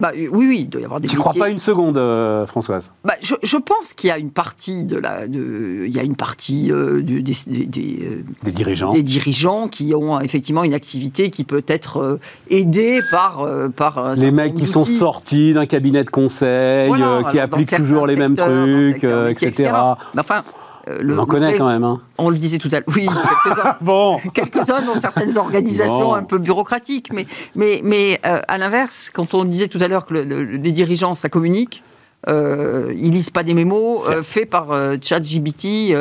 Bah, 0.00 0.10
oui, 0.14 0.28
oui, 0.32 0.58
il 0.62 0.68
doit 0.68 0.80
y 0.80 0.84
avoir 0.84 1.00
des. 1.00 1.06
Tu 1.06 1.14
ne 1.14 1.20
crois 1.20 1.34
pas 1.34 1.48
une 1.48 1.60
seconde, 1.60 1.96
euh, 1.98 2.46
Françoise? 2.46 2.92
Bah, 3.04 3.14
je, 3.20 3.34
je, 3.42 3.56
pense 3.56 3.94
qu'il 3.94 4.08
y 4.08 4.10
a 4.10 4.18
une 4.18 4.32
partie 4.32 4.84
de 4.84 4.98
la, 4.98 5.28
de, 5.28 5.84
il 5.86 5.94
y 5.94 6.00
a 6.00 6.02
une 6.02 6.16
partie 6.16 6.72
euh, 6.72 7.00
des, 7.00 7.22
des, 7.22 8.00
euh, 8.02 8.24
des, 8.42 8.50
dirigeants, 8.50 8.92
des 8.92 9.04
dirigeants 9.04 9.68
qui 9.68 9.94
ont 9.94 10.20
effectivement 10.20 10.64
une 10.64 10.74
activité 10.74 11.30
qui 11.30 11.44
peut 11.44 11.62
être 11.68 12.18
aidée 12.50 13.00
par 13.12 13.48
par. 13.76 14.14
Les 14.16 14.32
mecs 14.32 14.54
qui 14.54 14.66
sont 14.66 14.84
sortis 14.84 15.54
d'un 15.54 15.66
cabinet 15.66 16.02
de 16.02 16.10
conseil, 16.10 16.92
qui 17.30 17.38
appliquent 17.38 17.76
toujours 17.76 18.06
les 18.08 18.16
mêmes 18.16 18.36
trucs, 18.36 19.04
etc. 19.04 19.46
etc. 19.48 19.72
Enfin. 20.18 20.42
Euh, 20.88 20.98
on 21.08 21.18
en 21.18 21.26
connaît 21.26 21.56
quand 21.56 21.68
même. 21.68 21.84
Hein. 21.84 22.00
On 22.18 22.30
le 22.30 22.38
disait 22.38 22.58
tout 22.58 22.68
à 22.72 22.76
l'heure. 22.76 22.88
Oui, 22.94 23.06
quelques-uns, 23.44 23.76
bon. 23.80 24.18
quelques-uns 24.32 24.82
dans 24.82 25.00
certaines 25.00 25.36
organisations 25.38 26.14
un 26.14 26.22
peu 26.22 26.38
bureaucratiques. 26.38 27.12
Mais, 27.12 27.26
mais, 27.54 27.80
mais 27.84 28.20
euh, 28.26 28.40
à 28.48 28.58
l'inverse, 28.58 29.10
quand 29.12 29.34
on 29.34 29.44
disait 29.44 29.68
tout 29.68 29.78
à 29.80 29.88
l'heure 29.88 30.06
que 30.06 30.14
les 30.14 30.72
dirigeants, 30.72 31.14
ça 31.14 31.28
communique, 31.28 31.82
euh, 32.28 32.94
ils 32.96 33.10
lisent 33.10 33.30
pas 33.30 33.42
des 33.42 33.52
mémos 33.52 34.08
euh, 34.08 34.22
faits 34.22 34.48
par 34.48 34.68
ChatGPT, 35.02 35.94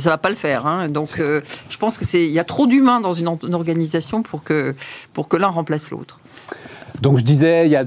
ça 0.00 0.10
va 0.10 0.18
pas 0.18 0.30
le 0.30 0.34
faire. 0.34 0.66
Hein. 0.66 0.88
Donc, 0.88 1.16
je 1.16 1.78
pense 1.78 1.98
que 1.98 2.04
c'est 2.04 2.24
il 2.24 2.32
y 2.32 2.38
a 2.38 2.44
trop 2.44 2.66
d'humains 2.66 3.00
dans 3.00 3.12
une, 3.12 3.28
organisation 3.54 4.22
pour 4.22 4.42
que 4.42 4.74
pour 5.12 5.28
que 5.28 5.36
l'un 5.36 5.48
remplace 5.48 5.90
l'autre. 5.90 6.20
Donc 7.02 7.18
je 7.18 7.24
disais, 7.24 7.66
il 7.66 7.72
y 7.72 7.76
a, 7.76 7.84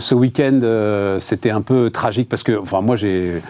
ce 0.00 0.14
week-end, 0.14 1.18
c'était 1.20 1.50
un 1.50 1.62
peu 1.62 1.90
tragique 1.90 2.28
parce 2.28 2.42
que, 2.42 2.58
enfin, 2.58 2.80
moi 2.80 2.96
j'ai 2.96 3.34
euh, 3.34 3.40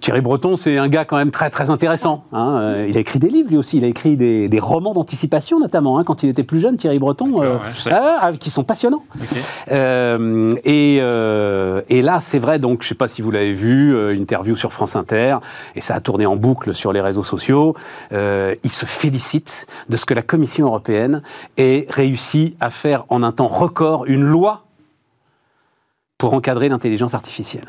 Thierry 0.00 0.20
Breton, 0.20 0.56
c'est 0.56 0.78
un 0.78 0.88
gars 0.88 1.04
quand 1.04 1.16
même 1.16 1.30
très 1.30 1.50
très 1.50 1.70
intéressant. 1.70 2.24
Hein. 2.32 2.58
Euh, 2.60 2.86
il 2.88 2.96
a 2.96 3.00
écrit 3.00 3.18
des 3.18 3.28
livres 3.28 3.50
lui 3.50 3.56
aussi, 3.56 3.78
il 3.78 3.84
a 3.84 3.86
écrit 3.86 4.16
des, 4.16 4.60
romans 4.60 4.92
d'anticipation 4.92 5.58
notamment 5.58 5.98
hein, 5.98 6.04
quand 6.04 6.22
il 6.22 6.28
était 6.28 6.42
plus 6.42 6.60
jeune, 6.60 6.76
Thierry 6.76 6.98
Breton, 6.98 7.42
euh, 7.42 7.56
ah, 7.90 8.32
qui 8.38 8.50
sont 8.50 8.64
passionnants. 8.64 9.04
et, 9.70 10.96
et, 10.96 12.02
là, 12.02 12.20
c'est 12.20 12.38
vrai, 12.38 12.58
donc 12.58 12.82
je 12.82 12.86
ne 12.86 12.88
sais 12.88 12.94
pas 12.94 13.08
si 13.08 13.22
vous 13.22 13.30
l'avez 13.30 13.54
vu, 13.54 13.96
interview 14.14 14.56
sur 14.56 14.72
France 14.72 14.96
Inter, 14.96 15.38
et 15.74 15.80
ça 15.80 15.94
a 15.94 16.00
tourné 16.00 16.26
en 16.26 16.36
boucle 16.36 16.74
sur 16.74 16.92
les 16.92 17.00
réseaux 17.00 17.24
sociaux. 17.24 17.74
il 18.12 18.70
se 18.70 18.86
félicite 18.86 19.66
de 19.88 19.96
ce 19.96 20.04
que 20.04 20.14
la 20.14 20.22
Commission 20.22 20.66
européenne 20.66 21.22
ait 21.56 21.86
réussi 21.88 22.56
à 22.60 22.70
faire 22.70 23.04
en 23.08 23.22
un 23.22 23.32
temps 23.32 23.46
record 23.46 24.06
une 24.06 24.24
loi 24.24 24.64
pour 26.18 26.34
encadrer 26.34 26.68
l'intelligence 26.68 27.14
artificielle 27.14 27.68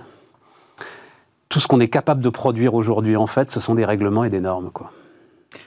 tout 1.52 1.60
ce 1.60 1.68
qu'on 1.68 1.82
est 1.82 1.90
capable 1.90 2.22
de 2.22 2.30
produire 2.30 2.74
aujourd'hui, 2.74 3.18
en 3.18 3.28
fait, 3.28 3.52
ce 3.52 3.60
sont 3.60 3.76
des 3.76 3.84
règlements 3.86 4.24
et 4.24 4.30
des 4.30 4.40
normes. 4.40 4.72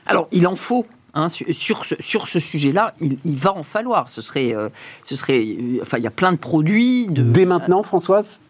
Alors, 0.07 0.29
il 0.33 0.47
en 0.47 0.57
faut. 0.57 0.87
Hein, 1.17 1.29
sur, 1.29 1.85
ce, 1.85 1.95
sur 2.01 2.27
ce 2.27 2.41
sujet-là, 2.41 2.93
il, 3.01 3.37
va 3.37 3.53
en 3.55 3.63
falloir. 3.63 4.11
Ce 4.11 4.21
serait, 4.21 4.53
euh, 4.53 4.69
ce 5.05 5.15
serait, 5.15 5.47
enfin, 5.81 5.99
il 5.99 6.03
y 6.03 6.09
a 6.09 6.11
plein 6.11 6.33
de 6.33 6.39
produits. 6.39 7.07
De... 7.07 7.23
Dès 7.23 7.47
maintenant, 7.47 7.85
Françoise 7.85 8.41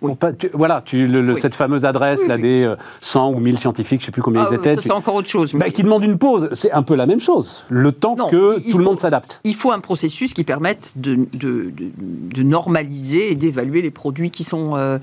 Voilà, 0.54 0.80
tu, 0.80 1.06
le, 1.06 1.36
cette 1.36 1.54
fameuse 1.54 1.84
adresse 1.84 2.26
là 2.26 2.38
des 2.38 2.72
100 3.02 3.32
euh, 3.32 3.34
ou 3.34 3.40
1000 3.40 3.58
scientifiques, 3.58 4.00
je 4.00 4.04
ne 4.04 4.06
sais 4.06 4.12
plus 4.12 4.22
combien 4.22 4.44
ils 4.44 4.54
ah, 4.54 4.54
étaient. 4.54 4.76
C'est 4.80 4.92
encore 4.92 5.16
autre 5.16 5.28
chose. 5.28 5.52
Bah, 5.52 5.68
qui 5.68 5.82
demande 5.82 6.04
une 6.04 6.16
pause. 6.16 6.48
C'est 6.52 6.72
un 6.72 6.82
peu 6.82 6.94
la 6.94 7.04
même 7.04 7.20
chose. 7.20 7.64
Le 7.68 7.92
temps 7.92 8.16
que 8.16 8.58
tout 8.70 8.78
le 8.78 8.84
monde 8.84 8.98
s'adapte. 8.98 9.42
Il 9.44 9.54
faut 9.54 9.70
un 9.70 9.80
processus 9.80 10.32
qui 10.32 10.44
permette 10.44 10.94
de, 10.96 11.28
de, 11.34 11.70
de, 11.76 12.42
normaliser 12.42 13.32
et 13.32 13.34
d'évaluer 13.34 13.82
les 13.82 13.90
produits 13.90 14.30
qui, 14.30 14.42
sont, 14.42 14.72
euh, 14.76 14.98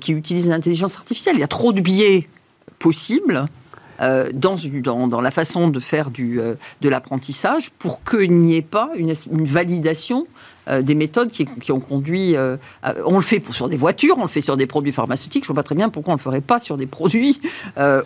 qui 0.00 0.12
utilisent 0.12 0.48
l'intelligence 0.48 0.96
artificielle. 0.96 1.36
Il 1.36 1.40
y 1.40 1.44
a 1.44 1.48
trop 1.48 1.74
de 1.74 1.82
biais 1.82 2.26
possibles. 2.78 3.46
Euh, 4.02 4.30
dans, 4.32 5.20
la 5.20 5.30
façon 5.30 5.68
de 5.68 5.78
faire 5.78 6.10
euh, 6.18 6.54
de 6.80 6.88
l'apprentissage 6.88 7.70
pour 7.70 8.02
qu'il 8.02 8.32
n'y 8.32 8.56
ait 8.56 8.62
pas 8.62 8.90
une, 8.96 9.12
validation 9.44 10.26
euh, 10.68 10.82
des 10.82 10.94
méthodes 10.94 11.30
qui, 11.30 11.72
ont 11.72 11.80
conduit. 11.80 12.34
On 13.06 13.16
le 13.16 13.22
fait 13.22 13.42
sur 13.52 13.68
des 13.68 13.76
voitures, 13.76 14.16
on 14.18 14.22
le 14.22 14.28
fait 14.28 14.40
sur 14.40 14.56
des 14.56 14.66
produits 14.66 14.92
pharmaceutiques. 14.92 15.44
Je 15.44 15.50
ne 15.50 15.54
vois 15.54 15.62
pas 15.62 15.66
très 15.66 15.74
bien 15.74 15.88
pourquoi 15.88 16.14
on 16.14 16.16
ne 16.16 16.20
le 16.20 16.22
ferait 16.22 16.40
pas 16.40 16.58
sur 16.58 16.76
des 16.76 16.86
produits 16.86 17.40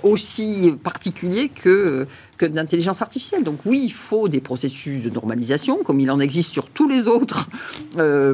aussi 0.03 0.75
particuliers 0.83 1.49
que, 1.49 2.07
que 2.37 2.47
de 2.47 2.55
l'intelligence 2.55 3.01
artificielle. 3.01 3.43
Donc 3.43 3.61
oui, 3.65 3.83
il 3.85 3.93
faut 3.93 4.29
des 4.29 4.41
processus 4.41 5.03
de 5.03 5.11
normalisation, 5.11 5.79
comme 5.85 6.01
il 6.01 6.11
en 6.11 6.21
existe 6.21 6.53
sur 6.53 6.69
tous 6.69 6.89
les 6.89 7.09
autres 7.09 7.49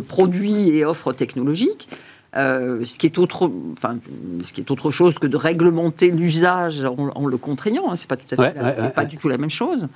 produits 0.09 0.71
et 0.71 0.85
offres 0.85 1.13
technologiques. 1.13 1.89
Euh, 2.35 2.85
ce, 2.87 2.97
qui 2.97 3.05
est 3.05 3.19
autre, 3.19 3.51
enfin, 3.75 3.99
ce 4.43 4.55
qui 4.55 4.63
est 4.63 4.71
autre 4.71 4.91
chose 4.91 5.19
que 5.19 5.27
de 5.27 5.37
réglementer 5.37 6.11
l'usage 6.11 6.83
en, 6.83 7.11
en 7.15 7.27
le 7.27 7.37
contraignant. 7.37 7.91
hein. 7.91 7.97
c'est 7.97 8.09
pas 8.09 8.17
tout 8.17 8.25
à 8.33 8.37
fait, 8.37 8.43
Ouais, 8.43 8.53
la- 8.57 8.63
ouais, 8.65 8.73
c'est 8.75 8.83
ouais, 8.85 8.91
pas 8.91 9.03
ouais. 9.03 9.07
du 9.07 9.19
tout 9.19 9.29
la 9.29 9.37
même 9.37 9.51
chose. 9.51 9.89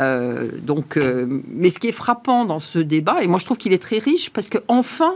Euh, 0.00 0.48
donc, 0.62 0.98
euh, 0.98 1.26
mais 1.48 1.70
ce 1.70 1.78
qui 1.78 1.88
est 1.88 1.92
frappant 1.92 2.44
dans 2.44 2.60
ce 2.60 2.78
débat, 2.78 3.22
et 3.22 3.26
moi 3.26 3.38
je 3.38 3.46
trouve 3.46 3.56
qu'il 3.56 3.72
est 3.72 3.82
très 3.82 3.98
riche, 3.98 4.28
parce 4.30 4.50
que 4.50 4.58
enfin, 4.68 5.14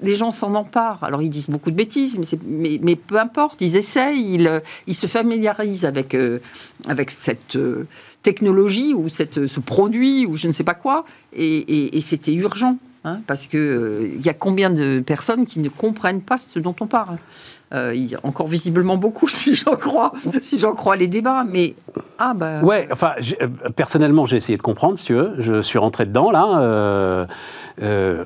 les 0.00 0.14
gens 0.14 0.30
s'en 0.30 0.54
emparent. 0.54 1.02
Alors 1.02 1.22
ils 1.22 1.28
disent 1.28 1.48
beaucoup 1.50 1.72
de 1.72 1.76
bêtises, 1.76 2.18
mais, 2.18 2.24
c'est- 2.24 2.38
mais, 2.46 2.78
mais 2.80 2.94
peu 2.94 3.18
importe, 3.18 3.60
ils 3.60 3.76
essayent, 3.76 4.34
ils, 4.34 4.62
ils 4.86 4.94
se 4.94 5.08
familiarisent 5.08 5.84
avec, 5.84 6.14
euh, 6.14 6.38
avec 6.86 7.10
cette 7.10 7.56
euh, 7.56 7.84
technologie 8.22 8.94
ou 8.94 9.08
cette, 9.08 9.48
ce 9.48 9.58
produit 9.58 10.24
ou 10.24 10.36
je 10.36 10.46
ne 10.46 10.52
sais 10.52 10.62
pas 10.64 10.74
quoi, 10.74 11.04
et, 11.32 11.44
et- 11.58 11.98
et 11.98 12.00
c'était 12.00 12.32
urgent. 12.34 12.78
Hein, 13.08 13.20
parce 13.26 13.46
que 13.46 13.56
euh, 13.56 14.10
il 14.14 14.24
y 14.24 14.28
a 14.28 14.34
combien 14.34 14.70
de 14.70 15.00
personnes 15.00 15.46
qui 15.46 15.58
ne 15.60 15.68
comprennent 15.68 16.22
pas 16.22 16.38
ce 16.38 16.58
dont 16.58 16.74
on 16.80 16.86
parle? 16.86 17.18
Euh, 17.74 17.92
y 17.94 18.14
a 18.14 18.20
encore 18.22 18.46
visiblement 18.46 18.96
beaucoup, 18.96 19.28
si 19.38 19.54
j'en 19.54 19.76
crois, 19.76 20.12
si 20.40 20.58
j'en 20.58 20.74
crois 20.74 20.96
les 20.96 21.08
débats. 21.08 21.44
Mais 21.44 21.74
ah 22.18 22.32
bah 22.34 22.62
Ouais, 22.62 22.88
enfin, 22.90 23.12
euh, 23.42 23.46
personnellement, 23.76 24.24
j'ai 24.26 24.36
essayé 24.36 24.56
de 24.56 24.62
comprendre, 24.62 24.98
si 24.98 25.06
tu 25.06 25.14
veux. 25.14 25.34
Je 25.38 25.60
suis 25.60 25.78
rentré 25.78 26.06
dedans, 26.06 26.30
là. 26.30 27.26
euh, 27.82 28.24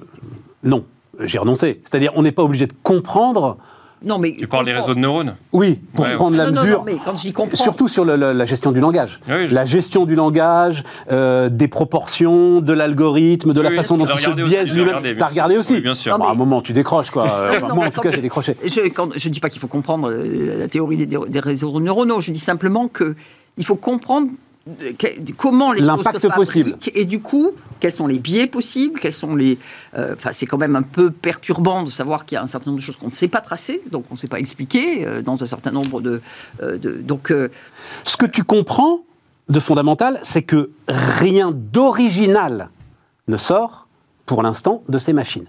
non, 0.63 0.85
j'ai 1.21 1.39
renoncé. 1.39 1.81
C'est-à-dire, 1.83 2.13
on 2.15 2.23
n'est 2.23 2.33
pas 2.33 2.45
obligé 2.45 2.67
de 2.67 2.75
comprendre, 2.83 3.59
non 4.05 4.19
mais 4.19 4.35
Tu 4.39 4.47
parles 4.47 4.65
des 4.67 4.73
réseaux 4.73 4.95
de 4.95 4.99
neurones 5.01 5.35
oui, 5.53 5.81
pour 5.95 6.05
Ouais. 6.05 6.13
prendre 6.15 6.37
la 6.37 6.47
non, 6.47 6.53
non, 6.53 6.63
mesure. 6.63 6.79
non, 6.79 6.85
mais 6.85 6.97
quand 7.05 7.17
j'y 7.17 7.33
comprends, 7.33 7.57
Surtout 7.57 7.89
sur 7.89 8.05
le- 8.05 8.17
le- 8.17 8.33
la 8.33 8.45
gestion 8.45 8.73
du 8.73 8.81
langage. 8.81 9.21
Oui, 9.29 9.49
je- 9.49 9.55
La 9.55 9.65
gestion 9.67 10.05
du 10.07 10.15
langage, 10.15 10.83
euh, 11.11 11.49
des 11.49 11.69
proportions, 11.69 12.61
de 12.61 12.73
l'algorithme, 12.73 13.53
de 13.53 13.61
la 13.61 13.71
Oui, 13.71 13.77
façon 13.77 13.97
dont 13.99 14.07
il 14.07 14.19
se 14.19 14.31
biaise 14.31 14.73
lui-même. 14.75 15.17
T'as 15.17 15.27
regardé 15.27 15.57
aussi 15.57 15.75
Oui, 15.75 15.81
bien 15.81 15.95
sûr. 15.95 16.19
Bon, 16.19 16.25
À 16.25 16.33
un 16.33 16.35
moment, 16.35 16.63
tu 16.63 16.73
décroches, 16.73 17.11
quoi. 17.11 17.27
Moi, 17.75 17.87
en 17.87 17.91
tout 17.91 18.01
cas, 18.01 18.11
j'ai 18.11 18.21
décroché. 18.23 18.57
Je 18.65 18.81
ne 18.81 19.29
dis 19.33 19.41
pas 19.41 19.49
qu'il 19.51 19.61
faut 19.61 19.69
comprendre 19.69 20.11
euh, 20.11 20.59
la 20.59 20.69
théorie 20.69 20.97
des, 20.97 21.07
des 21.07 21.41
réseaux 21.41 21.79
neuronaux, 21.81 22.21
je 22.21 22.31
dis 22.33 22.41
simplement 22.41 22.89
que 22.89 23.15
il 23.59 23.65
faut 23.65 23.77
comprendre 23.77 24.29
comment 25.37 25.73
les 25.73 25.83
choses 25.83 26.05
se 26.21 26.27
possible. 26.29 26.77
et 26.95 27.05
du 27.05 27.21
coup, 27.21 27.51
quels 27.81 27.93
sont 27.93 28.07
les 28.07 28.19
biais 28.19 28.47
possibles, 28.47 28.99
quels 29.01 29.13
sont 29.13 29.35
les... 29.35 29.59
euh, 29.97 30.15
Enfin, 30.15 30.31
c'est 30.33 30.47
quand 30.47 30.59
même 30.59 30.77
un 30.77 30.83
peu 30.83 31.11
perturbant 31.11 31.83
de 31.83 31.91
savoir 31.91 32.25
qu'il 32.25 32.37
y 32.37 32.39
a 32.39 32.43
un 32.43 32.47
certain 32.47 32.71
nombre 32.71 32.81
de 32.81 32.85
choses 32.85 32.97
qu'on 32.97 33.07
ne 33.07 33.13
sait 33.13 33.29
pas 33.29 33.41
tracer, 33.41 33.83
donc 33.91 34.05
on 34.11 34.15
ne 34.15 34.19
sait 34.19 34.29
pas 34.29 34.39
expliquer 34.39 35.07
euh, 35.07 35.23
dans 35.23 35.43
un 35.43 35.47
certain 35.47 35.71
nombre 35.73 36.01
de... 36.01 36.21
euh, 36.63 36.79
de- 36.79 36.93
donc, 36.93 37.33
Ce 38.05 38.17
que 38.17 38.27
tu 38.27 38.45
comprends 38.45 39.01
de 39.49 39.59
fondamental, 39.61 40.21
c'est 40.23 40.43
que 40.43 40.71
rien 40.89 41.51
d'original 41.53 42.71
ne 43.29 43.37
sort, 43.37 43.89
pour 44.27 44.43
l'instant, 44.43 44.83
de 44.89 44.99
ces 44.99 45.13
machines. 45.13 45.47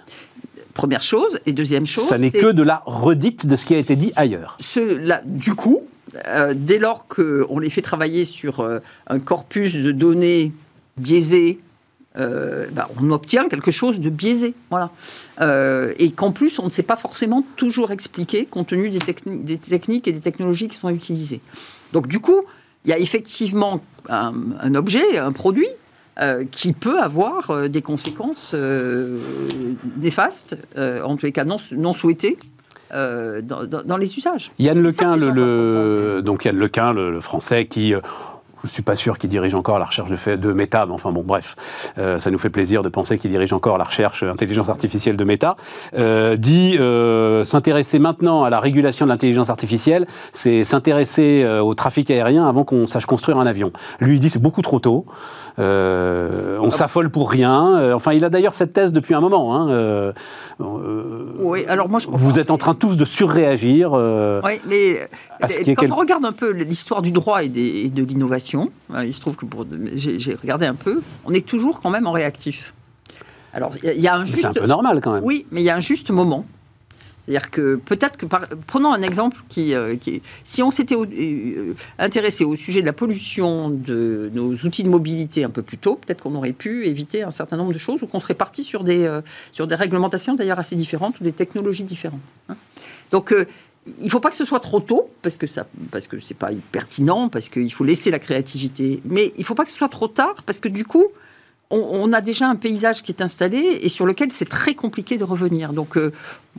première 0.73 1.03
chose. 1.03 1.39
Et 1.45 1.53
deuxième 1.53 1.85
chose... 1.85 2.05
Ça 2.05 2.17
n'est 2.17 2.31
que 2.31 2.51
de 2.51 2.63
la 2.63 2.81
redite 2.87 3.45
de 3.45 3.55
ce 3.55 3.65
qui 3.65 3.75
a 3.75 3.77
été 3.77 3.95
dit 3.95 4.11
ailleurs. 4.15 4.57
ce- 4.59 4.79
là, 4.97 5.21
du 5.23 5.53
coup, 5.53 5.81
euh, 6.27 6.53
dès 6.55 6.79
lors 6.79 7.07
qu'on 7.07 7.59
les 7.59 7.69
fait 7.69 7.81
travailler 7.81 8.25
sur 8.25 8.59
euh, 8.59 8.79
un 9.07 9.19
corpus 9.19 9.75
de 9.75 9.91
données 9.91 10.51
biaisé, 10.97 11.59
euh, 12.17 12.67
bah, 12.71 12.89
on 13.01 13.11
obtient 13.11 13.49
quelque 13.49 13.71
chose 13.71 13.99
de 13.99 14.09
biaisé. 14.09 14.53
Voilà. 14.69 14.91
Et 15.97 16.11
qu'en 16.11 16.31
plus, 16.31 16.59
on 16.59 16.65
ne 16.65 16.69
sait 16.69 16.83
pas 16.83 16.95
forcément 16.95 17.43
toujours 17.55 17.91
expliquer 17.91 18.45
compte 18.45 18.67
tenu 18.67 18.89
des, 18.89 18.99
techni- 18.99 19.43
des 19.43 19.57
techniques 19.57 20.07
et 20.07 20.11
des 20.11 20.21
technologies 20.21 20.67
qui 20.67 20.77
sont 20.77 20.89
utilisées. 20.89 21.41
Donc, 21.91 22.07
du 22.07 22.19
coup, 22.19 22.41
il 22.85 22.91
y 22.91 22.93
a 22.93 22.99
effectivement 22.99 23.81
un, 24.09 24.75
objet, 24.75 25.17
un 25.17 25.31
produit. 25.31 25.69
qui 26.51 26.73
peut 26.73 26.99
avoir 26.99 27.67
des 27.69 27.81
conséquences 27.81 28.55
néfastes, 29.97 30.55
en 30.77 31.17
tous 31.17 31.25
les 31.25 31.31
cas 31.31 31.43
non 31.43 31.93
souhaitées, 31.95 32.37
euh, 32.93 33.41
dans, 33.41 33.63
dans- 33.65 33.83
dans 33.83 33.97
les 33.97 34.17
usages. 34.17 34.51
Yann 34.59 34.81
Lequin, 34.81 35.15
le, 35.17 36.21
donc 36.23 36.45
Yann 36.45 36.55
Lequin, 36.57 36.93
le, 36.93 37.11
le 37.11 37.21
français, 37.21 37.65
qui, 37.65 37.93
euh, 38.63 38.67
je 38.67 38.69
suis 38.69 38.81
pas 38.83 38.95
sûr 38.95 39.17
qu'il 39.17 39.29
dirige 39.29 39.53
encore 39.55 39.79
la 39.79 39.85
recherche 39.85 40.09
de, 40.09 40.15
fait, 40.15 40.37
de 40.37 40.53
méta, 40.53 40.85
mais 40.85 40.93
enfin 40.93 41.11
bon, 41.11 41.23
bref, 41.25 41.55
euh, 41.97 42.19
ça 42.19 42.31
nous 42.31 42.37
fait 42.37 42.49
plaisir 42.49 42.83
de 42.83 42.89
penser 42.89 43.17
qu'il 43.17 43.31
dirige 43.31 43.53
encore 43.53 43.77
la 43.77 43.83
recherche 43.83 44.23
intelligence 44.23 44.69
artificielle 44.69 45.17
de 45.17 45.23
méta, 45.23 45.55
euh, 45.97 46.35
dit 46.35 46.77
euh, 46.79 47.43
s'intéresser 47.43 47.99
maintenant 47.99 48.43
à 48.43 48.49
la 48.49 48.59
régulation 48.59 49.05
de 49.05 49.11
l'intelligence 49.11 49.49
artificielle, 49.49 50.07
c'est 50.31 50.63
s'intéresser 50.63 51.43
euh, 51.43 51.61
au 51.61 51.73
trafic 51.73 52.09
aérien 52.11 52.45
avant 52.47 52.63
qu'on 52.63 52.85
sache 52.87 53.05
construire 53.05 53.37
un 53.37 53.45
avion. 53.45 53.71
Lui, 53.99 54.15
il 54.15 54.19
dit 54.19 54.29
c'est 54.29 54.41
beaucoup 54.41 54.61
trop 54.61 54.79
tôt. 54.79 55.05
Euh, 55.59 56.57
on 56.61 56.71
s'affole 56.71 57.09
pour 57.09 57.29
rien. 57.29 57.75
Euh, 57.77 57.93
enfin, 57.93 58.13
il 58.13 58.23
a 58.25 58.29
d'ailleurs 58.29 58.53
cette 58.53 58.73
thèse 58.73 58.91
depuis 58.91 59.13
un 59.15 59.21
moment. 59.21 59.55
hein. 59.55 59.69
Euh, 59.69 60.11
euh, 60.61 61.25
Oui, 61.39 61.63
alors 61.67 61.89
moi 61.89 61.99
je 61.99 62.05
comprends. 62.07 62.19
vous 62.21 62.39
êtes 62.39 62.51
en 62.51 62.57
train 62.57 62.73
tous 62.73 62.97
de 62.97 63.05
surréagir. 63.05 63.91
euh, 63.93 64.41
Oui, 64.43 64.53
mais 64.67 65.01
euh, 65.01 65.47
quand 65.75 65.75
quel- 65.81 65.91
on 65.91 65.95
regarde 65.95 66.25
un 66.25 66.31
peu 66.31 66.51
l'histoire 66.51 67.01
du 67.01 67.11
droit 67.11 67.43
et, 67.43 67.49
des- 67.49 67.85
et 67.85 67.89
de 67.89 68.03
l'innovation, 68.03 68.52
euh, 68.93 69.05
il 69.05 69.13
se 69.13 69.19
trouve 69.21 69.35
que 69.35 69.45
pour 69.45 69.65
j'ai 69.95 70.35
regardé 70.41 70.65
un 70.65 70.75
peu, 70.75 71.01
on 71.25 71.33
est 71.33 71.45
toujours 71.45 71.79
quand 71.81 71.89
même 71.89 72.07
en 72.07 72.11
réactif. 72.11 72.73
Alors 73.53 73.71
il 73.83 73.99
y 73.99 74.07
a- 74.07 74.15
un 74.15 74.25
C'est 74.25 74.31
juste 74.33 74.45
un 74.45 74.53
peu 74.53 74.65
normal 74.65 74.99
quand 75.01 75.13
même. 75.13 75.23
oui, 75.23 75.45
mais 75.51 75.61
il 75.61 75.65
y 75.65 75.69
a 75.69 75.75
un 75.75 75.79
juste 75.79 76.09
moment. 76.09 76.45
C'est-à-dire 77.25 77.51
que 77.51 77.75
peut-être 77.77 78.17
que, 78.17 78.25
par- 78.25 78.47
prenons 78.67 78.91
un 78.91 79.01
exemple 79.01 79.37
qui, 79.47 79.73
euh, 79.73 79.95
qui 79.95 80.21
si 80.43 80.61
on 80.61 80.71
s'était 80.71 80.95
euh, 80.95 81.73
intéressé 81.97 82.43
au 82.43 82.57
sujet 82.57 82.81
de 82.81 82.85
la 82.85 82.91
pollution 82.91 83.69
de 83.69 84.29
nos 84.33 84.51
outils 84.65 84.83
de 84.83 84.89
mobilité 84.89 85.45
un 85.45 85.49
peu 85.49 85.61
plus 85.61 85.77
tôt, 85.77 85.95
peut-être 85.95 86.21
qu'on 86.21 86.35
aurait 86.35 86.51
pu 86.51 86.85
éviter 86.85 87.23
un 87.23 87.31
certain 87.31 87.55
nombre 87.55 87.71
de 87.71 87.77
choses 87.77 88.03
ou 88.03 88.07
qu'on 88.07 88.19
serait 88.19 88.33
parti 88.33 88.61
sur 88.65 88.83
des, 88.83 89.05
euh, 89.05 89.21
sur 89.53 89.67
des 89.67 89.75
réglementations 89.75 90.33
d'ailleurs 90.35 90.59
assez 90.59 90.75
différentes 90.75 91.17
ou 91.21 91.23
des 91.23 91.31
technologies 91.31 91.85
différentes. 91.85 92.19
hein. 92.49 92.55
Donc, 93.11 93.33
il 93.99 94.05
ne 94.05 94.09
faut 94.09 94.19
pas 94.19 94.29
que 94.29 94.35
ce 94.35 94.45
soit 94.45 94.59
trop 94.59 94.79
tôt, 94.79 95.09
parce 95.21 95.37
que 95.37 95.47
ça, 95.47 95.65
parce 95.91 96.07
c'est 96.21 96.37
pas 96.37 96.51
pertinent, 96.71 97.29
parce 97.29 97.49
qu'il 97.49 97.71
faut 97.73 97.83
laisser 97.83 98.11
la 98.11 98.19
créativité. 98.19 99.01
Mais 99.05 99.33
il 99.35 99.41
ne 99.41 99.45
faut 99.45 99.55
pas 99.55 99.65
que 99.65 99.71
ce 99.71 99.77
soit 99.77 99.89
trop 99.89 100.07
tard, 100.07 100.43
parce 100.45 100.59
que 100.59 100.69
du 100.69 100.85
coup, 100.85 101.05
on, 101.69 102.13
a 102.13 102.21
déjà 102.21 102.47
un 102.47 102.55
paysage 102.55 103.01
qui 103.01 103.11
est 103.11 103.21
installé 103.21 103.57
et 103.57 103.89
sur 103.89 104.05
lequel 104.05 104.31
c'est 104.31 104.47
très 104.47 104.75
compliqué 104.75 105.17
de 105.17 105.23
revenir. 105.23 105.73
Donc, 105.73 105.97
euh, 105.97 106.11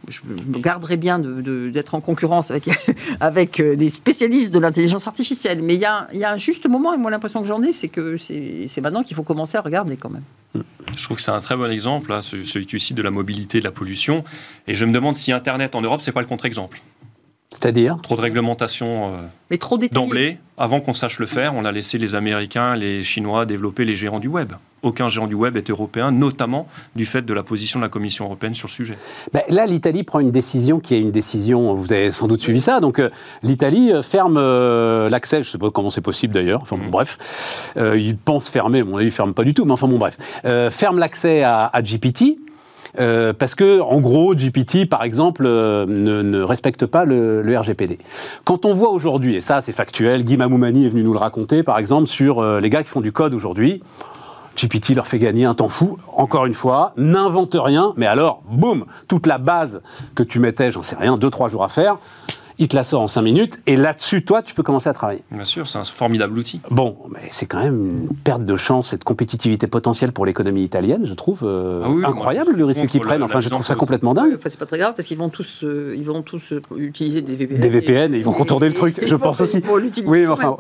je 0.09 0.21
me 0.27 0.59
garderai 0.59 0.97
bien 0.97 1.21
d'être 1.21 1.95
en 1.95 2.01
concurrence 2.01 2.51
avec, 2.51 2.69
avec 3.21 3.61
euh, 3.61 3.77
les 3.77 3.91
spécialistes 3.91 4.53
de 4.53 4.59
l'intelligence 4.59 5.07
artificielle. 5.07 5.63
Mais 5.63 5.75
il 5.75 5.81
y, 5.81 5.85
a, 5.85 6.09
un 6.25 6.37
juste 6.37 6.69
moment, 6.69 6.93
et 6.93 6.97
moi 6.97 7.13
l'impression 7.13 7.41
que 7.43 7.47
j'en 7.47 7.63
ai, 7.63 7.71
c'est 7.71 7.89
que 7.89 8.17
c'est 8.17 8.81
maintenant 8.81 9.05
qu'il 9.05 9.15
faut 9.15 9.23
commencer 9.23 9.57
à 9.57 9.61
regarder 9.61 9.97
quand 9.97 10.11
même. 10.11 10.65
Je 10.97 11.05
trouve 11.05 11.17
que 11.17 11.23
c'est 11.23 11.31
un 11.31 11.41
très 11.41 11.57
bon 11.57 11.71
exemple, 11.71 12.11
là, 12.11 12.21
ce- 12.21 12.45
celui 12.45 12.81
cites 12.81 12.97
de 12.97 13.03
la 13.03 13.11
mobilité, 13.11 13.61
de 13.61 13.65
la 13.65 13.71
pollution. 13.71 14.25
Et 14.67 14.75
je 14.75 14.85
me 14.85 14.93
demande 14.93 15.15
si 15.15 15.31
Internet 15.31 15.77
en 15.77 15.81
Europe, 15.81 16.01
c'est 16.03 16.13
pas 16.13 16.21
le 16.21 16.27
contre-exemple. 16.27 16.81
C'est-à-dire? 17.55 17.99
Trop 18.03 18.17
de 18.17 18.21
réglementation 18.21 19.07
euh, 19.07 19.17
Mais 19.51 19.59
trop 19.59 19.79
détaillé. 19.79 19.95
d'emblée. 20.05 20.39
Avant 20.59 20.81
qu'on 20.81 20.93
sache 20.93 21.19
le 21.21 21.27
faire, 21.27 21.55
on 21.55 21.65
a 21.65 21.71
laissé 21.73 21.99
les 21.99 22.15
Américains, 22.17 22.75
les 22.77 23.03
Chinois 23.05 23.47
développer 23.47 23.85
les 23.85 23.95
géants 23.97 24.19
du 24.19 24.27
web. 24.29 24.53
Aucun 24.83 25.09
géant 25.09 25.27
du 25.29 25.35
web 25.37 25.57
est 25.57 25.71
européen, 25.71 26.11
notamment 26.11 26.67
du 26.97 27.07
fait 27.07 27.23
de 27.23 27.33
la 27.33 27.43
position 27.45 27.79
de 27.81 27.85
la 27.85 27.89
Commission 27.89 28.25
européenne 28.27 28.55
sur 28.55 28.67
le 28.69 28.73
sujet. 28.73 28.99
Ben, 29.33 29.43
Là, 29.49 29.67
l'Italie 29.67 30.03
prend 30.03 30.19
une 30.21 30.31
décision 30.33 30.79
qui 30.81 30.95
est 30.95 31.01
une 31.01 31.11
décision, 31.13 31.75
vous 31.75 31.93
avez 31.93 32.11
sans 32.11 32.27
doute 32.29 32.43
suivi 32.43 32.61
ça, 32.61 32.81
donc 32.81 32.99
euh, 32.99 33.09
l'Italie 33.43 33.93
euh, 33.93 34.03
ferme 34.03 34.37
euh, 34.37 35.09
l'accès, 35.09 35.37
je 35.43 35.49
ne 35.49 35.53
sais 35.53 35.59
pas 35.59 35.71
comment 35.71 35.91
c'est 35.91 36.01
possible 36.01 36.35
d'ailleurs, 36.35 36.61
enfin 36.63 36.77
bon, 36.77 36.89
bref, 36.91 37.71
euh, 37.77 37.97
ils 37.97 38.17
pensent 38.17 38.51
fermer, 38.51 38.83
bon, 38.83 38.99
ils 38.99 39.07
ne 39.07 39.11
ferment 39.11 39.33
pas 39.33 39.45
du 39.45 39.55
tout, 39.55 39.65
mais 39.65 39.73
enfin 39.73 39.89
bon, 39.89 39.99
bref, 39.99 40.19
Euh, 40.45 40.71
ferme 40.71 40.99
l'accès 40.99 41.43
à, 41.43 41.67
à 41.67 41.83
GPT. 41.83 42.37
Euh, 42.99 43.33
parce 43.33 43.55
que, 43.55 43.81
en 43.81 44.01
gros, 44.01 44.35
GPT, 44.35 44.89
par 44.89 45.03
exemple, 45.03 45.45
euh, 45.47 45.87
ne, 45.87 46.43
respecte 46.43 46.87
pas 46.87 47.05
le, 47.05 47.43
RGPD. 47.57 47.99
Quand 48.45 48.65
on 48.65 48.75
voit 48.75 48.91
aujourd'hui, 48.91 49.37
et 49.37 49.41
ça 49.41 49.61
c'est 49.61 49.73
factuel, 49.73 50.25
Guy 50.25 50.37
Mamoumani 50.37 50.87
est 50.87 50.89
venu 50.89 51.03
nous 51.03 51.13
le 51.13 51.19
raconter, 51.19 51.63
par 51.63 51.79
exemple, 51.79 52.07
sur 52.07 52.41
euh, 52.41 52.61
les 52.61 52.71
gars 52.71 52.83
qui 52.83 52.91
font 52.91 53.01
du 53.01 53.13
code 53.13 53.35
aujourd'hui, 53.35 53.83
GPT 54.57 54.95
leur 54.95 55.07
fait 55.07 55.19
gagner 55.19 55.45
un 55.45 55.55
temps 55.55 55.69
fou, 55.69 55.99
encore 56.17 56.47
une 56.47 56.55
fois, 56.55 56.93
n'invente 56.97 57.57
rien, 57.59 57.93
mais 57.97 58.07
alors, 58.07 58.43
boum, 58.49 58.85
toute 59.09 59.27
la 59.27 59.39
base 59.39 59.83
que 60.15 60.23
tu 60.23 60.39
mettais, 60.39 60.71
j'en 60.71 60.83
sais 60.83 60.97
rien, 60.97 61.17
deux, 61.17 61.31
trois 61.31 61.49
jours 61.49 61.65
à 61.65 61.69
faire, 61.69 61.99
il 62.59 62.69
te 62.69 62.77
la 62.77 62.85
sort 62.85 63.03
en 63.03 63.09
5 63.09 63.23
minutes, 63.23 63.61
et 63.67 63.77
là-dessus, 63.77 64.25
toi, 64.25 64.43
tu 64.43 64.55
peux 64.55 64.63
commencer 64.63 64.89
à 64.89 64.93
travailler. 64.93 65.23
Bien 65.31 65.45
sûr, 65.45 65.69
c'est 65.69 65.79
un 65.79 65.85
formidable 65.85 66.39
outil. 66.39 66.61
Bon, 66.71 66.97
mais 67.11 67.29
c'est 67.31 67.47
quand 67.47 67.63
même 67.63 67.75
une 67.75 68.09
perte 68.17 68.45
de 68.45 68.57
chance 68.57 68.93
et 68.93 68.99
de 68.99 69.05
compétitivité 69.05 69.67
potentielle 69.67 70.13
pour 70.13 70.27
l'économie 70.27 70.63
italienne, 70.63 71.05
je 71.05 71.15
trouve 71.15 71.41
euh, 71.43 71.83
Ah 71.85 71.89
oui, 71.91 72.01
moi, 72.01 72.11
incroyable 72.11 72.53
le 72.57 72.65
risque 72.65 72.87
qu'ils 72.87 73.01
prennent. 73.01 73.23
Enfin, 73.23 73.41
je 73.41 73.49
trouve 73.49 73.67
ça 73.67 73.75
complètement 73.75 74.15
dingue. 74.15 74.35
enfin, 74.37 74.49
c'est 74.49 74.59
pas 74.59 74.67
très 74.67 74.79
grave 74.79 74.95
parce 74.97 75.09
qu'ils 75.09 75.19
vont 75.19 75.29
tous, 75.29 75.65
euh, 75.65 75.95
ils 75.97 76.05
vont 76.05 76.23
tous 76.23 76.53
euh, 76.53 76.63
utiliser 76.77 77.23
des 77.23 77.37
VPN. 77.37 77.61
Des 77.61 77.69
VPN, 77.69 78.15
et 78.15 78.19
ils 78.19 78.25
vont 78.25 78.33
contourner 78.33 78.69
le 78.69 78.75
truc, 78.75 78.99
et 79.03 79.07
je 79.07 79.17
pense 79.17 79.41
aussi. 79.41 79.63
Oui, 80.07 80.21
mais 80.21 80.27
enfin, 80.27 80.57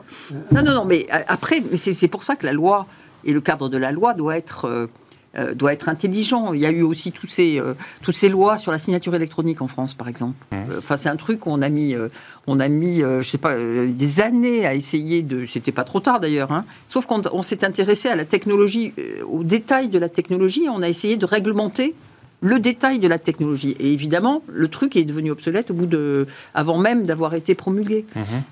Non, 0.52 0.62
non, 0.62 0.74
non, 0.74 0.84
mais 0.84 1.06
après, 1.28 1.62
mais 1.70 1.76
c'est 1.76 1.92
c'est 1.92 2.08
pour 2.08 2.24
ça 2.24 2.36
que 2.36 2.44
la 2.44 2.52
loi 2.52 2.86
et 3.24 3.32
le 3.32 3.40
cadre 3.40 3.68
de 3.68 3.78
la 3.78 3.92
loi 3.92 4.14
doit 4.14 4.36
être, 4.36 4.88
euh, 5.36 5.54
doit 5.54 5.72
être 5.72 5.88
intelligent. 5.88 6.52
Il 6.52 6.60
y 6.60 6.66
a 6.66 6.70
eu 6.70 6.82
aussi 6.82 7.12
tous 7.12 7.26
ces, 7.26 7.58
euh, 7.60 7.74
toutes 8.02 8.16
ces 8.16 8.28
lois 8.28 8.56
sur 8.56 8.72
la 8.72 8.78
signature 8.78 9.14
électronique 9.14 9.60
en 9.62 9.66
France, 9.68 9.94
par 9.94 10.08
exemple. 10.08 10.36
Mmh. 10.50 10.54
Euh, 10.70 10.78
Enfin, 10.78 10.96
c'est 10.96 11.08
un 11.08 11.16
truc 11.16 11.40
qu'on 11.40 11.62
a 11.62 11.68
mis, 11.68 11.94
euh, 11.94 12.08
on 12.46 12.60
a 12.60 12.68
mis, 12.68 13.00
je 13.00 13.22
sais 13.22 13.38
pas, 13.38 13.54
des 13.56 14.20
années 14.20 14.66
à 14.66 14.74
essayer 14.74 15.22
de. 15.22 15.46
C'était 15.46 15.72
pas 15.72 15.84
trop 15.84 16.00
tard 16.00 16.20
d'ailleurs. 16.20 16.52
hein. 16.52 16.64
Sauf 16.88 17.06
qu'on 17.06 17.22
on 17.32 17.42
s'est 17.42 17.64
intéressé 17.64 18.08
à 18.08 18.16
la 18.16 18.24
technologie, 18.24 18.92
euh, 18.98 19.22
au 19.28 19.44
détail 19.44 19.88
de 19.88 19.98
la 19.98 20.08
technologie. 20.08 20.64
et 20.64 20.68
On 20.68 20.82
a 20.82 20.88
essayé 20.88 21.16
de 21.16 21.24
réglementer 21.26 21.94
le 22.40 22.58
détail 22.58 22.98
de 22.98 23.08
la 23.08 23.18
technologie. 23.18 23.74
Et 23.80 23.92
évidemment, 23.92 24.42
le 24.52 24.68
truc 24.68 24.96
est 24.96 25.04
devenu 25.04 25.30
obsolète 25.30 25.70
au 25.70 25.74
bout 25.74 25.86
de, 25.86 26.26
avant 26.52 26.76
même 26.76 27.06
d'avoir 27.06 27.32
été 27.34 27.54
promulgué. 27.54 28.04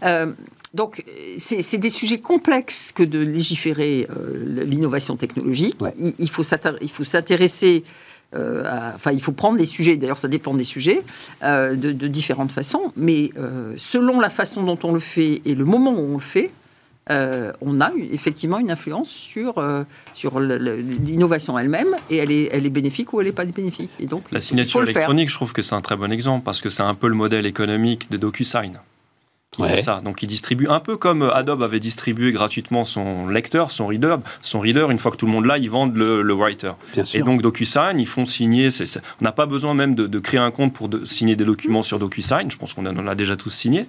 Euh, 0.05 0.33
donc, 0.75 1.05
c'est 1.39 1.61
c'est 1.63 1.79
des 1.79 1.91
sujets 1.91 2.19
complexes 2.21 2.93
que 2.93 3.03
de 3.03 3.19
légiférer 3.19 4.07
euh, 4.11 4.65
l'innovation 4.65 5.17
technologique. 5.17 5.81
Ouais. 5.81 5.95
Il, 5.99 6.15
il 6.19 6.31
faut 6.31 6.45
s'intéresser, 7.05 7.85
euh, 8.35 8.65
à- 8.65 8.93
enfin, 8.95 9.13
il 9.13 9.21
faut 9.21 9.33
prendre 9.33 9.59
les 9.59 9.67
sujets, 9.67 9.97
d'ailleurs, 9.97 10.19
ça 10.19 10.29
dépend 10.29 10.55
des 10.55 10.65
sujets, 10.65 11.03
euh, 11.43 11.75
de, 11.77 11.93
de 11.93 12.07
différentes 12.09 12.53
façons, 12.53 12.93
mais 12.97 13.31
euh, 13.39 13.75
selon 13.77 14.19
la 14.21 14.31
façon 14.31 14.63
dont 14.63 14.79
on 14.83 14.93
le 14.93 15.01
fait 15.01 15.43
et 15.45 15.55
le 15.55 15.65
moment 15.65 15.93
où 15.93 16.13
on 16.13 16.15
le 16.15 16.21
fait, 16.21 16.51
euh, 17.11 17.53
on 17.61 17.81
a 17.81 17.91
effectivement 18.13 18.59
une 18.61 18.71
influence 18.71 19.11
sur, 19.11 19.59
euh, 19.59 19.83
sur 20.15 20.39
l'innovation 20.39 21.59
elle-même, 21.59 21.95
et 22.11 22.17
elle 22.19 22.31
est, 22.31 22.49
elle 22.53 22.65
est 22.65 22.71
bénéfique 22.71 23.13
ou 23.13 23.21
elle 23.21 23.27
n'est 23.27 23.33
pas 23.33 23.45
bénéfique. 23.45 23.91
Et 24.01 24.07
donc, 24.07 24.25
La 24.31 24.41
signature 24.41 24.83
électronique, 24.83 25.29
je 25.29 25.35
trouve 25.35 25.53
que 25.53 25.63
c'est 25.63 25.75
un 25.75 25.81
très 25.81 25.97
bon 25.97 26.11
exemple 26.13 26.45
parce 26.45 26.61
que 26.61 26.71
c'est 26.71 26.85
un 26.85 26.95
peu 26.95 27.09
le 27.09 27.15
modèle 27.15 27.45
économique 27.47 28.11
de 28.11 28.17
DocuSign 28.17 28.79
qui 29.53 29.61
Ouais. 29.61 29.69
fait 29.77 29.83
ça. 29.83 30.01
Donc 30.03 30.23
il 30.23 30.27
distribue 30.27 30.67
un 30.69 30.81
peu 30.81 30.97
comme 30.97 31.31
Adobe 31.35 31.63
avait 31.63 31.79
distribué 31.79 32.33
gratuitement 32.33 32.85
son 32.85 33.27
lecteur, 33.27 33.71
son 33.71 33.87
reader. 33.87 34.17
Son 34.41 34.61
reader, 34.61 34.87
une 34.91 34.99
fois 34.99 35.13
que 35.13 35.19
tout 35.19 35.27
le 35.27 35.33
monde 35.33 35.45
l'a, 35.45 35.59
ils 35.59 35.69
vendent 35.69 35.95
le, 35.95 36.23
le 36.23 36.33
writer. 36.35 36.73
bien 36.95 37.03
Et 37.03 37.07
sûr. 37.07 37.25
donc 37.27 37.43
DocuSign, 37.43 38.01
ils 38.01 38.07
font 38.07 38.25
signer. 38.25 38.71
on 39.21 39.25
n'a 39.25 39.31
pas 39.33 39.45
besoin 39.45 39.75
même 39.75 39.95
de, 39.95 40.07
de 40.07 40.19
créer 40.21 40.41
un 40.41 40.51
compte 40.51 40.73
pour 40.73 40.89
de- 40.89 41.05
signer 41.05 41.37
des 41.37 41.45
documents 41.45 41.83
sur 41.83 41.99
DocuSign. 41.99 42.51
Je 42.51 42.57
pense 42.57 42.73
qu'on 42.73 42.87
en 42.87 43.07
a 43.07 43.15
déjà 43.15 43.37
tous 43.37 43.51
signé. 43.51 43.85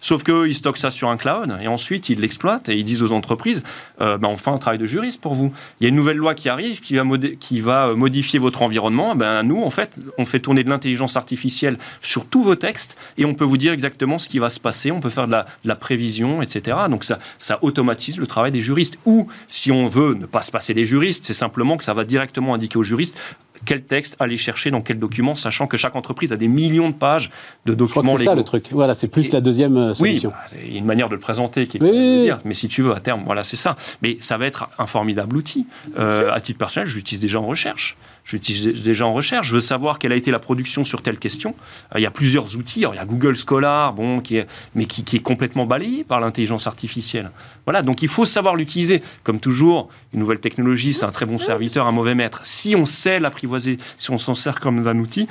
Sauf 0.00 0.22
qu'eux, 0.22 0.46
ils 0.48 0.54
stockent 0.54 0.78
ça 0.78 0.92
sur 0.92 1.08
un 1.10 1.16
cloud 1.16 1.58
et 1.60 1.66
ensuite 1.66 2.08
ils 2.10 2.20
l'exploitent 2.20 2.68
et 2.68 2.76
ils 2.76 2.84
disent 2.84 3.02
aux 3.02 3.10
entreprises 3.10 3.64
euh, 4.00 4.18
ben, 4.18 4.28
on 4.28 4.36
fait 4.36 4.50
un 4.50 4.58
travail 4.58 4.78
de 4.78 4.86
juriste 4.86 5.20
pour 5.20 5.34
vous. 5.34 5.52
Il 5.80 5.84
y 5.84 5.86
a 5.86 5.88
une 5.88 5.96
nouvelle 5.96 6.16
loi 6.16 6.34
qui 6.36 6.48
arrive 6.48 6.80
qui 6.80 6.94
va, 6.94 7.02
modé- 7.02 7.36
qui 7.36 7.60
va 7.60 7.88
euh, 7.88 7.96
modifier 7.96 8.38
votre 8.38 8.62
environnement. 8.62 9.16
Ben, 9.16 9.42
nous, 9.42 9.64
en 9.64 9.70
fait, 9.70 9.96
on 10.16 10.24
fait 10.24 10.38
tourner 10.38 10.62
de 10.62 10.70
l'intelligence 10.70 11.16
artificielle 11.16 11.76
sur 12.02 12.24
tous 12.24 12.44
vos 12.44 12.54
textes 12.54 12.96
et 13.16 13.24
on 13.24 13.34
peut 13.34 13.44
vous 13.44 13.56
dire 13.56 13.72
exactement 13.72 14.16
ce 14.18 14.28
qui 14.28 14.38
va 14.38 14.48
se 14.48 14.60
passer. 14.60 14.92
On 14.92 15.00
peut 15.00 15.07
faire 15.10 15.26
de 15.26 15.32
la, 15.32 15.42
de 15.42 15.68
la 15.68 15.76
prévision, 15.76 16.42
etc. 16.42 16.76
Donc 16.90 17.04
ça, 17.04 17.18
ça 17.38 17.58
automatise 17.62 18.18
le 18.18 18.26
travail 18.26 18.52
des 18.52 18.60
juristes. 18.60 18.98
Ou 19.06 19.28
si 19.48 19.72
on 19.72 19.86
veut 19.86 20.14
ne 20.14 20.26
pas 20.26 20.42
se 20.42 20.50
passer 20.50 20.74
des 20.74 20.84
juristes, 20.84 21.24
c'est 21.24 21.32
simplement 21.32 21.76
que 21.76 21.84
ça 21.84 21.94
va 21.94 22.04
directement 22.04 22.54
indiquer 22.54 22.78
aux 22.78 22.82
juristes 22.82 23.16
quel 23.64 23.82
texte 23.82 24.16
aller 24.18 24.36
chercher 24.36 24.70
dans 24.70 24.80
quel 24.80 24.98
document, 24.98 25.34
sachant 25.34 25.66
que 25.66 25.76
chaque 25.76 25.96
entreprise 25.96 26.32
a 26.32 26.36
des 26.36 26.48
millions 26.48 26.90
de 26.90 26.94
pages 26.94 27.30
de 27.66 27.74
documents 27.74 28.16
c'est 28.18 28.24
ça 28.24 28.34
le 28.34 28.44
truc. 28.44 28.68
Voilà, 28.72 28.94
c'est 28.94 29.08
plus 29.08 29.32
la 29.32 29.40
deuxième 29.40 29.76
euh, 29.76 29.92
Oui, 30.00 30.10
solution. 30.10 30.30
bah, 30.30 30.36
il 30.64 30.72
y 30.72 30.76
a 30.76 30.78
une 30.78 30.84
manière 30.84 31.08
de 31.08 31.14
le 31.14 31.20
présenter 31.20 31.66
qui 31.66 31.78
est 31.78 31.82
Oui, 31.82 31.88
le 31.90 32.18
oui, 32.18 32.20
dire. 32.22 32.38
Mais 32.44 32.54
si 32.54 32.68
tu 32.68 32.82
veux, 32.82 32.92
à 32.92 33.00
terme, 33.00 33.22
voilà, 33.24 33.44
c'est 33.44 33.56
ça. 33.56 33.76
Mais 34.02 34.16
ça 34.20 34.36
va 34.36 34.46
être 34.46 34.68
un 34.78 34.86
formidable 34.86 35.36
outil. 35.36 35.66
Euh, 35.98 36.32
à 36.32 36.40
titre 36.40 36.58
personnel, 36.58 36.88
je 36.88 36.96
l'utilise 36.96 37.20
déjà 37.20 37.40
en 37.40 37.46
recherche. 37.46 37.96
Je 38.28 38.36
l'utilise 38.36 38.82
déjà 38.82 39.06
en 39.06 39.14
recherche. 39.14 39.48
Je 39.48 39.54
veux 39.54 39.60
savoir 39.60 39.98
quelle 39.98 40.12
a 40.12 40.14
été 40.14 40.30
la 40.30 40.38
production 40.38 40.84
sur 40.84 41.00
telle 41.00 41.18
question. 41.18 41.54
Euh, 41.94 41.98
il 41.98 42.02
y 42.02 42.06
a 42.06 42.10
plusieurs 42.10 42.56
outils. 42.56 42.80
Alors, 42.80 42.94
il 42.94 42.98
y 42.98 43.00
a 43.00 43.06
Google 43.06 43.34
Scholar, 43.36 43.94
bon, 43.94 44.20
qui 44.20 44.36
est, 44.36 44.46
mais 44.74 44.84
qui, 44.84 45.02
qui 45.02 45.16
est 45.16 45.20
complètement 45.20 45.64
balayé 45.64 46.04
par 46.04 46.20
l'intelligence 46.20 46.66
artificielle. 46.66 47.30
Voilà, 47.64 47.80
donc 47.80 48.02
il 48.02 48.08
faut 48.08 48.26
savoir 48.26 48.54
l'utiliser. 48.54 49.02
Comme 49.24 49.40
toujours, 49.40 49.88
une 50.12 50.20
nouvelle 50.20 50.40
technologie, 50.40 50.92
c'est 50.92 51.06
un 51.06 51.10
très 51.10 51.24
bon 51.24 51.38
serviteur, 51.38 51.86
un 51.86 51.92
mauvais 51.92 52.14
maître. 52.14 52.40
Si 52.42 52.76
on 52.76 52.84
sait 52.84 53.18
l'apprivoiser, 53.18 53.78
si 53.96 54.10
on 54.10 54.18
s'en 54.18 54.34
sert 54.34 54.60
comme 54.60 54.82
d'un 54.82 54.98
outil, 54.98 55.26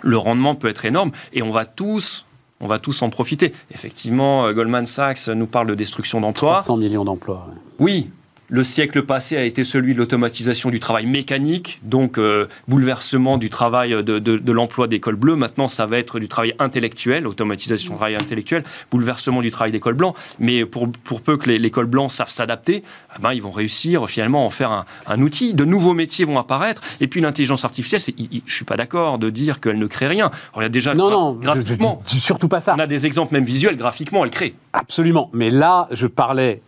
le 0.00 0.16
rendement 0.16 0.54
peut 0.54 0.68
être 0.68 0.84
énorme 0.84 1.10
et 1.32 1.42
on 1.42 1.50
va 1.50 1.64
tous 1.64 2.24
on 2.60 2.68
va 2.68 2.78
tous 2.78 3.02
en 3.02 3.10
profiter. 3.10 3.52
Effectivement, 3.72 4.46
euh, 4.46 4.52
Goldman 4.52 4.86
Sachs 4.86 5.26
nous 5.26 5.48
parle 5.48 5.66
de 5.66 5.74
destruction 5.74 6.20
d'emplois. 6.20 6.52
300 6.52 6.76
millions 6.76 7.04
d'emplois. 7.04 7.48
Oui, 7.80 8.08
le 8.54 8.64
siècle 8.64 9.02
passé 9.02 9.38
a 9.38 9.44
été 9.44 9.64
celui 9.64 9.94
de 9.94 9.98
l'automatisation 9.98 10.68
du 10.68 10.78
travail 10.78 11.06
mécanique, 11.06 11.78
donc 11.84 12.18
euh, 12.18 12.46
bouleversement 12.68 13.38
du 13.38 13.48
travail 13.48 13.92
de, 13.92 14.18
de- 14.18 14.36
de 14.36 14.52
l'emploi 14.52 14.88
des 14.88 15.00
cols 15.00 15.16
bleus. 15.16 15.36
Maintenant, 15.36 15.68
ça 15.68 15.86
va 15.86 15.96
être 15.96 16.18
du 16.18 16.28
travail 16.28 16.54
intellectuel, 16.58 17.26
automatisation 17.26 17.94
du 17.94 17.96
travail 17.96 18.14
intellectuel, 18.16 18.62
bouleversement 18.90 19.40
du 19.40 19.50
travail 19.50 19.72
des 19.72 19.80
cols 19.80 19.94
blancs. 19.94 20.14
Mais 20.38 20.66
pour, 20.66 20.92
pour 20.92 21.22
peu 21.22 21.38
que 21.38 21.48
les, 21.48 21.58
les 21.58 21.70
cols 21.70 21.86
blancs 21.86 22.12
savent 22.12 22.28
s'adapter, 22.28 22.82
eh 23.16 23.22
ben, 23.22 23.32
ils 23.32 23.40
vont 23.40 23.50
réussir 23.52 24.06
finalement 24.06 24.42
à 24.42 24.46
en 24.46 24.50
faire 24.50 24.70
un, 24.70 24.84
un 25.06 25.22
outil. 25.22 25.54
De 25.54 25.64
nouveaux 25.64 25.94
métiers 25.94 26.26
vont 26.26 26.38
apparaître. 26.38 26.82
Et 27.00 27.06
puis 27.08 27.22
l'intelligence 27.22 27.64
artificielle, 27.64 28.02
c'est- 28.02 28.14
il- 28.18 28.28
il- 28.32 28.42
je 28.44 28.54
suis 28.54 28.66
pas 28.66 28.76
d'accord 28.76 29.18
de 29.18 29.30
dire 29.30 29.60
qu'elle 29.60 29.78
ne 29.78 29.86
crée 29.86 30.08
rien. 30.08 30.26
Alors, 30.52 30.60
il 30.60 30.62
y 30.62 30.66
a 30.66 30.68
déjà 30.68 30.94
Non, 30.94 31.10
non, 31.10 31.38
je- 31.40 31.46
je- 31.46 31.52
graphiquement. 31.52 32.02
je- 32.06 32.18
surtout 32.18 32.48
pas 32.48 32.60
ça. 32.60 32.74
On 32.76 32.80
a 32.80 32.86
des 32.86 33.06
exemples 33.06 33.32
même 33.32 33.44
visuels, 33.44 33.78
graphiquement, 33.78 34.24
elle 34.26 34.30
crée. 34.30 34.54
Absolument. 34.74 35.30
Mais 35.32 35.48
là, 35.48 35.88
je 35.90 36.06
parlais 36.06 36.60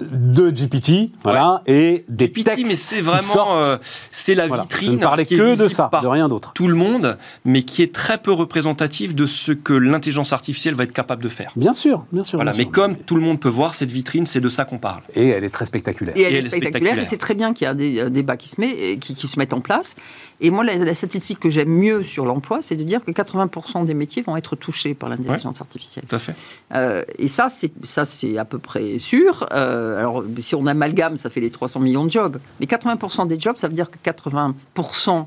de 0.00 0.50
GPT, 0.50 1.10
voilà, 1.22 1.62
et 1.66 2.04
des 2.08 2.28
Petit, 2.28 2.44
textes 2.44 2.66
mais 2.66 2.74
c'est 2.74 2.96
qui 2.96 3.02
vraiment, 3.02 3.20
sortent. 3.22 3.66
euh, 3.66 3.78
c'est 4.10 4.34
la 4.34 4.46
Voilà. 4.46 4.62
vitrine. 4.62 4.92
Je 4.92 4.96
ne 4.96 5.00
parlais 5.02 5.24
qui 5.26 5.34
est 5.34 5.38
que 5.38 5.62
de 5.62 5.68
ça, 5.68 5.88
par 5.88 6.02
de 6.02 6.06
rien 6.08 6.28
d'autre. 6.28 6.52
tout 6.54 6.66
le 6.68 6.74
monde, 6.74 7.18
mais 7.44 7.62
qui 7.62 7.82
est 7.82 7.92
très 7.94 8.18
peu 8.18 8.32
représentatif 8.32 9.14
de 9.14 9.26
ce 9.26 9.52
que 9.52 9.72
l'intelligence 9.74 10.32
artificielle 10.32 10.74
va 10.74 10.84
être 10.84 10.92
capable 10.92 11.22
de 11.22 11.28
faire. 11.28 11.52
Bien 11.56 11.74
sûr, 11.74 12.04
bien 12.12 12.24
sûr. 12.24 12.38
Voilà, 12.38 12.52
bien 12.52 12.58
mais 12.58 12.64
sûr. 12.64 12.72
comme 12.72 12.96
tout 12.96 13.16
le 13.16 13.20
monde 13.20 13.38
peut 13.38 13.48
voir 13.50 13.74
cette 13.74 13.90
vitrine, 13.90 14.24
c'est 14.26 14.40
de 14.40 14.48
ça 14.48 14.64
qu'on 14.64 14.78
parle. 14.78 15.02
Et 15.14 15.28
elle 15.28 15.44
est 15.44 15.50
très 15.50 15.66
spectaculaire. 15.66 16.16
Et 16.16 16.22
elle 16.22 16.32
Et 16.32 16.36
est 16.36 16.38
elle 16.38 16.46
est 16.46 16.48
spectaculaire, 16.48 16.72
spectaculaire. 16.72 17.02
et 17.04 17.06
c'est 17.08 17.18
très 17.18 17.34
bien 17.34 17.52
qu'il 17.52 17.66
y 17.66 17.68
a 17.68 17.74
des 17.74 17.98
euh, 18.00 18.08
débats 18.10 18.36
qui 18.38 18.48
se, 18.48 18.60
met, 18.60 18.70
et 18.70 18.98
qui, 18.98 19.14
qui 19.14 19.26
se 19.28 19.38
mettent 19.38 19.52
en 19.52 19.60
place. 19.60 19.94
Et 20.42 20.50
moi, 20.50 20.64
la, 20.64 20.76
la 20.76 20.92
statistique 20.92 21.38
que 21.38 21.50
j'aime 21.50 21.70
mieux 21.70 22.02
sur 22.02 22.26
l'emploi, 22.26 22.60
c'est 22.62 22.74
de 22.74 22.82
dire 22.82 23.04
que 23.04 23.12
80% 23.12 23.84
des 23.84 23.94
métiers 23.94 24.22
vont 24.22 24.36
être 24.36 24.56
touchés 24.56 24.92
par 24.92 25.08
l'intelligence 25.08 25.60
artificielle. 25.60 26.04
Tout 26.08 26.16
à 26.16 26.18
fait. 26.18 26.34
Euh, 26.74 27.04
et 27.16 27.28
ça, 27.28 27.48
c'est 27.48 27.70
ça, 27.82 28.04
c'est 28.04 28.36
à 28.36 28.44
peu 28.44 28.58
près 28.58 28.98
sûr. 28.98 29.46
Euh, 29.52 29.98
alors, 30.00 30.24
si 30.40 30.56
on 30.56 30.66
amalgame, 30.66 31.16
ça 31.16 31.30
fait 31.30 31.40
les 31.40 31.50
300 31.50 31.78
millions 31.78 32.04
de 32.04 32.10
jobs. 32.10 32.38
Mais 32.58 32.66
80% 32.66 33.28
des 33.28 33.38
jobs, 33.38 33.56
ça 33.56 33.68
veut 33.68 33.74
dire 33.74 33.88
que 33.88 33.98
80% 33.98 35.26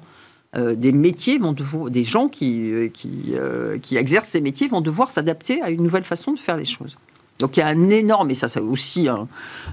euh, 0.58 0.76
des 0.76 0.92
métiers 0.92 1.38
vont 1.38 1.54
devoir, 1.54 1.90
des 1.90 2.04
gens 2.04 2.28
qui, 2.28 2.92
qui, 2.94 3.34
euh, 3.36 3.78
qui 3.80 3.96
exercent 3.96 4.30
ces 4.30 4.42
métiers 4.42 4.68
vont 4.68 4.82
devoir 4.82 5.12
s'adapter 5.12 5.62
à 5.62 5.70
une 5.70 5.82
nouvelle 5.82 6.04
façon 6.04 6.34
de 6.34 6.40
faire 6.40 6.58
les 6.58 6.66
choses. 6.66 6.98
Donc 7.40 7.58
il 7.58 7.60
y 7.60 7.64
a 7.64 7.68
un 7.68 7.90
énorme, 7.90 8.32
et 8.32 8.34
ça 8.36 8.48
c'est 8.48 8.60
aussi 8.62 9.10
un, 9.10 9.28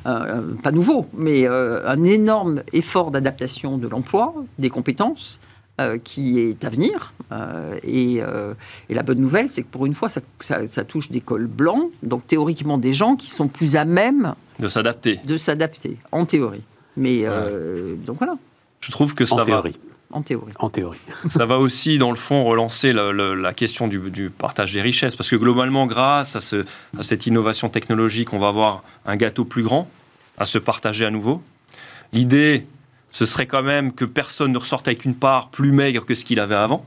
un- 0.04 0.42
pas 0.62 0.72
nouveau, 0.72 1.06
mais 1.14 1.46
euh, 1.48 1.86
un 1.88 2.02
énorme 2.04 2.62
effort 2.72 3.10
d'adaptation 3.12 3.78
de 3.78 3.86
l'emploi, 3.88 4.34
des 4.58 4.68
compétences, 4.70 5.38
euh, 5.80 5.96
qui 6.02 6.38
est 6.40 6.64
à 6.64 6.70
venir. 6.70 7.12
Euh, 7.30 7.74
et, 7.84 8.18
euh, 8.20 8.52
et 8.88 8.94
la 8.94 9.02
bonne 9.02 9.20
nouvelle, 9.20 9.48
c'est 9.48 9.62
que 9.62 9.68
pour 9.68 9.86
une 9.86 9.94
fois, 9.94 10.08
ça, 10.08 10.20
ça- 10.40 10.66
ça 10.66 10.84
touche 10.84 11.10
des 11.10 11.20
cols 11.20 11.46
blancs, 11.46 11.90
donc 12.02 12.26
théoriquement 12.26 12.78
des 12.78 12.92
gens 12.92 13.14
qui 13.16 13.30
sont 13.30 13.48
plus 13.48 13.76
à 13.76 13.84
même 13.84 14.34
De 14.58 14.68
s'adapter. 14.68 15.20
de 15.24 15.36
s'adapter, 15.36 15.96
en 16.10 16.24
théorie. 16.26 16.64
Mais 16.96 17.20
euh, 17.22 17.94
donc 17.96 18.18
voilà, 18.18 18.36
Je 18.80 18.90
trouve 18.90 19.14
que 19.14 19.24
ça 19.24 19.36
En 19.36 19.38
va, 19.38 19.44
théorie. 19.44 19.78
En 20.12 20.22
théorie. 20.22 20.52
En 20.58 20.70
théorie. 20.70 20.98
ça 21.30 21.46
va 21.46 21.58
aussi, 21.58 21.98
dans 21.98 22.10
le 22.10 22.16
fond, 22.16 22.44
relancer 22.44 22.92
la 22.92 23.52
question 23.54 23.88
du, 23.88 23.98
du 24.10 24.30
partage 24.30 24.72
des 24.72 24.82
richesses. 24.82 25.16
Parce 25.16 25.30
que 25.30 25.36
globalement, 25.36 25.86
grâce 25.86 26.36
à, 26.36 26.40
ce- 26.40 26.64
à 26.98 27.02
cette 27.02 27.26
innovation 27.26 27.68
technologique, 27.68 28.32
on 28.32 28.38
va 28.38 28.48
avoir 28.48 28.82
un 29.06 29.16
gâteau 29.16 29.44
plus 29.44 29.62
grand 29.62 29.88
à 30.38 30.46
se 30.46 30.58
partager 30.58 31.04
à 31.04 31.10
nouveau. 31.10 31.42
L'idée, 32.12 32.66
ce 33.10 33.26
serait 33.26 33.46
quand 33.46 33.62
même 33.62 33.92
que 33.92 34.04
personne 34.04 34.52
ne 34.52 34.58
ressorte 34.58 34.86
avec 34.88 35.04
une 35.04 35.14
part 35.14 35.48
plus 35.48 35.72
maigre 35.72 36.04
que 36.04 36.14
ce 36.14 36.24
qu'il 36.24 36.40
avait 36.40 36.54
avant. 36.54 36.84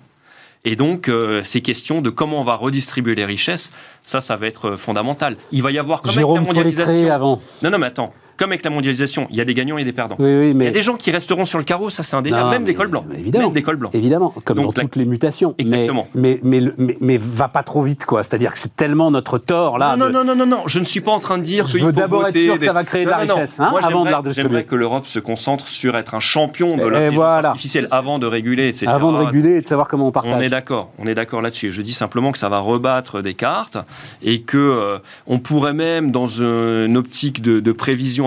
Et 0.67 0.75
donc, 0.75 1.09
euh, 1.09 1.43
ces 1.43 1.61
questions 1.61 2.01
de 2.01 2.09
comment 2.09 2.41
on 2.41 2.43
va 2.43 2.55
redistribuer 2.55 3.13
les 3.13 3.25
richesses, 3.25 3.71
ça, 4.01 4.19
ça 4.19 4.35
va 4.35 4.47
être 4.47 4.75
fondamental. 4.77 5.37
Il 5.51 5.61
va 5.61 5.71
y 5.71 5.77
avoir 5.77 6.01
quand 6.01 6.09
Jérôme, 6.11 6.39
même 6.39 6.47
la 6.47 6.53
faut 6.53 6.63
les 6.63 6.71
créer 6.71 6.75
mondialisation. 6.85 7.13
avant. 7.13 7.41
Non, 7.61 7.69
non, 7.69 7.77
mais 7.77 7.85
attends. 7.87 8.11
Comme 8.37 8.51
avec 8.51 8.63
la 8.63 8.69
mondialisation, 8.69 9.27
il 9.29 9.35
y 9.37 9.41
a 9.41 9.45
des 9.45 9.53
gagnants 9.53 9.77
et 9.77 9.83
des 9.83 9.93
perdants. 9.93 10.15
Oui, 10.19 10.25
oui, 10.39 10.51
Il 10.55 10.63
y 10.63 10.67
a 10.67 10.71
des 10.71 10.81
gens 10.81 10.95
qui 10.95 11.11
resteront 11.11 11.45
sur 11.45 11.57
le 11.57 11.63
carreau, 11.63 11.89
ça 11.89 12.03
c'est 12.03 12.15
un 12.15 12.21
délire, 12.21 12.47
même 12.47 12.61
mais- 12.63 12.67
des 12.67 12.73
cols 12.75 12.87
blancs. 12.87 13.05
Évidemment. 13.17 13.45
Même 13.45 13.53
des 13.53 13.63
cols 13.63 13.77
blancs. 13.77 13.93
Évidemment, 13.95 14.33
comme 14.43 14.57
Donc, 14.57 14.73
dans 14.75 14.81
la- 14.81 14.87
toutes 14.87 14.95
les 14.97 15.05
mutations. 15.05 15.55
Exactement. 15.57 16.07
Mais, 16.15 16.39
mais, 16.43 17.17
va 17.17 17.47
pas 17.47 17.63
trop 17.63 17.81
vite, 17.83 18.05
quoi. 18.05 18.23
C'est-à-dire 18.23 18.53
que 18.53 18.59
c'est 18.59 18.75
tellement 18.75 19.11
notre 19.11 19.37
tort, 19.37 19.77
là. 19.77 19.95
non, 19.97 20.07
de- 20.07 20.11
non, 20.11 20.23
non, 20.23 20.35
non, 20.35 20.45
non, 20.45 20.63
je 20.67 20.79
ne 20.79 20.85
suis 20.85 21.01
pas 21.01 21.11
en 21.11 21.19
train 21.19 21.37
de 21.37 21.43
dire 21.43 21.65
qu'il 21.67 21.79
faut 21.81 21.91
d'abord 21.91 22.27
être 22.27 22.37
sûr 22.37 22.59
que 22.59 22.65
ça 22.65 22.73
va 22.73 22.83
créer 22.83 23.05
de 23.05 23.09
la 23.09 23.17
Non, 23.17 23.21
non, 23.21 23.27
non. 23.27 23.35
richesse, 23.41 23.55
hein, 23.59 23.67
Moi, 23.71 23.79
avant 23.79 23.87
de 23.89 23.93
j'aimerais- 23.95 24.11
la 24.11 24.17
redistribuer. 24.17 24.49
J'aimerais 24.49 24.63
que 24.65 24.75
l'Europe 24.75 25.05
se 25.07 25.19
concentre 25.19 25.67
sur 25.67 25.95
être 25.95 26.13
un 26.15 26.19
champion 26.19 26.77
de 26.77 26.83
l'intelligence 26.83 27.15
voilà. 27.15 27.49
artificielle 27.49 27.87
avant 27.91 28.19
de 28.19 28.25
réguler, 28.27 28.67
etc. 28.67 28.87
Avant 28.87 29.11
de 29.11 29.17
réguler 29.17 29.55
et 29.57 29.61
de 29.61 29.67
savoir 29.67 29.87
comment 29.87 30.07
on 30.07 30.11
partage. 30.11 30.33
On 30.35 30.41
est 30.41 30.49
d'accord, 30.49 30.91
on 30.99 31.07
est 31.07 31.15
d'accord 31.15 31.41
là-dessus. 31.41 31.71
Je 31.71 31.81
dis 31.81 31.93
simplement 31.93 32.31
que 32.31 32.37
ça 32.37 32.49
va 32.49 32.59
rebattre 32.59 33.21
des 33.21 33.33
cartes 33.33 33.77
et 34.21 34.41
que 34.41 34.57
euh, 34.57 34.97
on 35.27 35.39
pourrait 35.39 35.73
même, 35.73 36.11
dans 36.11 36.27
une 36.27 36.97
optique 36.97 37.41
de, 37.41 37.59
de 37.59 37.71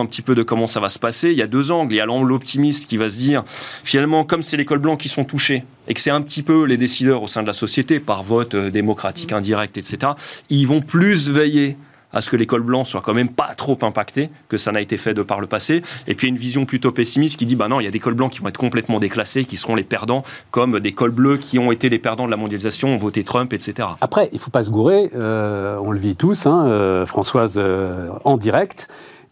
un 0.01 0.07
petit 0.07 0.23
peu 0.23 0.35
de 0.35 0.43
comment 0.43 0.67
ça 0.67 0.81
va 0.81 0.89
se 0.89 0.99
passer, 0.99 1.31
il 1.31 1.39
y 1.39 1.43
a 1.43 1.47
deux 1.47 1.71
angles. 1.71 1.95
Il 1.95 1.97
y 1.97 2.01
a 2.01 2.07
l'optimiste 2.07 2.89
qui 2.89 2.97
va 2.97 3.09
se 3.09 3.17
dire, 3.17 3.45
finalement, 3.85 4.25
comme 4.25 4.43
c'est 4.43 4.57
les 4.57 4.65
cols 4.65 4.79
blancs 4.79 5.01
qui 5.01 5.09
sont 5.09 5.25
touchés 5.25 5.65
et 5.89 5.95
que 5.95 6.01
c'est 6.01 6.11
un 6.11 6.21
petit 6.21 6.43
peu 6.43 6.65
les 6.65 6.77
décideurs 6.77 7.23
au 7.23 7.29
sein 7.29 7.43
de 7.43 7.47
la 7.47 7.53
société 7.53 8.01
par 8.01 8.23
vote 8.23 8.55
euh, 8.55 8.71
démocratique 8.71 9.33
indirect, 9.33 9.79
etc. 9.79 10.13
Ils 10.51 10.67
vont 10.67 10.81
plus 10.81 11.31
veiller 11.31 11.77
à 12.13 12.21
ce 12.21 12.31
que 12.31 12.37
les 12.37 12.47
cols 12.47 12.63
blancs 12.63 12.87
soient 12.87 13.01
quand 13.01 13.15
même 13.15 13.29
pas 13.29 13.55
trop 13.55 13.79
impactés, 13.83 14.31
que 14.49 14.57
ça 14.57 14.73
n'a 14.73 14.81
été 14.81 14.97
fait 14.97 15.15
de 15.15 15.23
par 15.23 15.41
le 15.41 15.47
passé. 15.47 15.83
Et 16.07 16.15
puis 16.15 16.27
il 16.27 16.31
y 16.31 16.33
a 16.33 16.35
une 16.35 16.41
vision 16.41 16.65
plutôt 16.65 16.93
pessimiste 16.93 17.39
qui 17.39 17.47
dit, 17.47 17.57
bah 17.57 17.69
non, 17.69 17.81
il 17.81 17.85
y 17.85 17.87
a 17.87 17.91
des 17.91 18.01
cols 18.01 18.15
blancs 18.15 18.33
qui 18.33 18.41
vont 18.41 18.49
être 18.49 18.59
complètement 18.59 18.99
déclassés, 18.99 19.45
qui 19.45 19.57
seront 19.57 19.75
les 19.75 19.85
perdants, 19.85 20.25
comme 20.51 20.81
des 20.81 20.93
cols 20.93 21.11
bleus 21.11 21.37
qui 21.37 21.59
ont 21.59 21.73
été 21.73 21.89
les 21.89 21.99
perdants 21.99 22.27
de 22.27 22.31
la 22.31 22.37
mondialisation, 22.37 22.89
ont 22.89 22.99
voté 22.99 23.25
Trump, 23.25 23.53
etc. 23.53 23.89
Après, 24.01 24.29
il 24.33 24.39
faut 24.39 24.51
pas 24.51 24.65
se 24.65 24.71
gourer, 24.71 25.11
euh, 25.15 25.79
on 25.83 25.91
le 25.91 25.99
vit 25.99 26.17
tous, 26.17 26.47
hein, 26.47 26.67
euh, 26.67 27.07
Françoise 27.07 27.55
euh, 27.59 28.09
en 28.25 28.37
direct. 28.37 28.89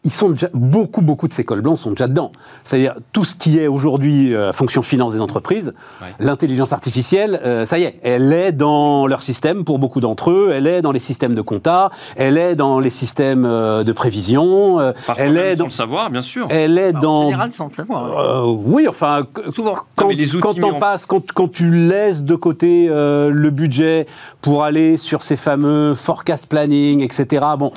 Ils 0.07 0.12
sont 0.12 0.30
déjà, 0.30 0.48
beaucoup, 0.54 1.00
beaucoup 1.02 1.26
de 1.26 1.34
ces 1.34 1.44
cols 1.44 1.61
blancs 1.62 1.76
sont 1.78 1.90
déjà 1.90 2.07
dedans. 2.07 2.30
C'est-à-dire 2.64 2.94
tout 3.12 3.24
ce 3.24 3.34
qui 3.34 3.59
est 3.59 3.66
aujourd'hui 3.66 4.34
euh, 4.34 4.52
fonction 4.52 4.80
finance 4.80 5.12
des 5.12 5.20
entreprises, 5.20 5.74
Ouais. 6.00 6.09
l'intelligence 6.20 6.72
artificielle, 6.72 7.40
euh, 7.44 7.64
ça 7.66 7.78
y 7.78 7.82
est, 7.82 7.98
elle 8.04 8.32
est 8.32 8.52
dans 8.52 9.07
leur 9.09 9.22
système 9.22 9.64
pour 9.64 9.78
beaucoup 9.80 10.00
d'entre 10.00 10.30
eux, 10.30 10.50
elle 10.52 10.66
est 10.68 10.80
dans 10.80 10.92
les 10.92 11.00
systèmes 11.00 11.34
de 11.34 11.40
compta, 11.42 11.90
elle 12.14 12.38
est 12.38 12.54
dans 12.54 12.78
les 12.78 12.90
systèmes 12.90 13.44
euh, 13.44 13.82
de 13.82 13.90
prévision, 13.92 14.78
euh, 14.78 14.92
Parfois 15.07 15.24
elle 15.24 15.36
est 15.38 15.52
sans 15.52 15.59
dans, 15.59 15.64
le 15.64 15.70
savoir, 15.70 16.11
bien 16.11 16.22
sûr. 16.22 16.46
elle 16.50 16.78
est 16.78 16.94
En 16.96 17.00
dans 17.00 17.22
général, 17.24 17.52
sans 17.52 17.66
le 17.66 17.72
savoir. 17.72 18.18
euh, 18.18 18.44
oui, 18.64 18.86
enfin, 18.88 19.26
Souvent. 19.52 19.74
quand, 19.96 20.09
les 20.09 20.26
quand 20.40 20.54
on 20.62 20.74
en- 20.76 20.78
passe, 20.78 21.04
quand, 21.04 21.32
quand 21.32 21.48
tu 21.50 21.70
laisses 21.72 22.22
de 22.22 22.36
côté 22.36 22.86
euh, 22.88 23.30
le 23.30 23.50
budget 23.50 24.07
pour 24.40 24.62
aller 24.62 24.98
sur 24.98 25.24
ces 25.24 25.36
fameux 25.36 25.94
forecast 25.96 26.46
planning, 26.46 27.00
etc. 27.02 27.44
Bon. 27.59 27.72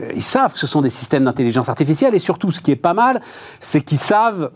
Euh, 0.00 0.12
Ils 0.14 0.22
savent 0.22 0.52
que 0.52 0.58
ce 0.58 0.66
sont 0.66 0.82
des 0.82 0.90
systèmes 0.90 1.24
d'intelligence 1.24 1.68
artificielle 1.68 2.14
et 2.14 2.18
surtout, 2.18 2.52
ce 2.52 2.60
qui 2.60 2.70
est 2.70 2.76
pas 2.76 2.94
mal, 2.94 3.20
c'est 3.60 3.82
qu'ils 3.82 3.98
savent 3.98 4.50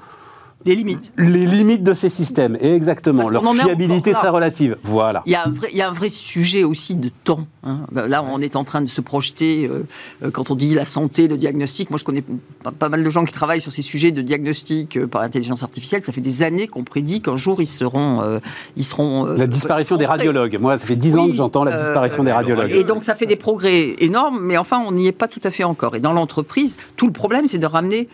Des 0.65 0.77
limites. 0.77 1.11
les 1.17 1.47
limites 1.47 1.83
de 1.83 1.95
ces 1.95 2.11
systèmes. 2.11 2.59
Et 2.61 2.75
exactement, 2.75 3.23
Parce 3.23 3.33
leur 3.33 3.55
fiabilité 3.55 4.13
très 4.13 4.29
relative. 4.29 4.77
Voilà. 4.83 5.23
Il 5.25 5.33
y, 5.33 5.35
a 5.35 5.47
un 5.47 5.51
vrai, 5.51 5.69
il 5.73 5.79
y 5.79 5.81
a 5.81 5.89
un 5.89 5.93
vrai 5.93 6.11
sujet 6.11 6.65
aussi 6.65 6.97
de 6.97 7.09
temps. 7.25 7.47
hein. 7.65 7.81
Ben 7.93 8.07
Là, 8.07 8.23
on 8.23 8.41
est 8.41 8.57
en 8.57 8.65
train 8.65 8.83
de 8.83 8.89
se 8.89 9.01
projeter, 9.01 9.67
euh, 9.67 9.87
euh, 10.23 10.31
quand 10.31 10.51
on 10.51 10.55
dit 10.55 10.75
la 10.75 10.85
santé, 10.85 11.29
le 11.29 11.39
diagnostic. 11.39 11.89
Moi, 11.89 11.99
je 11.99 12.05
connais 12.05 12.23
pas, 12.63 12.73
pas 12.73 12.91
mal 12.91 13.03
de 13.03 13.09
gens 13.09 13.25
qui 13.25 13.33
travaillent 13.33 13.63
sur 13.63 13.73
ces 13.73 13.81
sujets 13.81 14.11
de 14.11 14.21
diagnostic 14.21 14.99
euh, 14.99 15.07
par 15.07 15.23
intelligence 15.23 15.63
artificielle. 15.63 16.03
Ça 16.03 16.13
fait 16.13 16.21
des 16.21 16.43
années 16.43 16.67
qu'on 16.67 16.85
prédit 16.85 17.23
qu'un 17.23 17.37
jour, 17.37 17.63
ils 17.63 17.67
seront... 17.67 18.21
euh, 18.23 18.39
ils 18.77 18.85
seront 18.85 19.25
La 19.25 19.47
disparition 19.47 19.97
des 19.97 20.07
radiologues. 20.07 20.59
Moi, 20.61 20.79
ça 20.79 20.85
fait 20.85 20.97
dix 20.97 21.17
ans 21.17 21.27
que 21.27 21.35
j'entends 21.35 21.65
la 21.65 21.77
disparition 21.79 22.23
des 22.23 22.33
radiologues. 22.33 22.71
Et 22.71 22.85
donc, 22.85 23.05
ça 23.05 23.15
fait 23.15 23.27
des 23.27 23.37
progrès 23.37 23.95
énormes, 23.99 24.39
mais 24.43 24.59
enfin, 24.59 24.83
on 24.87 24.93
n'y 24.93 25.07
est 25.07 25.13
pas 25.13 25.29
tout 25.29 25.41
à 25.45 25.51
fait 25.51 25.65
encore. 25.65 25.97
Et 25.97 26.01
dans 26.01 26.13
l'entreprise, 26.13 26.77
tout 26.97 27.07
le 27.07 27.15
problème, 27.15 27.47
c'est 27.47 27.59
de 27.59 27.67
ramener 27.67 28.09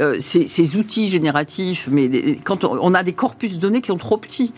euh, 0.00 0.16
ces, 0.18 0.46
ces 0.46 0.76
outils 0.76 1.08
génératifs, 1.08 1.88
mais 1.90 2.38
quand 2.44 2.64
on, 2.64 2.78
on 2.80 2.94
a 2.94 3.02
des 3.02 3.12
corpus 3.12 3.54
de 3.54 3.58
données 3.58 3.80
qui 3.80 3.88
sont 3.88 3.96
trop 3.98 4.16
petits. 4.18 4.52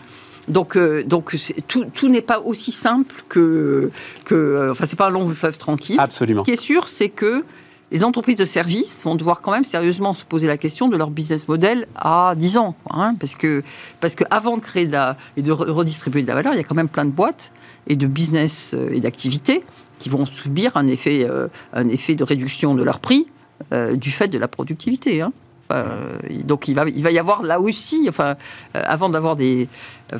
Donc, 0.47 0.75
euh, 0.75 1.03
donc 1.03 1.35
tout, 1.67 1.85
tout 1.93 2.07
n'est 2.09 2.21
pas 2.23 2.39
aussi 2.39 2.71
simple 2.71 3.13
que, 3.29 3.91
que 4.25 4.33
euh, 4.35 4.71
enfin, 4.71 4.85
c'est 4.87 4.95
pas 4.97 5.07
un 5.07 5.11
long 5.11 5.27
fleuve 5.27 5.57
tranquille. 5.57 5.97
Absolument. 5.99 6.41
Ce 6.41 6.45
qui 6.45 6.51
est 6.51 6.55
sûr, 6.61 6.87
c'est 6.87 7.09
que 7.09 7.43
les 7.91 8.03
entreprises 8.03 8.37
de 8.37 8.45
services 8.45 9.03
vont 9.03 9.15
devoir 9.15 9.41
quand 9.41 9.51
même 9.51 9.63
sérieusement 9.63 10.13
se 10.13 10.23
poser 10.25 10.47
la 10.47 10.57
question 10.57 10.87
de 10.87 10.97
leur 10.97 11.09
business 11.11 11.47
model 11.47 11.87
à 11.95 12.33
10 12.35 12.57
ans. 12.57 12.75
quoi, 12.83 12.97
hein, 12.99 13.15
parce 13.19 13.35
que 13.35 13.63
parce 13.99 14.15
que 14.15 14.23
avant 14.31 14.57
de 14.57 14.61
créer 14.61 14.87
de 14.87 14.91
la, 14.91 15.17
et 15.37 15.41
de 15.43 15.51
re- 15.51 15.69
redistribuer 15.69 16.21
de 16.23 16.27
la 16.27 16.35
valeur, 16.35 16.53
il 16.53 16.57
y 16.57 16.61
a 16.61 16.63
quand 16.63 16.75
même 16.75 16.89
plein 16.89 17.05
de 17.05 17.11
boîtes 17.11 17.51
et 17.87 17.95
de 17.95 18.07
business 18.07 18.75
et 18.91 18.99
d'activités 19.01 19.63
qui 19.99 20.09
vont 20.09 20.25
subir 20.25 20.77
un 20.77 20.87
effet, 20.87 21.27
euh, 21.29 21.47
un 21.73 21.89
effet 21.89 22.15
de 22.15 22.23
réduction 22.23 22.73
de 22.73 22.83
leur 22.83 22.99
prix 22.99 23.27
euh, 23.73 23.95
du 23.95 24.11
fait 24.11 24.27
de 24.27 24.37
la 24.37 24.47
productivité. 24.47 25.21
hein. 25.21 25.31
Euh, 25.71 26.17
donc 26.45 26.67
il 26.67 26.73
va, 26.75 26.85
il 26.87 27.03
va 27.03 27.11
y 27.11 27.19
avoir 27.19 27.43
là 27.43 27.59
aussi, 27.59 28.07
enfin, 28.09 28.35
euh, 28.75 28.81
avant 28.85 29.09
d'avoir 29.09 29.35
des... 29.35 29.67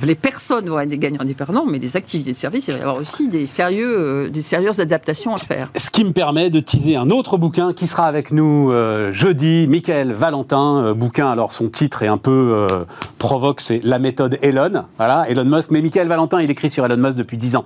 Les 0.06 0.16
personnes 0.16 0.70
vont 0.70 0.80
être 0.80 0.90
des 0.90 0.98
gagnants 0.98 1.22
et 1.24 1.26
des 1.28 1.34
perdants, 1.34 1.66
mais 1.68 1.80
des 1.80 1.96
activités 1.98 2.32
de 2.32 2.38
service, 2.38 2.68
il 2.68 2.74
va 2.74 2.78
y 2.78 2.82
avoir 2.82 2.98
aussi 2.98 3.28
des, 3.28 3.46
sérieux, 3.46 3.96
euh, 3.98 4.30
des 4.30 4.42
sérieuses 4.42 4.80
adaptations 4.80 5.34
à 5.34 5.38
faire. 5.38 5.70
Ce 5.76 5.90
qui 5.90 6.04
me 6.04 6.12
permet 6.12 6.50
de 6.50 6.60
teaser 6.60 6.96
un 6.96 7.10
autre 7.10 7.38
bouquin 7.38 7.74
qui 7.74 7.88
sera 7.88 8.06
avec 8.06 8.32
nous 8.32 8.72
euh, 8.72 9.12
jeudi, 9.14 9.68
Michael 9.68 10.12
Valentin. 10.14 10.84
euh, 10.84 10.94
bouquin, 10.94 11.30
alors 11.30 11.52
son 11.54 11.70
titre 11.70 12.04
est 12.04 12.08
un 12.08 12.18
peu 12.18 12.32
euh, 12.70 12.84
provoque, 13.18 13.62
c'est 13.62 13.82
La 13.84 14.00
méthode 14.00 14.38
Elon. 14.42 14.84
Voilà, 14.98 15.30
Elon 15.30 15.46
Musk. 15.46 15.72
Mais 15.72 15.82
Michael 15.82 16.08
Valentin, 16.08 16.42
il 16.42 16.50
écrit 16.52 16.70
sur 16.70 16.86
Elon 16.86 16.98
Musk 16.98 17.18
depuis 17.18 17.38
10 17.38 17.56
ans. 17.56 17.66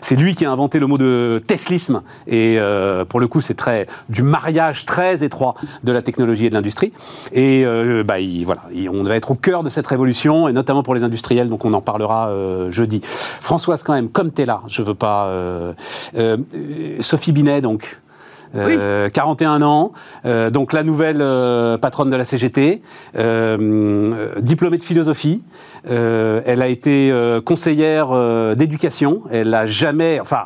C'est 0.00 0.16
lui 0.16 0.34
qui 0.34 0.44
a 0.44 0.50
inventé 0.52 0.78
le 0.78 0.86
mot 0.86 0.98
de 0.98 1.42
teslisme. 1.46 2.02
Et 2.26 2.56
euh, 2.58 3.04
pour 3.04 3.20
le 3.20 3.26
coup, 3.26 3.40
c'est 3.40 3.54
très 3.54 3.86
du 4.08 4.22
mariage 4.22 4.84
très 4.84 5.24
étroit 5.24 5.54
de 5.82 5.92
la 5.92 6.02
technologie 6.02 6.46
et 6.46 6.50
de 6.50 6.54
l'industrie. 6.54 6.92
Et 7.32 7.64
euh, 7.64 8.02
bah, 8.04 8.20
il- 8.20 8.44
voilà, 8.44 8.62
il- 8.72 8.88
on 8.88 9.02
va 9.04 9.16
être 9.16 9.30
au 9.32 9.34
cœur 9.34 9.62
de 9.62 9.70
cette 9.70 9.86
révolution, 9.86 10.48
et 10.48 10.52
notamment 10.52 10.82
pour 10.82 10.94
les 10.94 11.02
industriels. 11.02 11.48
Donc 11.48 11.63
on 11.64 11.72
en 11.74 11.80
parlera 11.80 12.28
euh, 12.28 12.70
jeudi. 12.70 13.00
Françoise, 13.04 13.82
quand 13.82 13.94
même, 13.94 14.08
comme 14.08 14.32
tu 14.32 14.42
es 14.42 14.46
là, 14.46 14.60
je 14.68 14.82
veux 14.82 14.94
pas. 14.94 15.26
euh, 15.26 15.72
euh, 16.16 16.36
Sophie 17.00 17.32
Binet, 17.32 17.60
donc. 17.60 18.00
euh, 18.56 19.08
41 19.10 19.62
ans, 19.62 19.90
donc 20.52 20.72
la 20.72 20.84
nouvelle 20.84 21.18
patronne 21.80 22.08
de 22.10 22.16
la 22.16 22.24
CGT, 22.24 22.82
diplômée 24.40 24.78
de 24.78 24.82
philosophie. 24.84 25.42
Elle 25.86 26.62
a 26.62 26.68
été 26.68 27.12
conseillère 27.44 28.54
d'éducation. 28.56 29.22
Elle 29.30 29.52
a 29.54 29.66
jamais, 29.66 30.20
enfin, 30.20 30.44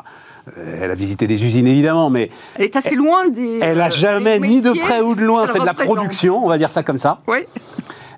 elle 0.81 0.89
a 0.89 0.95
visité 0.95 1.27
des 1.27 1.43
usines 1.45 1.67
évidemment, 1.67 2.09
mais 2.09 2.31
Elle 2.55 2.65
est 2.65 2.75
assez 2.75 2.95
loin 2.95 3.27
des. 3.29 3.59
elle 3.61 3.79
a 3.81 3.87
euh, 3.87 3.91
jamais 3.91 4.39
ni 4.39 4.61
de 4.61 4.71
près 4.71 5.01
ou 5.01 5.13
de 5.13 5.21
loin 5.21 5.45
fait 5.47 5.59
de 5.59 5.65
la 5.65 5.75
production, 5.75 6.43
on 6.43 6.49
va 6.49 6.57
dire 6.57 6.71
ça 6.71 6.81
comme 6.81 6.97
ça. 6.97 7.19
Oui. 7.27 7.39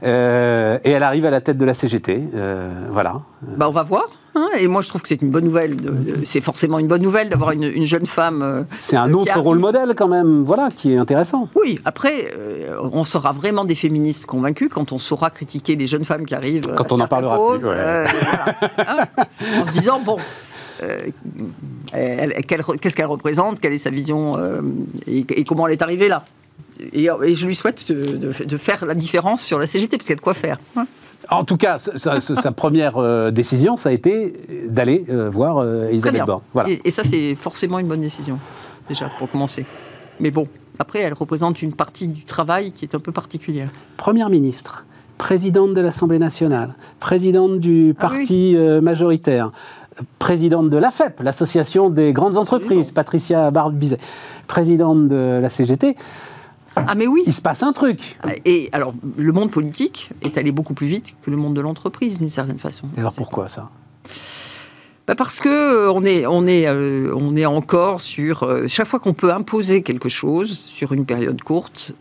Euh, 0.03 0.79
et 0.83 0.91
elle 0.91 1.03
arrive 1.03 1.25
à 1.25 1.29
la 1.29 1.41
tête 1.41 1.57
de 1.57 1.65
la 1.65 1.73
CGT, 1.75 2.23
euh, 2.33 2.71
voilà. 2.91 3.21
Bah, 3.43 3.67
on 3.67 3.71
va 3.71 3.83
voir. 3.83 4.05
hein. 4.35 4.47
et 4.59 4.67
moi, 4.67 4.81
je 4.81 4.89
trouve 4.89 5.03
que 5.03 5.07
c'est 5.07 5.21
une 5.21 5.29
bonne 5.29 5.43
nouvelle. 5.45 5.77
c'est 6.25 6.41
forcément 6.41 6.79
une 6.79 6.87
bonne 6.87 7.03
nouvelle 7.03 7.29
d'avoir 7.29 7.51
une, 7.51 7.63
une 7.63 7.83
jeune 7.85 8.07
femme. 8.07 8.41
euh, 8.41 8.63
C'est 8.79 8.95
un 8.95 9.13
autre 9.13 9.39
rôle 9.39 9.59
modèle 9.59 9.93
quand 9.95 10.07
même, 10.07 10.43
voilà, 10.43 10.69
qui 10.75 10.93
est 10.93 10.97
intéressant. 10.97 11.47
Oui, 11.55 11.79
après, 11.85 12.31
euh, 12.35 12.77
on 12.93 13.03
sera 13.03 13.31
vraiment 13.31 13.63
des 13.63 13.75
féministes 13.75 14.25
convaincus 14.25 14.69
quand 14.73 14.91
on 14.91 14.97
saura 14.97 15.29
critiquer 15.29 15.75
les 15.75 15.85
jeunes 15.85 16.05
femmes 16.05 16.25
qui 16.25 16.33
arrivent. 16.33 16.65
Quand 16.75 16.91
à 16.91 16.95
on 16.95 16.99
en 16.99 17.07
parlera 17.07 17.35
plus, 17.37 17.65
ouais. 17.65 17.73
euh, 17.75 18.07
voilà. 18.75 19.05
Hein 19.17 19.25
en 19.61 19.65
se 19.65 19.71
disant, 19.73 19.99
bon, 20.01 20.17
euh, 20.81 20.97
qu'est-ce 21.93 22.95
qu'elle 22.95 23.05
représente, 23.05 23.59
quelle 23.59 23.73
est 23.73 23.77
sa 23.77 23.89
vision 23.91 24.33
euh, 24.37 24.61
et, 25.07 25.25
et 25.29 25.43
comment 25.43 25.67
elle 25.67 25.73
est 25.73 25.81
arrivée 25.83 26.07
là. 26.07 26.23
Et, 26.93 27.07
et 27.23 27.35
je 27.35 27.45
lui 27.47 27.55
souhaite 27.55 27.91
de, 27.91 28.17
de- 28.17 28.43
de 28.45 28.57
faire 28.57 28.85
la 28.85 28.95
différence 28.95 29.41
sur 29.41 29.59
la 29.59 29.67
CGT, 29.67 29.97
parce 29.97 30.05
qu'il 30.07 30.13
y 30.13 30.17
a 30.17 30.17
de 30.17 30.21
quoi 30.21 30.33
faire. 30.33 30.57
hein. 30.75 30.85
En 31.29 31.43
tout 31.45 31.55
cas, 31.57 31.77
sa, 31.77 31.97
sa- 32.19 32.35
sa 32.35 32.51
première 32.51 32.97
euh, 32.97 33.29
décision, 33.31 33.77
ça 33.77 33.89
a 33.89 33.91
été 33.91 34.33
d'aller 34.67 35.05
euh, 35.09 35.29
voir 35.29 35.59
euh, 35.59 35.83
Très 35.83 35.89
Elisabeth 35.93 36.13
bien. 36.15 36.25
Borne. 36.25 36.41
Voilà. 36.53 36.69
Et, 36.69 36.79
et 36.85 36.89
ça, 36.91 37.03
c'est 37.03 37.35
forcément 37.35 37.79
une 37.79 37.87
bonne 37.87 38.01
décision, 38.01 38.39
déjà, 38.89 39.09
pour 39.19 39.29
commencer. 39.29 39.65
Mais 40.19 40.31
bon, 40.31 40.47
après, 40.79 40.99
elle 40.99 41.13
représente 41.13 41.61
une 41.61 41.73
partie 41.73 42.07
du 42.07 42.25
travail 42.25 42.71
qui 42.71 42.85
est 42.85 42.95
un 42.95 42.99
peu 42.99 43.11
particulière. 43.11 43.69
Première 43.97 44.29
ministre, 44.29 44.85
présidente 45.19 45.73
de 45.75 45.81
l'Assemblée 45.81 46.19
nationale, 46.19 46.73
présidente 46.99 47.59
du 47.59 47.95
Ah 47.99 48.07
oui. 48.11 48.17
parti 48.17 48.55
euh, 48.57 48.81
majoritaire, 48.81 49.51
présidente 50.17 50.69
de 50.71 50.77
l'AFEP, 50.77 51.19
l'Association 51.21 51.89
des 51.91 52.13
grandes 52.13 52.37
entreprises. 52.37 52.91
Patricia 52.91 53.51
Barbizet, 53.51 53.99
présidente 54.47 55.07
de 55.07 55.39
la 55.39 55.49
CGT. 55.49 55.95
Ah, 56.75 56.95
mais 56.95 57.07
oui 57.07 57.23
Il 57.27 57.33
se 57.33 57.41
passe 57.41 57.63
un 57.63 57.73
truc. 57.73 58.17
Et 58.45 58.69
alors, 58.71 58.93
le 59.17 59.31
monde 59.31 59.51
politique 59.51 60.11
est 60.21 60.37
allé 60.37 60.51
beaucoup 60.51 60.73
plus 60.73 60.87
vite 60.87 61.15
que 61.21 61.31
le 61.31 61.37
monde 61.37 61.55
de 61.55 61.61
l'entreprise, 61.61 62.17
d'une 62.17 62.29
certaine 62.29 62.59
façon. 62.59 62.87
Et 62.95 62.99
alors 62.99 63.13
pourquoi 63.13 63.47
ça? 63.47 63.69
Bah, 65.07 65.15
Parce 65.15 65.39
que 65.39 65.49
euh, 65.49 65.91
on 65.91 66.05
est, 66.05 66.25
on 66.25 66.45
est, 66.47 66.67
euh, 66.67 67.13
on 67.15 67.35
est 67.35 67.45
encore 67.45 68.01
sur 68.01 68.43
euh, 68.43 68.67
chaque 68.67 68.87
fois 68.87 68.99
qu'on 68.99 69.13
peut 69.13 69.33
imposer 69.33 69.81
quelque 69.81 70.09
chose 70.09 70.57
sur 70.57 70.93
une 70.93 71.05
période 71.05 71.41
courte, 71.41 71.93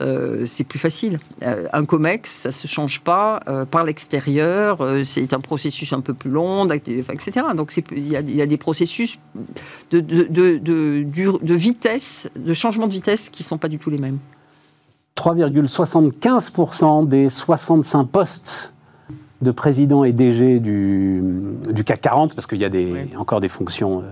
c'est 0.46 0.64
plus 0.64 0.78
facile. 0.78 1.18
Un 1.42 1.84
comex, 1.84 2.30
ça 2.30 2.52
se 2.52 2.66
change 2.66 3.00
pas 3.00 3.40
par 3.70 3.84
l'extérieur. 3.84 4.86
c'est 5.04 5.32
un 5.32 5.40
processus 5.40 5.92
un 5.92 6.00
peu 6.00 6.14
plus 6.14 6.30
long, 6.30 6.68
etc. 6.70 7.46
Donc 7.56 7.72
il 7.96 8.08
y, 8.08 8.16
a, 8.16 8.20
il 8.20 8.36
y 8.36 8.42
a 8.42 8.46
des 8.46 8.56
processus 8.56 9.18
de, 9.90 10.00
de, 10.00 10.24
de, 10.24 10.98
de 11.02 11.54
vitesse, 11.54 12.30
de 12.36 12.54
changement 12.54 12.86
de 12.86 12.92
vitesse 12.92 13.30
qui 13.30 13.42
sont 13.42 13.58
pas 13.58 13.68
du 13.68 13.78
tout 13.78 13.90
les 13.90 13.98
mêmes. 13.98 14.18
3,75% 15.20 17.06
des 17.06 17.28
65 17.28 18.04
postes 18.04 18.72
de 19.42 19.50
président 19.50 20.02
et 20.02 20.12
DG 20.12 20.60
du, 20.60 21.20
du 21.70 21.84
CAC 21.84 22.00
40, 22.00 22.34
parce 22.34 22.46
qu'il 22.46 22.56
y 22.56 22.64
a 22.64 22.70
des, 22.70 23.10
encore 23.18 23.42
des 23.42 23.50
fonctions 23.50 24.00
euh, 24.00 24.04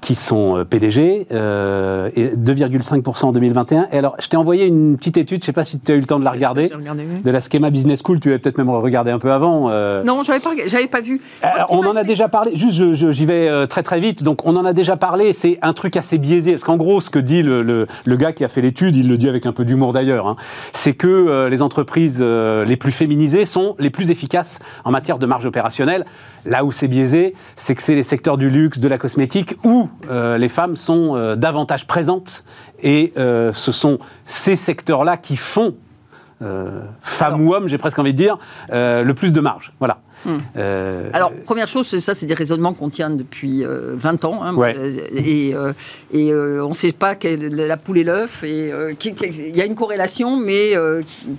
qui 0.00 0.14
sont 0.14 0.56
euh, 0.56 0.64
PDG, 0.64 1.26
euh, 1.30 2.10
et 2.16 2.28
2,5% 2.36 3.26
en 3.26 3.32
2021. 3.32 3.88
Et 3.92 3.98
alors, 3.98 4.16
je 4.18 4.28
t'ai 4.28 4.36
envoyé 4.36 4.66
une 4.66 4.96
petite 4.96 5.16
étude, 5.16 5.38
je 5.38 5.42
ne 5.42 5.46
sais 5.46 5.52
pas 5.52 5.64
si 5.64 5.78
tu 5.78 5.92
as 5.92 5.94
eu 5.94 6.00
le 6.00 6.06
temps 6.06 6.18
de 6.18 6.24
la 6.24 6.30
regarder, 6.30 6.68
de 6.68 7.30
la 7.30 7.40
Schema 7.40 7.70
Business 7.70 8.00
School, 8.04 8.20
tu 8.20 8.28
avais 8.28 8.38
peut-être 8.38 8.58
même 8.58 8.70
regardé 8.70 9.10
un 9.10 9.18
peu 9.18 9.32
avant. 9.32 9.68
Euh. 9.70 10.02
Non, 10.02 10.22
je 10.22 10.30
n'avais 10.30 10.42
pas, 10.42 10.50
pas 10.90 11.00
vu. 11.00 11.20
on 11.68 11.86
en 11.86 11.96
a 11.96 12.04
déjà 12.04 12.28
parlé, 12.28 12.52
juste 12.54 13.12
j'y 13.12 13.26
vais 13.26 13.66
très 13.66 13.82
très 13.82 14.00
vite, 14.00 14.22
donc 14.22 14.46
on 14.46 14.56
en 14.56 14.64
a 14.64 14.72
déjà 14.72 14.96
parlé, 14.96 15.32
c'est 15.32 15.58
un 15.62 15.72
truc 15.72 15.96
assez 15.96 16.18
biaisé, 16.18 16.52
parce 16.52 16.64
qu'en 16.64 16.76
gros, 16.76 17.00
ce 17.00 17.10
que 17.10 17.18
dit 17.18 17.42
le, 17.42 17.62
le, 17.62 18.16
gars 18.16 18.32
qui 18.32 18.44
a 18.44 18.48
fait 18.48 18.60
l'étude, 18.60 18.96
il 18.96 19.08
le 19.08 19.18
dit 19.18 19.28
avec 19.28 19.46
un 19.46 19.52
peu 19.52 19.64
d'humour 19.64 19.92
d'ailleurs, 19.92 20.26
hein, 20.26 20.36
c'est 20.72 20.94
que 20.94 21.46
les 21.48 21.62
entreprises 21.62 22.20
les 22.20 22.76
plus 22.76 22.92
féminisées 22.92 23.44
sont 23.44 23.74
les 23.78 23.90
plus 23.90 24.10
efficaces 24.10 24.60
en 24.84 24.90
matière 24.90 25.18
de 25.18 25.26
marge 25.26 25.46
opérationnelle. 25.46 26.04
Là 26.46 26.64
où 26.64 26.72
c'est 26.72 26.88
biaisé, 26.88 27.34
c'est 27.56 27.74
que 27.74 27.82
c'est 27.82 27.94
les 27.94 28.02
secteurs 28.02 28.38
du 28.38 28.48
luxe, 28.48 28.78
de 28.78 28.88
la 28.88 28.96
cosmétique, 28.96 29.56
où 29.62 29.89
euh, 30.10 30.38
les 30.38 30.48
femmes 30.48 30.76
sont 30.76 31.16
euh, 31.16 31.36
davantage 31.36 31.86
présentes. 31.86 32.44
Et 32.82 33.12
euh, 33.16 33.52
ce 33.52 33.72
sont 33.72 33.98
ces 34.24 34.56
secteurs-là 34.56 35.16
qui 35.16 35.36
font, 35.36 35.74
femmes 37.02 37.46
ou 37.46 37.52
hommes, 37.52 37.68
j'ai 37.68 37.76
presque 37.76 37.98
envie 37.98 38.14
de 38.14 38.16
dire, 38.16 38.38
le 38.70 39.12
plus 39.12 39.30
de 39.30 39.40
marge. 39.40 39.74
Voilà. 39.78 39.98
Hmm. 40.24 40.36
Euh, 40.56 41.08
Alors, 41.12 41.32
première 41.46 41.68
chose, 41.68 41.86
c'est 41.86 42.00
ça, 42.00 42.14
c'est 42.14 42.26
des 42.26 42.34
raisonnements 42.34 42.74
qu'on 42.74 42.90
tient 42.90 43.10
depuis 43.10 43.62
20 43.62 44.24
euh, 44.24 44.26
ans. 44.26 44.42
Hein, 44.42 44.54
et, 45.14 45.54
euh, 45.54 45.72
et 46.12 46.34
on 46.34 46.70
ne 46.70 46.74
sait 46.74 46.92
pas 46.92 47.14
quelle, 47.14 47.48
la 47.48 47.76
poule 47.76 47.98
et 47.98 48.04
l'œuf. 48.04 48.44
Et 48.44 48.70
il 48.70 49.56
y 49.56 49.60
a 49.60 49.64
une 49.64 49.74
corrélation, 49.74 50.36
mais 50.36 50.74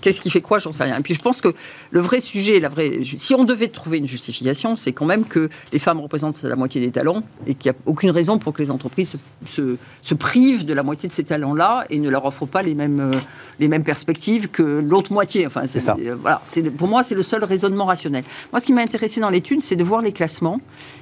qu'est-ce 0.02 0.22
qui 0.22 0.30
fait 0.30 0.42
quoi 0.42 0.60
J'en 0.60 0.72
sais 0.72 0.84
rien. 0.84 0.98
Et 0.98 1.02
puis, 1.02 1.14
je 1.14 1.22
pense 1.22 1.42
que 1.42 1.54
le 1.92 2.00
vrai 2.00 2.20
sujet, 2.20 2.60
la 2.60 2.70
vraie, 2.70 3.00
si 3.04 3.34
on 3.36 3.44
devait 3.44 3.68
trouver 3.68 3.98
une 3.98 4.08
justification, 4.08 4.76
c'est 4.76 4.94
quand 4.94 5.06
même 5.06 5.26
que 5.26 5.50
les 5.72 5.80
femmes 5.80 6.00
représentent 6.00 6.42
la 6.44 6.56
moitié 6.56 6.82
des 6.82 6.92
talents 6.92 7.24
et 7.46 7.56
qu'il 7.56 7.72
n'y 7.72 7.78
a 7.78 7.80
aucune 7.86 8.12
raison 8.12 8.38
pour 8.38 8.54
que 8.54 8.62
les 8.62 8.72
entreprises 8.72 9.16
se, 9.48 9.76
se, 10.02 10.14
privent 10.14 10.66
de 10.66 10.74
la 10.74 10.84
moitié 10.84 11.08
de 11.08 11.14
ces 11.14 11.24
talents-là 11.24 11.86
et 11.90 11.98
ne 11.98 12.10
leur 12.10 12.26
offrent 12.26 12.46
pas 12.46 12.62
les 12.62 12.76
mêmes, 12.76 13.12
les 13.60 13.68
mêmes 13.68 13.84
perspectives 13.84 14.50
que 14.50 14.62
l'autre 14.62 15.12
moitié. 15.12 15.46
Enfin, 15.48 15.64
c'est 15.68 15.80
ça. 15.80 15.96
Voilà, 16.22 16.42
pour 16.78 16.88
moi, 16.88 17.04
c'est 17.04 17.16
le 17.16 17.24
seul 17.24 17.44
raisonnement 17.44 17.86
rationnel. 17.86 18.24
Moi, 18.52 18.60
ce 18.60 18.66
qui 18.66 18.71
m'a 18.72 18.82
intéressé 18.82 19.22
dans 19.22 19.30
l'étude, 19.30 19.62
c'est 19.62 19.76
de 19.76 19.84
voir 19.84 20.02
les 20.02 20.12
classements 20.12 20.60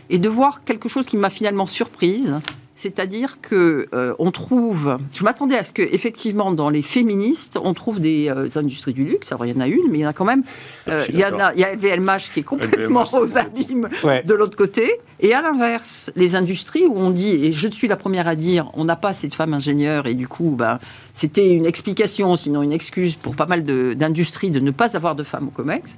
et 0.09 0.19
de 0.19 0.29
voir 0.29 0.63
quelque 0.63 0.89
chose 0.89 1.05
qui 1.05 1.17
m'a 1.17 1.29
finalement 1.29 1.65
surprise. 1.65 2.35
C'est-à-dire 2.79 3.41
que 3.41 3.87
euh, 3.93 4.13
on 4.19 4.31
trouve, 4.31 4.95
je 5.13 5.25
m'attendais 5.25 5.57
à 5.57 5.63
ce 5.63 5.73
que 5.73 5.81
effectivement 5.81 6.53
dans 6.53 6.69
les 6.69 6.81
féministes, 6.81 7.59
on 7.61 7.73
trouve 7.73 7.99
des 7.99 8.29
euh, 8.29 8.47
industries 8.55 8.93
du 8.93 9.03
luxe. 9.03 9.33
Alors 9.33 9.45
il 9.45 9.53
y 9.53 9.57
en 9.57 9.59
a 9.59 9.67
une, 9.67 9.91
mais 9.91 9.97
il 9.97 10.01
y 10.01 10.05
en 10.05 10.09
a 10.09 10.13
quand 10.13 10.23
même. 10.23 10.43
Euh, 10.87 11.03
il 11.09 11.17
y, 11.17 11.23
a, 11.23 11.51
il 11.53 11.59
y 11.59 11.65
a 11.65 11.73
LVMH 11.73 12.31
qui 12.33 12.39
est 12.39 12.43
complètement 12.43 13.03
aux 13.03 13.37
abîmes 13.37 13.89
de 14.25 14.33
l'autre 14.33 14.55
côté. 14.55 14.93
Et 15.19 15.33
à 15.33 15.41
l'inverse, 15.41 16.09
les 16.15 16.37
industries 16.37 16.85
où 16.85 16.95
on 16.95 17.09
dit, 17.09 17.31
et 17.31 17.51
je 17.51 17.67
suis 17.67 17.89
la 17.89 17.97
première 17.97 18.29
à 18.29 18.35
dire, 18.37 18.71
on 18.75 18.85
n'a 18.85 18.95
pas 18.95 19.09
assez 19.09 19.27
de 19.27 19.35
femmes 19.35 19.53
ingénieures 19.53 20.07
et 20.07 20.13
du 20.13 20.29
coup, 20.29 20.55
ben, 20.57 20.79
c'était 21.13 21.51
une 21.51 21.65
explication, 21.65 22.37
sinon 22.37 22.61
une 22.61 22.71
excuse 22.71 23.17
pour 23.17 23.35
pas 23.35 23.45
mal 23.45 23.65
d'industries 23.65 24.51
de, 24.51 24.59
de 24.59 24.63
ne 24.63 24.71
pas 24.71 24.95
avoir 24.95 25.15
de 25.15 25.23
femmes 25.23 25.49
au 25.49 25.51
COMEX. 25.51 25.97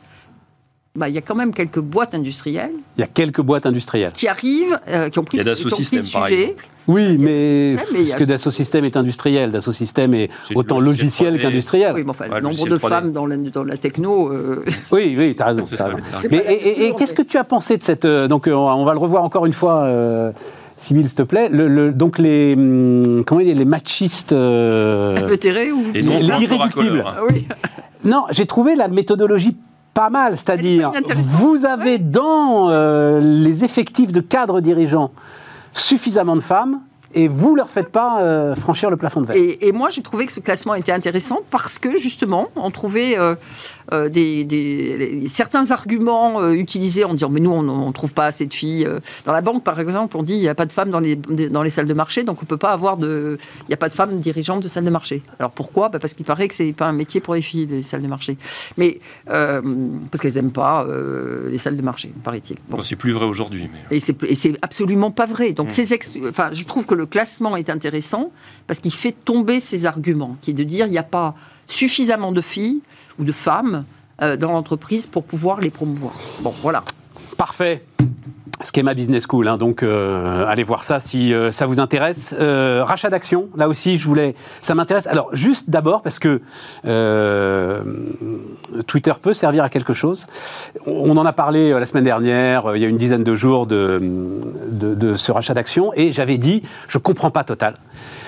Bah, 0.93 1.07
il 1.07 1.15
y 1.15 1.17
a 1.17 1.21
quand 1.21 1.35
même 1.35 1.53
quelques 1.53 1.79
boîtes 1.79 2.13
industrielles. 2.13 2.73
Il 2.97 3.01
y 3.01 3.03
a 3.03 3.07
quelques 3.07 3.39
boîtes 3.39 3.65
industrielles. 3.65 4.11
Qui 4.11 4.27
arrivent, 4.27 4.77
euh, 4.89 5.07
qui 5.07 5.19
ont 5.19 5.23
pris, 5.23 5.37
il 5.37 5.45
y 5.45 5.47
a 5.47 5.51
le 5.51 5.55
sujet. 5.55 6.55
Oui, 6.87 7.17
mais 7.17 7.75
parce 7.77 8.15
que 8.15 8.23
Dassault 8.25 8.51
Systèmes 8.51 8.83
est 8.83 8.97
industriel. 8.97 9.51
Dassaut 9.51 9.71
Systèmes 9.71 10.13
est, 10.13 10.29
autant 10.53 10.81
logiciel, 10.81 11.39
qu'industriel. 11.39 11.93
Oui, 11.95 12.03
mais 12.03 12.09
enfin, 12.09 12.25
le 12.27 12.41
nombre 12.41 12.67
de 12.67 12.77
femmes 12.77 13.13
dans 13.13 13.25
la, 13.25 13.37
dans 13.37 13.63
la 13.63 13.77
techno. 13.77 14.33
Euh, 14.33 14.65
oui, 14.91 15.15
oui, 15.17 15.33
tu 15.35 15.41
as 15.41 15.45
raison. 15.47 15.63
Mais, 16.29 16.43
et, 16.49 16.93
qu'est-ce 16.97 17.13
que 17.13 17.21
tu 17.21 17.37
as 17.37 17.45
pensé 17.45 17.77
de 17.77 17.83
cette. 17.83 18.05
Euh, 18.05 18.27
donc, 18.27 18.47
on 18.47 18.83
va 18.83 18.93
le 18.93 18.99
revoir 18.99 19.23
encore 19.23 19.45
une 19.45 19.53
fois. 19.53 19.83
Euh, 19.83 20.31
s'il 20.77 21.07
te 21.13 21.21
plaît, 21.21 21.47
le, 21.49 21.91
donc 21.91 22.17
les 22.17 22.55
hum, 22.55 23.23
comment 23.25 23.41
dire, 23.41 23.55
les 23.55 23.65
machistes, 23.65 24.33
euh, 24.33 25.19
ou 25.21 25.93
les, 25.93 26.03
irréductibles. 26.03 27.05
Oui. 27.29 27.47
Non, 28.03 28.25
j'ai 28.31 28.47
trouvé 28.47 28.75
la 28.75 28.87
méthodologie 28.87 29.55
pas 29.93 30.09
mal, 30.09 30.37
c'est-à-dire 30.37 30.91
vous 31.15 31.65
avez 31.65 31.97
dans 31.97 32.69
euh, 32.69 33.19
les 33.19 33.63
effectifs 33.63 34.11
de 34.11 34.21
cadres 34.21 34.61
dirigeants 34.61 35.11
suffisamment 35.73 36.35
de 36.35 36.41
femmes 36.41 36.81
et 37.13 37.27
vous 37.27 37.51
ne 37.51 37.57
leur 37.57 37.69
faites 37.69 37.89
pas 37.89 38.21
euh, 38.21 38.55
franchir 38.55 38.89
le 38.89 38.97
plafond 38.97 39.21
de 39.21 39.27
verre. 39.27 39.35
Et, 39.37 39.71
moi, 39.71 39.89
j'ai 39.89 40.01
trouvé 40.01 40.25
que 40.25 40.31
ce 40.31 40.39
classement 40.39 40.75
était 40.75 40.91
intéressant 40.91 41.39
parce 41.49 41.77
que, 41.77 41.97
justement, 41.97 42.47
on 42.55 42.71
trouvait 42.71 43.17
euh, 43.17 43.35
euh, 43.93 44.09
des, 44.09 45.23
certains 45.27 45.71
arguments 45.71 46.51
utilisés 46.51 47.03
en 47.03 47.13
disant 47.13 47.29
Mais 47.29 47.39
nous, 47.39 47.51
on 47.51 47.87
ne 47.87 47.91
trouve 47.91 48.13
pas 48.13 48.25
assez 48.25 48.45
de 48.45 48.53
filles. 48.53 48.87
Dans 49.25 49.33
la 49.33 49.41
banque, 49.41 49.63
par 49.63 49.79
exemple, 49.79 50.17
on 50.17 50.23
dit 50.23 50.35
Il 50.35 50.41
n'y 50.41 50.47
a 50.47 50.55
pas 50.55 50.65
de 50.65 50.71
femmes 50.71 50.89
dans 50.89 50.99
les, 50.99 51.15
dans 51.15 51.63
les 51.63 51.69
salles 51.69 51.87
de 51.87 51.93
marché, 51.93 52.23
donc 52.23 52.41
on 52.41 52.45
peut 52.45 52.57
pas 52.57 52.71
avoir 52.71 52.97
de. 52.97 53.37
Il 53.61 53.67
n'y 53.69 53.73
a 53.73 53.77
pas 53.77 53.89
de 53.89 53.93
femmes 53.93 54.19
dirigeantes 54.19 54.63
de 54.63 54.67
salles 54.67 54.85
de 54.85 54.89
marché. 54.89 55.21
Alors 55.39 55.51
pourquoi? 55.51 55.89
Bah, 55.89 55.99
Parce 55.99 56.13
qu'il 56.13 56.25
paraît 56.25 56.47
que 56.47 56.53
ce 56.53 56.63
n'est 56.63 56.73
pas 56.73 56.87
un 56.87 56.93
métier 56.93 57.21
pour 57.21 57.35
les 57.35 57.41
filles, 57.41 57.65
les 57.65 57.81
salles 57.81 58.01
de 58.01 58.07
marché. 58.07 58.37
Mais 58.77 58.99
parce 59.25 60.21
qu'elles 60.21 60.35
n'aiment 60.35 60.51
pas 60.51 60.85
les 61.49 61.57
salles 61.57 61.77
de 61.77 61.81
marché, 61.81 62.11
paraît-il. 62.23 62.57
Bon. 62.69 62.81
c'est 62.81 62.95
plus 62.95 63.11
vrai 63.11 63.25
aujourd'hui. 63.25 63.69
Mais... 63.89 63.97
Et 63.97 64.35
c'est 64.35 64.57
absolument 64.61 65.11
pas 65.11 65.25
vrai. 65.25 65.53
Donc, 65.53 65.67
mmh. 65.67 65.85
ces 65.85 65.99
enfin, 66.27 66.49
je 66.53 66.63
trouve 66.63 66.85
que 66.85 66.95
le 66.95 67.05
classement 67.05 67.55
est 67.57 67.69
intéressant 67.69 68.31
parce 68.67 68.79
qu'il 68.79 68.93
fait 68.93 69.11
tomber 69.11 69.59
ces 69.59 69.85
arguments, 69.85 70.37
qui 70.41 70.51
est 70.51 70.55
de 70.55 70.63
dire 70.63 70.85
il 70.87 70.91
n'y 70.91 70.97
a 70.97 71.03
pas 71.03 71.35
suffisamment 71.71 72.31
de 72.31 72.41
filles 72.41 72.81
ou 73.17 73.23
de 73.23 73.31
femmes 73.31 73.85
euh, 74.21 74.37
dans 74.37 74.51
l'entreprise 74.51 75.07
pour 75.07 75.23
pouvoir 75.23 75.59
les 75.61 75.71
promouvoir. 75.71 76.13
Bon, 76.41 76.53
voilà. 76.61 76.83
Parfait. 77.37 77.83
Schema 78.63 78.93
Business 78.93 79.25
School, 79.27 79.47
hein, 79.47 79.57
donc 79.57 79.81
euh, 79.81 80.45
allez 80.45 80.63
voir 80.63 80.83
ça 80.83 80.99
si 80.99 81.33
euh, 81.33 81.51
ça 81.51 81.65
vous 81.65 81.79
intéresse. 81.79 82.35
rachat 82.37 83.09
d'actions, 83.09 83.49
là 83.55 83.67
aussi, 83.67 83.97
je 83.97 84.05
voulais, 84.05 84.35
ça 84.59 84.75
m'intéresse. 84.75 85.07
Alors 85.07 85.29
juste 85.33 85.71
d'abord 85.71 86.03
parce 86.03 86.19
que 86.19 86.41
Twitter 88.85 89.13
peut 89.19 89.33
servir 89.33 89.63
à 89.63 89.69
quelque 89.69 89.95
chose. 89.95 90.27
On 90.85 91.17
en 91.17 91.25
a 91.25 91.33
parlé 91.33 91.71
la 91.71 91.85
semaine 91.87 92.03
dernière, 92.03 92.75
il 92.75 92.81
y 92.83 92.85
a 92.85 92.87
une 92.87 92.97
dizaine 92.97 93.23
de 93.23 93.33
jours 93.33 93.65
de, 93.65 95.15
ce 95.15 95.31
rachat 95.31 95.55
d'actions, 95.55 95.91
et 95.95 96.11
j'avais 96.11 96.37
dit, 96.37 96.61
je 96.87 96.99
comprends 96.99 97.31
pas 97.31 97.43
total. 97.43 97.73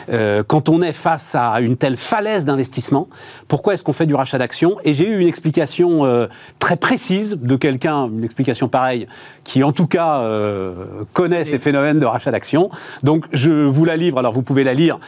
Euh, 0.10 0.44
quand 0.46 0.70
on 0.70 0.82
est 0.82 0.94
face 0.94 1.36
à 1.36 1.60
une 1.62 1.78
telle 1.78 1.98
falaise 1.98 2.46
d'investissement, 2.46 3.08
pourquoi 3.48 3.74
est-ce 3.74 3.84
qu'on 3.84 3.94
fait 3.94 4.06
du 4.06 4.16
rachat 4.16 4.38
d'actions 4.38 4.78
Et 4.84 4.94
j'ai 4.94 5.08
eu 5.08 5.20
une 5.20 5.28
explication 5.28 6.06
euh, 6.06 6.28
très 6.60 6.76
précise 6.76 7.38
de 7.42 7.56
quelqu'un, 7.56 8.08
une 8.08 8.24
explication 8.24 8.68
pareille, 8.68 9.08
qui 9.44 9.64
en 9.64 9.72
tout 9.72 9.88
cas 9.88 10.20
euh, 10.20 11.04
connaît 11.14 11.46
ces 11.46 11.60
phénomènes 11.60 12.00
de 12.00 12.06
rachat 12.06 12.32
d'actions. 12.32 12.70
Donc 13.04 13.26
je 13.32 13.52
vous 13.52 13.86
la 13.86 13.96
livre, 13.96 14.18
alors 14.20 14.34
vous 14.34 14.42
pouvez 14.42 14.64
la 14.64 14.74
lire 14.74 15.00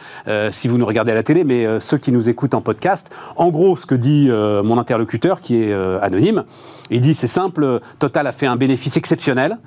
si 0.50 0.68
vous 0.68 0.78
nous 0.78 0.86
regardez 0.86 1.12
à 1.12 1.14
la 1.14 1.22
télé, 1.22 1.44
mais 1.44 1.66
ceux 1.80 1.98
qui 1.98 2.12
nous 2.12 2.28
écoutent 2.28 2.54
en 2.54 2.60
podcast, 2.60 3.10
en 3.36 3.50
gros 3.50 3.76
ce 3.76 3.86
que 3.86 3.94
dit 3.94 4.28
mon 4.30 4.78
interlocuteur, 4.78 5.40
qui 5.40 5.62
est 5.62 5.72
anonyme, 6.02 6.44
il 6.90 7.00
dit 7.00 7.14
c'est 7.14 7.26
simple, 7.26 7.80
Total 7.98 8.26
a 8.26 8.32
fait 8.32 8.46
un 8.46 8.56
bénéfice 8.56 8.96
exceptionnel, 8.96 9.58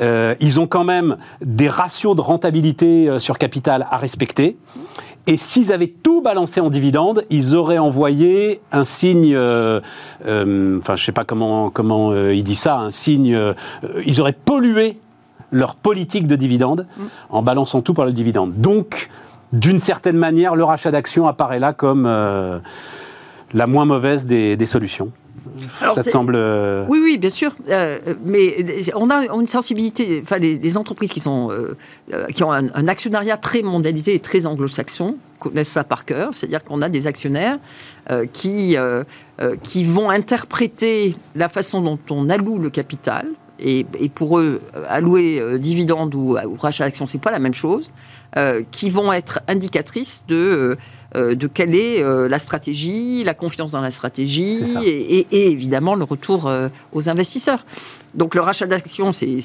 ils 0.00 0.60
ont 0.60 0.66
quand 0.66 0.84
même 0.84 1.16
des 1.40 1.68
ratios 1.68 2.14
de 2.14 2.20
rentabilité 2.20 3.18
sur 3.18 3.38
capital 3.38 3.86
à 3.90 3.96
respecter. 3.96 4.45
Et 5.28 5.36
s'ils 5.36 5.72
avaient 5.72 5.88
tout 5.88 6.22
balancé 6.22 6.60
en 6.60 6.70
dividendes, 6.70 7.24
ils 7.30 7.56
auraient 7.56 7.78
envoyé 7.78 8.60
un 8.70 8.84
signe, 8.84 9.34
euh, 9.34 9.80
euh, 10.24 10.78
enfin 10.78 10.94
je 10.94 11.02
ne 11.02 11.06
sais 11.06 11.12
pas 11.12 11.24
comment, 11.24 11.68
comment 11.70 12.12
euh, 12.12 12.32
il 12.32 12.44
dit 12.44 12.54
ça, 12.54 12.76
un 12.76 12.92
signe, 12.92 13.36
ils 14.04 14.20
auraient 14.20 14.32
pollué 14.32 14.98
leur 15.50 15.74
politique 15.74 16.26
de 16.26 16.36
dividendes 16.36 16.86
en 17.30 17.42
balançant 17.42 17.82
tout 17.82 17.94
par 17.94 18.06
le 18.06 18.12
dividende. 18.12 18.54
Donc, 18.56 19.08
d'une 19.52 19.80
certaine 19.80 20.16
manière, 20.16 20.54
le 20.54 20.64
rachat 20.64 20.90
d'actions 20.90 21.26
apparaît 21.26 21.60
là 21.60 21.72
comme 21.72 22.04
la 23.54 23.66
moins 23.66 23.84
mauvaise 23.84 24.26
des 24.26 24.66
solutions 24.66 25.10
ça 25.78 26.02
te 26.02 26.10
semble. 26.10 26.34
Euh, 26.36 26.86
oui, 26.88 27.00
oui, 27.02 27.18
bien 27.18 27.30
sûr. 27.30 27.54
Euh, 27.68 27.98
mais 28.24 28.56
on 28.94 29.10
a 29.10 29.26
une 29.34 29.48
sensibilité. 29.48 30.20
Enfin, 30.22 30.38
les, 30.38 30.78
entreprises 30.78 31.12
qui, 31.12 31.20
sont, 31.20 31.50
euh, 31.50 32.26
qui 32.34 32.42
ont 32.42 32.52
un, 32.52 32.88
actionnariat 32.88 33.36
très 33.36 33.62
mondialisé 33.62 34.14
et 34.14 34.18
très 34.18 34.46
anglo-saxon 34.46 35.16
connaissent 35.38 35.68
ça 35.68 35.84
par 35.84 36.04
cœur. 36.04 36.30
C'est-à-dire 36.32 36.64
qu'on 36.64 36.82
a 36.82 36.88
des 36.88 37.06
actionnaires 37.06 37.58
qui, 38.32 38.76
qui 39.62 39.84
vont 39.84 40.10
interpréter 40.10 41.16
la 41.34 41.48
façon 41.48 41.80
dont 41.80 41.98
on 42.10 42.28
alloue 42.28 42.58
le 42.58 42.70
capital. 42.70 43.26
Et, 43.58 43.84
pour 44.14 44.38
eux, 44.38 44.60
allouer 44.88 45.58
dividendes 45.58 46.14
ou, 46.14 46.36
ou 46.36 46.56
rachat 46.56 46.84
d'actions, 46.84 47.06
c'est 47.06 47.18
pas 47.18 47.30
la 47.30 47.38
même 47.38 47.54
chose. 47.54 47.92
qui 48.70 48.90
vont 48.90 49.12
être 49.12 49.40
indicatrices 49.48 50.24
de 50.28 50.76
euh, 51.14 51.34
de 51.34 51.46
quelle 51.46 51.74
est 51.74 52.02
euh, 52.02 52.28
la 52.28 52.38
stratégie, 52.38 53.22
la 53.24 53.34
confiance 53.34 53.72
dans 53.72 53.80
la 53.80 53.90
stratégie 53.90 54.62
et, 54.84 55.26
et, 55.30 55.50
évidemment 55.50 55.94
le 55.94 56.04
retour 56.04 56.46
euh, 56.46 56.68
aux 56.92 57.08
investisseurs. 57.08 57.64
Donc 58.14 58.34
le 58.34 58.40
rachat 58.40 58.66
d'actions 58.66 59.12
s'est 59.12 59.38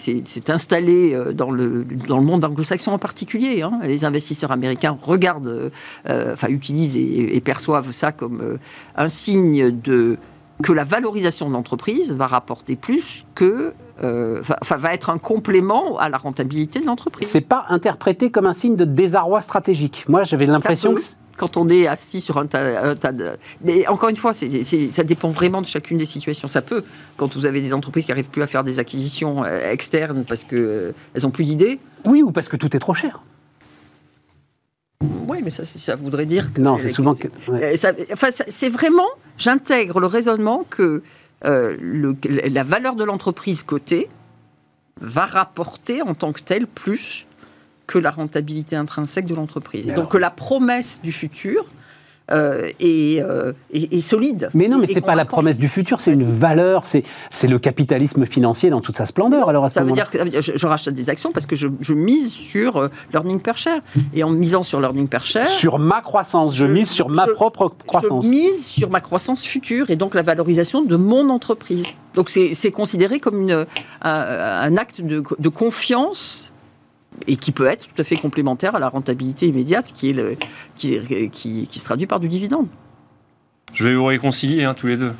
installé 0.47 1.17
dans 1.33 1.51
le, 1.51 1.85
dans 2.07 2.17
le 2.17 2.23
monde 2.23 2.45
anglo-saxon 2.45 2.91
en 2.91 2.97
particulier. 2.97 3.61
Hein. 3.61 3.79
Les 3.83 4.05
investisseurs 4.05 4.51
américains 4.51 4.97
regardent, 5.01 5.71
enfin 6.07 6.47
utilisent 6.47 6.95
et, 6.95 7.35
et, 7.35 7.41
perçoivent 7.41 7.91
ça 7.91 8.13
comme 8.13 8.59
un 8.95 9.07
signe 9.09 9.71
de 9.71 10.17
que 10.61 10.71
la 10.71 10.83
valorisation 10.83 11.49
de 11.49 11.53
l'entreprise 11.53 12.13
va 12.13 12.27
rapporter 12.27 12.75
plus 12.75 13.25
que 13.35 13.73
euh, 14.03 14.41
va 14.67 14.93
être 14.93 15.11
un 15.11 15.19
complément 15.19 15.97
à 15.99 16.09
la 16.09 16.17
rentabilité 16.17 16.79
de 16.79 16.85
l'entreprise. 16.85 17.27
C'est 17.27 17.41
pas 17.41 17.65
interprété 17.69 18.31
comme 18.31 18.47
un 18.47 18.53
signe 18.53 18.75
de 18.75 18.85
désarroi 18.85 19.41
stratégique. 19.41 20.05
Moi, 20.07 20.23
j'avais 20.23 20.47
l'impression 20.47 20.95
que 20.95 21.01
quand 21.41 21.57
on 21.57 21.69
est 21.69 21.87
assis 21.87 22.21
sur 22.21 22.37
un 22.37 22.45
tas, 22.45 22.95
de... 23.11 23.31
Mais 23.63 23.87
encore 23.87 24.09
une 24.09 24.15
fois, 24.15 24.31
ça 24.31 25.03
dépend 25.03 25.29
vraiment 25.29 25.59
de 25.59 25.65
chacune 25.65 25.97
des 25.97 26.05
situations. 26.05 26.47
Ça 26.47 26.61
peut, 26.61 26.83
quand 27.17 27.33
vous 27.35 27.47
avez 27.47 27.61
des 27.61 27.73
entreprises 27.73 28.05
qui 28.05 28.11
n'arrivent 28.11 28.29
plus 28.29 28.43
à 28.43 28.47
faire 28.47 28.63
des 28.63 28.77
acquisitions 28.77 29.43
euh, 29.43 29.71
externes 29.71 30.23
parce 30.23 30.43
qu'elles 30.43 30.59
euh, 30.59 31.21
n'ont 31.23 31.31
plus 31.31 31.45
d'idées. 31.45 31.79
Oui, 32.05 32.21
ou 32.21 32.31
parce 32.31 32.47
que 32.47 32.57
tout 32.57 32.75
est 32.75 32.79
trop 32.79 32.93
cher. 32.93 33.23
Oui, 35.01 35.39
mais 35.43 35.49
ça, 35.49 35.65
ça 35.65 35.95
voudrait 35.95 36.27
dire 36.27 36.53
que... 36.53 36.61
Non, 36.61 36.77
c'est 36.77 36.89
souvent 36.89 37.15
que... 37.15 37.27
Enfin, 38.13 38.29
c'est 38.47 38.69
vraiment... 38.69 39.09
J'intègre 39.39 39.99
le 39.99 40.05
raisonnement 40.05 40.63
que 40.69 41.01
euh, 41.45 41.75
le, 41.81 42.15
la 42.29 42.63
valeur 42.63 42.93
de 42.95 43.03
l'entreprise 43.03 43.63
cotée 43.63 44.09
va 44.99 45.25
rapporter 45.25 46.03
en 46.03 46.13
tant 46.13 46.33
que 46.33 46.41
telle 46.41 46.67
plus 46.67 47.25
que 47.91 47.99
la 47.99 48.11
rentabilité 48.11 48.75
intrinsèque 48.75 49.25
de 49.25 49.35
l'entreprise. 49.35 49.87
Et 49.87 49.91
donc 49.91 50.09
que 50.09 50.17
la 50.17 50.31
promesse 50.31 51.01
du 51.01 51.11
futur 51.11 51.65
euh, 52.31 52.69
euh, 52.81 53.51
et, 53.73 53.99
solide. 53.99 54.49
Mais 54.53 54.69
non, 54.69 54.77
mais 54.77 54.87
ce 54.87 54.93
n'est 54.93 55.01
pas 55.01 55.15
la 55.15 55.25
promesse 55.25 55.57
du 55.57 55.67
futur, 55.67 55.99
c'est 55.99 56.13
une 56.13 56.23
valeur, 56.23 56.83
c'est 56.85 57.47
le 57.47 57.59
capitalisme 57.59 58.25
financier 58.25 58.69
dans 58.69 58.79
toute 58.79 58.97
sa 58.97 59.05
splendeur. 59.05 59.49
Alors 59.49 59.69
ça 59.69 59.83
veut 59.83 59.91
dire 59.91 60.09
que 60.09 60.17
je, 60.39 60.65
rachète 60.65 60.93
des 60.93 61.09
actions 61.09 61.31
parce 61.33 61.45
que 61.45 61.55
je, 61.55 61.93
mise 61.93 62.31
sur 62.31 62.77
euh, 62.77 62.87
l'earning 63.11 63.41
per 63.41 63.53
share. 63.55 63.81
Et 64.13 64.23
en 64.23 64.29
misant 64.29 64.63
sur 64.63 64.79
l'earning 64.79 65.09
per 65.09 65.25
share... 65.25 65.49
Sur 65.49 65.77
ma 65.77 65.99
croissance, 65.99 66.55
je, 66.55 66.65
mise 66.65 66.89
sur 66.89 67.09
ma 67.09 67.27
propre 67.27 67.73
croissance. 67.85 68.23
Je 68.23 68.29
mise 68.29 68.65
sur 68.65 68.89
ma 68.89 69.01
croissance 69.01 69.43
future 69.43 69.89
et 69.89 69.97
donc 69.97 70.15
la 70.15 70.21
valorisation 70.21 70.83
de 70.83 70.95
mon 70.95 71.29
entreprise. 71.29 71.87
Donc 72.13 72.29
c'est 72.29 72.71
considéré 72.71 73.19
comme 73.19 73.41
une, 73.41 73.65
un, 74.01 74.77
acte 74.77 75.01
de, 75.01 75.21
de 75.37 75.49
confiance 75.49 76.50
et 77.27 77.35
qui 77.35 77.51
peut 77.51 77.67
être 77.67 77.87
tout 77.87 77.99
à 78.01 78.03
fait 78.03 78.15
complémentaire 78.15 78.75
à 78.75 78.79
la 78.79 78.89
rentabilité 78.89 79.47
immédiate 79.47 79.91
qui, 79.93 80.11
est 80.11 80.13
le, 80.13 80.35
qui, 80.75 80.99
qui, 81.31 81.67
qui 81.67 81.79
se 81.79 81.85
traduit 81.85 82.07
par 82.07 82.19
du 82.19 82.29
dividende. 82.29 82.67
Je 83.73 83.87
vais 83.87 83.95
vous 83.95 84.05
réconcilier 84.05 84.63
hein, 84.63 84.73
tous 84.73 84.87
les 84.87 84.97
deux. 84.97 85.13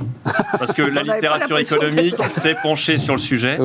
Parce 0.58 0.74
que 0.74 0.82
la 0.82 1.04
littérature 1.04 1.58
économique 1.58 2.22
s'est 2.26 2.56
penchée 2.62 2.98
sur 2.98 3.14
le 3.14 3.20
sujet 3.20 3.58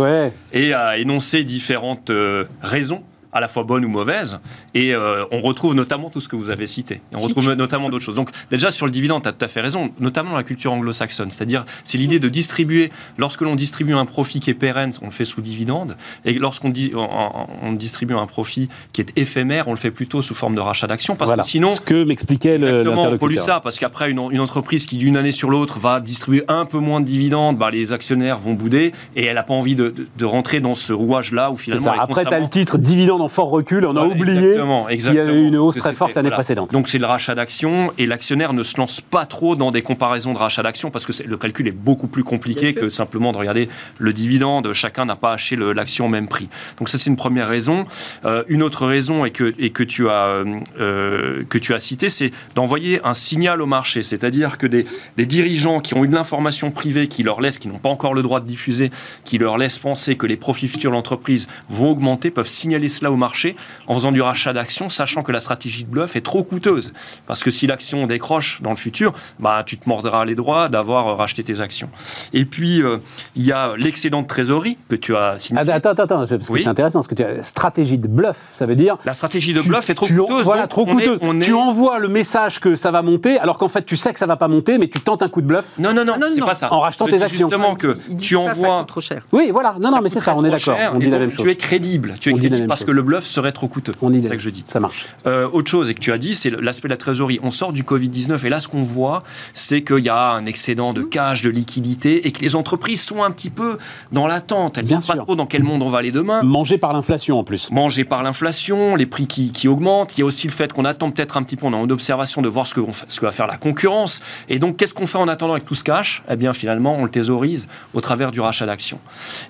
et 0.53 0.75
a 0.75 0.99
énoncé 0.99 1.45
différentes 1.45 2.11
euh, 2.11 2.45
raisons 2.63 3.03
à 3.37 3.41
la 3.41 3.49
fois 3.49 3.65
bonne 3.65 3.85
ou 3.85 3.89
mauvaise. 3.89 4.39
Et 4.75 4.95
euh, 4.95 5.25
on 5.31 5.41
retrouve 5.41 5.75
notamment 5.75 6.11
tout 6.11 6.21
ce 6.21 6.29
que 6.29 6.37
vous 6.37 6.51
avez 6.51 6.67
cité. 6.67 7.01
on 7.15 7.19
retrouve 7.19 7.53
notamment 7.53 7.91
d'autres 7.91 8.05
choses. 8.05 8.15
Donc 8.15 8.31
déjà 8.51 8.71
sur 8.71 8.87
le 8.87 8.93
dividende, 8.93 9.23
tu 9.23 9.29
as 9.29 9.33
tout 9.33 9.45
à 9.45 9.49
fait 9.49 9.61
raison, 9.61 9.91
notamment 10.01 10.31
dans 10.31 10.37
la 10.37 10.43
culture 10.43 10.73
anglo-saxonne. 10.73 11.31
C'est-à-dire, 11.31 11.65
c'est 11.85 11.99
l'idée 11.99 12.19
de 12.19 12.29
distribuer, 12.29 12.91
lorsque 13.19 13.43
l'on 13.43 13.55
distribue 13.55 13.95
un 13.95 14.07
profit 14.07 14.41
qui 14.41 14.51
est 14.51 14.55
pérenne, 14.55 14.93
on 15.03 15.07
le 15.07 15.11
fait 15.11 15.25
sous 15.25 15.41
dividende. 15.41 15.97
Et 16.25 16.35
lorsqu'on 16.35 16.71
dit, 16.71 16.93
on, 16.95 17.73
distribue 17.73 18.15
un 18.15 18.27
profit 18.27 18.69
qui 18.93 19.01
est 19.01 19.13
éphémère, 19.17 19.69
on 19.69 19.73
le 19.73 19.77
fait 19.77 19.91
plutôt 19.91 20.23
sous 20.23 20.35
forme 20.35 20.55
de 20.55 20.61
rachat 20.61 20.87
d'actions. 20.87 21.15
Parce 21.15 21.33
que 21.33 21.43
sinon... 21.43 21.75
Ce 21.75 21.81
que 21.81 22.05
m'expliquait 22.05 22.59
le 22.59 22.89
on 22.89 23.19
pollue 23.19 23.37
ça, 23.37 23.61
parce 23.61 23.79
qu'après, 23.79 24.11
une, 24.11 24.41
entreprise 24.41 24.87
qui 24.87 24.97
d'une 24.97 25.17
année 25.17 25.31
sur 25.31 25.51
l'autre 25.51 25.79
va 25.79 26.01
distribuer 26.01 26.45
un 26.49 26.65
peu 26.65 26.79
moins 26.79 27.01
de 27.01 27.07
dividendes, 27.07 27.59
bah, 27.59 27.71
les 27.71 27.93
actionnaires 27.93 28.39
vont 28.39 28.55
bouder 28.55 28.93
et 29.15 29.25
elle 29.25 29.35
n'a 29.35 29.43
pas 29.43 29.55
envie 29.55 29.75
de, 29.75 29.95
rentrer 30.23 30.61
dans 30.61 30.75
ce 30.75 30.93
rouage-là 30.93 31.51
où 31.51 31.57
finalement... 31.57 31.93
Après, 31.99 32.25
tu 32.25 32.33
as 32.33 32.41
le 32.41 32.49
titre 32.49 32.79
dividende 32.79 33.23
fort 33.29 33.51
recul, 33.51 33.87
on 33.87 33.97
a 33.97 34.05
oublié 34.05 34.57
qu'il 34.99 35.15
y 35.15 35.19
avait 35.19 35.43
une 35.43 35.57
hausse 35.57 35.77
très 35.77 35.93
forte 35.93 36.15
l'année 36.15 36.31
précédente. 36.31 36.73
Donc 36.73 36.89
c'est 36.89 36.99
le 36.99 37.07
rachat 37.07 37.35
d'actions 37.35 37.93
et 37.99 38.07
l'actionnaire 38.07 38.53
ne 38.53 38.63
se 38.63 38.77
lance 38.77 39.01
pas 39.01 39.27
trop 39.27 39.57
dans 39.57 39.71
des 39.71 39.83
comparaisons 39.83 40.33
de 40.33 40.39
rachat 40.39 40.63
d'actions 40.63 40.91
parce 40.91 41.07
que 41.07 41.13
le 41.25 41.37
calcul 41.37 41.67
est 41.69 41.73
beaucoup 41.73 42.07
plus 42.07 42.25
compliqué 42.25 42.75
que 42.75 42.89
simplement 42.89 43.33
de 43.33 43.39
regarder 43.39 43.69
le 43.99 44.13
dividende. 44.13 44.73
Chacun 44.73 45.05
n'a 45.05 45.17
pas 45.17 45.33
acheté 45.33 45.57
l'action 45.57 46.07
au 46.07 46.09
même 46.09 46.29
prix. 46.29 46.49
Donc 46.79 46.89
ça 46.89 46.99
c'est 46.99 47.11
une 47.11 47.17
première 47.17 47.49
raison. 47.49 47.87
Euh, 48.25 48.45
une 48.49 48.63
autre 48.63 48.87
raison 48.87 49.25
et 49.25 49.31
que, 49.31 49.55
et 49.59 49.71
que 49.71 49.83
tu 49.83 50.09
as 50.09 50.45
euh, 50.79 51.45
que 51.49 51.59
tu 51.59 51.75
as 51.75 51.79
cité, 51.79 52.11
c'est 52.11 52.31
d'envoyer 52.55 53.01
un 53.05 53.15
signal 53.15 53.63
au 53.63 53.67
marché, 53.67 54.03
c'est-à-dire 54.03 54.59
que 54.59 54.67
des, 54.67 54.85
des, 55.17 55.27
dirigeants 55.27 55.81
qui 55.81 55.95
ont 55.95 56.05
eu 56.05 56.09
de 56.09 56.15
l'information 56.15 56.71
privée 56.71 57.09
qui 57.09 57.23
leur 57.23 57.41
laissent, 57.41 57.59
qui 57.59 57.69
n'ont 57.69 57.79
pas 57.79 57.89
encore 57.89 58.15
le 58.15 58.23
droit 58.23 58.41
de 58.41 58.47
diffuser, 58.47 58.91
qui 59.25 59.39
leur 59.39 59.59
laissent 59.59 59.79
penser 59.79 60.17
que 60.17 60.27
les 60.27 60.37
profits 60.37 60.69
futurs 60.69 60.91
de 60.91 60.97
l'entreprise 60.97 61.49
vont 61.69 61.91
augmenter, 61.91 62.31
peuvent 62.31 62.49
signaler 62.49 62.89
cela 62.89 63.06
au 63.11 63.17
marché 63.17 63.57
en 63.87 63.95
faisant 63.95 64.13
du 64.13 64.23
rachat 64.23 64.53
d'actions, 64.53 64.89
sachant 64.89 65.23
que 65.23 65.33
la 65.33 65.41
stratégie 65.41 65.85
de 65.85 65.91
bluff 65.91 66.17
est 66.17 66.21
trop 66.21 66.43
coûteuse. 66.45 66.93
Parce 67.27 67.43
que 67.43 67.51
si 67.51 67.67
l'action 67.67 68.07
décroche 68.07 68.61
dans 68.63 68.71
le 68.71 68.77
futur, 68.77 69.13
bah, 69.39 69.63
tu 69.65 69.79
te 69.79 69.89
mordras 69.89 70.25
les 70.25 70.35
droits 70.35 70.69
d'avoir 70.69 71.17
racheté 71.17 71.43
tes 71.45 71.61
actions. 71.61 71.89
Et 72.33 72.45
puis, 72.45 72.83
euh, 72.83 72.99
il 73.35 73.45
y 73.45 73.53
a 73.53 73.75
l'excédent 73.77 74.23
de 74.23 74.27
trésorerie 74.27 74.79
que 74.89 74.97
tu 74.97 75.17
as 75.17 75.39
signé. 75.39 75.61
Attends, 75.61 75.91
attends, 75.91 76.03
attends, 76.03 76.27
parce 76.27 76.49
que 76.49 76.59
c'est 76.59 76.69
intéressant. 76.69 76.99
Parce 77.01 77.09
que 77.09 77.15
tu 77.15 77.25
as 77.25 77.43
stratégie 77.43 77.99
de 77.99 78.09
bluff, 78.09 78.49
ça 78.53 78.67
veut 78.67 78.77
dire. 78.77 78.97
La 79.05 79.15
stratégie 79.15 79.53
de 79.53 79.63
bluff 79.63 79.89
est 79.91 79.95
trop 79.95 80.07
coûteuse. 80.07 80.45
voilà, 80.45 80.67
trop 80.67 80.87
coûteuse. 80.87 81.21
Tu 81.41 81.53
envoies 81.53 81.99
le 81.99 82.09
message 82.09 82.61
que 82.61 82.77
ça 82.77 82.91
va 82.91 83.03
monter, 83.03 83.39
alors 83.39 83.59
qu'en 83.59 83.69
fait, 83.69 83.85
tu 83.85 83.97
sais 83.97 84.13
que 84.13 84.19
ça 84.19 84.27
va 84.27 84.37
pas 84.37 84.49
monter, 84.49 84.79
mais 84.79 84.89
tu 84.89 85.01
tentes 85.01 85.23
un 85.23 85.29
coup 85.29 85.41
de 85.41 85.47
bluff. 85.47 85.79
Non, 85.79 85.93
non, 85.93 86.05
non, 86.05 86.15
c'est 86.31 86.41
pas 86.41 86.55
ça. 86.55 86.73
En 86.73 86.81
rachetant 86.81 87.07
tes 87.07 87.23
actions. 87.23 87.49
Justement 87.49 87.75
que 87.75 87.97
tu 88.19 88.37
envoies. 88.37 88.85
trop 88.87 89.01
cher. 89.01 89.25
Oui, 89.33 89.51
voilà. 89.53 89.77
Non, 89.81 89.91
non, 89.91 90.01
mais 90.03 90.09
c'est 90.09 90.21
ça, 90.21 90.35
on 90.37 90.45
est 90.45 90.51
d'accord. 90.51 90.77
On 90.93 90.99
dit 90.99 91.11
la 91.11 91.19
même 91.19 91.31
chose. 91.31 91.45
Tu 91.45 91.51
es 91.51 91.57
crédible. 91.57 92.15
Tu 92.21 92.31
es 92.31 92.33
crédible 92.33 92.67
parce 92.67 92.85
que 92.85 92.91
le 92.97 93.03
bluff 93.03 93.27
serait 93.27 93.53
trop 93.53 93.69
coûteux. 93.69 93.93
C'est 94.01 94.23
ça 94.23 94.37
que 94.37 94.43
je 94.43 94.51
dis. 94.51 94.65
Ça 94.67 94.81
marche. 94.81 95.07
Euh, 95.27 95.49
autre 95.53 95.71
chose 95.71 95.91
et 95.91 95.95
que 95.95 96.01
tu 96.01 96.13
as 96.13 96.19
dit, 96.19 96.35
c'est 96.35 96.51
l'aspect 96.51 96.89
de 96.89 96.93
la 96.93 96.97
trésorerie. 96.97 97.39
On 97.43 97.51
sort 97.51 97.73
du 97.73 97.83
Covid-19 97.83 98.45
et 98.45 98.49
là, 98.49 98.59
ce 98.59 98.69
qu'on 98.69 98.83
voit, 98.83 99.23
c'est 99.53 99.83
qu'il 99.83 100.05
y 100.05 100.09
a 100.09 100.33
un 100.33 100.47
excédent 100.47 100.93
de 100.93 101.03
cash, 101.03 101.43
de 101.43 101.51
liquidité 101.51 102.27
et 102.27 102.33
que 102.33 102.41
les 102.41 102.57
entreprises 102.57 103.03
sont 103.03 103.23
un 103.23 103.31
petit 103.31 103.51
peu 103.51 103.79
dans 104.11 104.27
l'attente. 104.27 104.79
Elles 104.79 104.85
ne 104.85 104.89
savent 104.89 105.07
pas 105.07 105.17
trop 105.17 105.37
dans 105.37 105.47
quel 105.47 105.63
monde 105.63 105.83
on 105.83 105.89
va 105.89 105.99
aller 105.99 106.13
demain. 106.13 106.43
Mangé 106.43 106.79
par 106.79 106.93
l'inflation 106.93 107.39
en 107.39 107.45
plus. 107.45 107.71
Mangé 107.71 108.05
par 108.05 108.23
l'inflation, 108.23 108.97
les 108.97 109.07
prix 109.07 109.27
qui, 109.27 109.53
qui, 109.53 109.69
augmentent. 109.69 110.17
Il 110.17 110.21
y 110.21 110.23
a 110.23 110.27
aussi 110.27 110.47
le 110.47 110.53
fait 110.53 110.73
qu'on 110.73 110.85
attend 110.85 111.11
peut-être 111.11 111.37
un 111.37 111.43
petit 111.43 111.57
peu, 111.57 111.67
on 111.67 111.75
a 111.75 111.77
une 111.77 111.93
observation 111.93 112.43
de 112.43 112.49
voir 112.49 112.67
ce 112.67 112.75
que, 112.75 112.81
ce 113.09 113.21
que 113.21 113.27
va 113.27 113.33
faire 113.33 113.47
la 113.47 113.59
concurrence. 113.59 114.23
Et 114.49 114.59
donc, 114.59 114.77
qu'est-ce 114.77 114.95
qu'on 114.95 115.07
fait 115.07 115.19
en 115.19 115.29
attendant 115.29 115.53
avec 115.53 115.65
tout 115.65 115.75
ce 115.75 115.85
cash? 115.85 116.23
Eh 116.31 116.37
bien, 116.37 116.53
finalement, 116.53 116.97
on 116.97 117.05
le 117.05 117.11
thésaurise 117.11 117.69
au 117.95 118.01
travers 118.01 118.33
du 118.33 118.41
rachat 118.41 118.67
d'actions. 118.67 119.01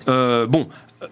Euh, 0.09 0.45
bon, 0.45 0.67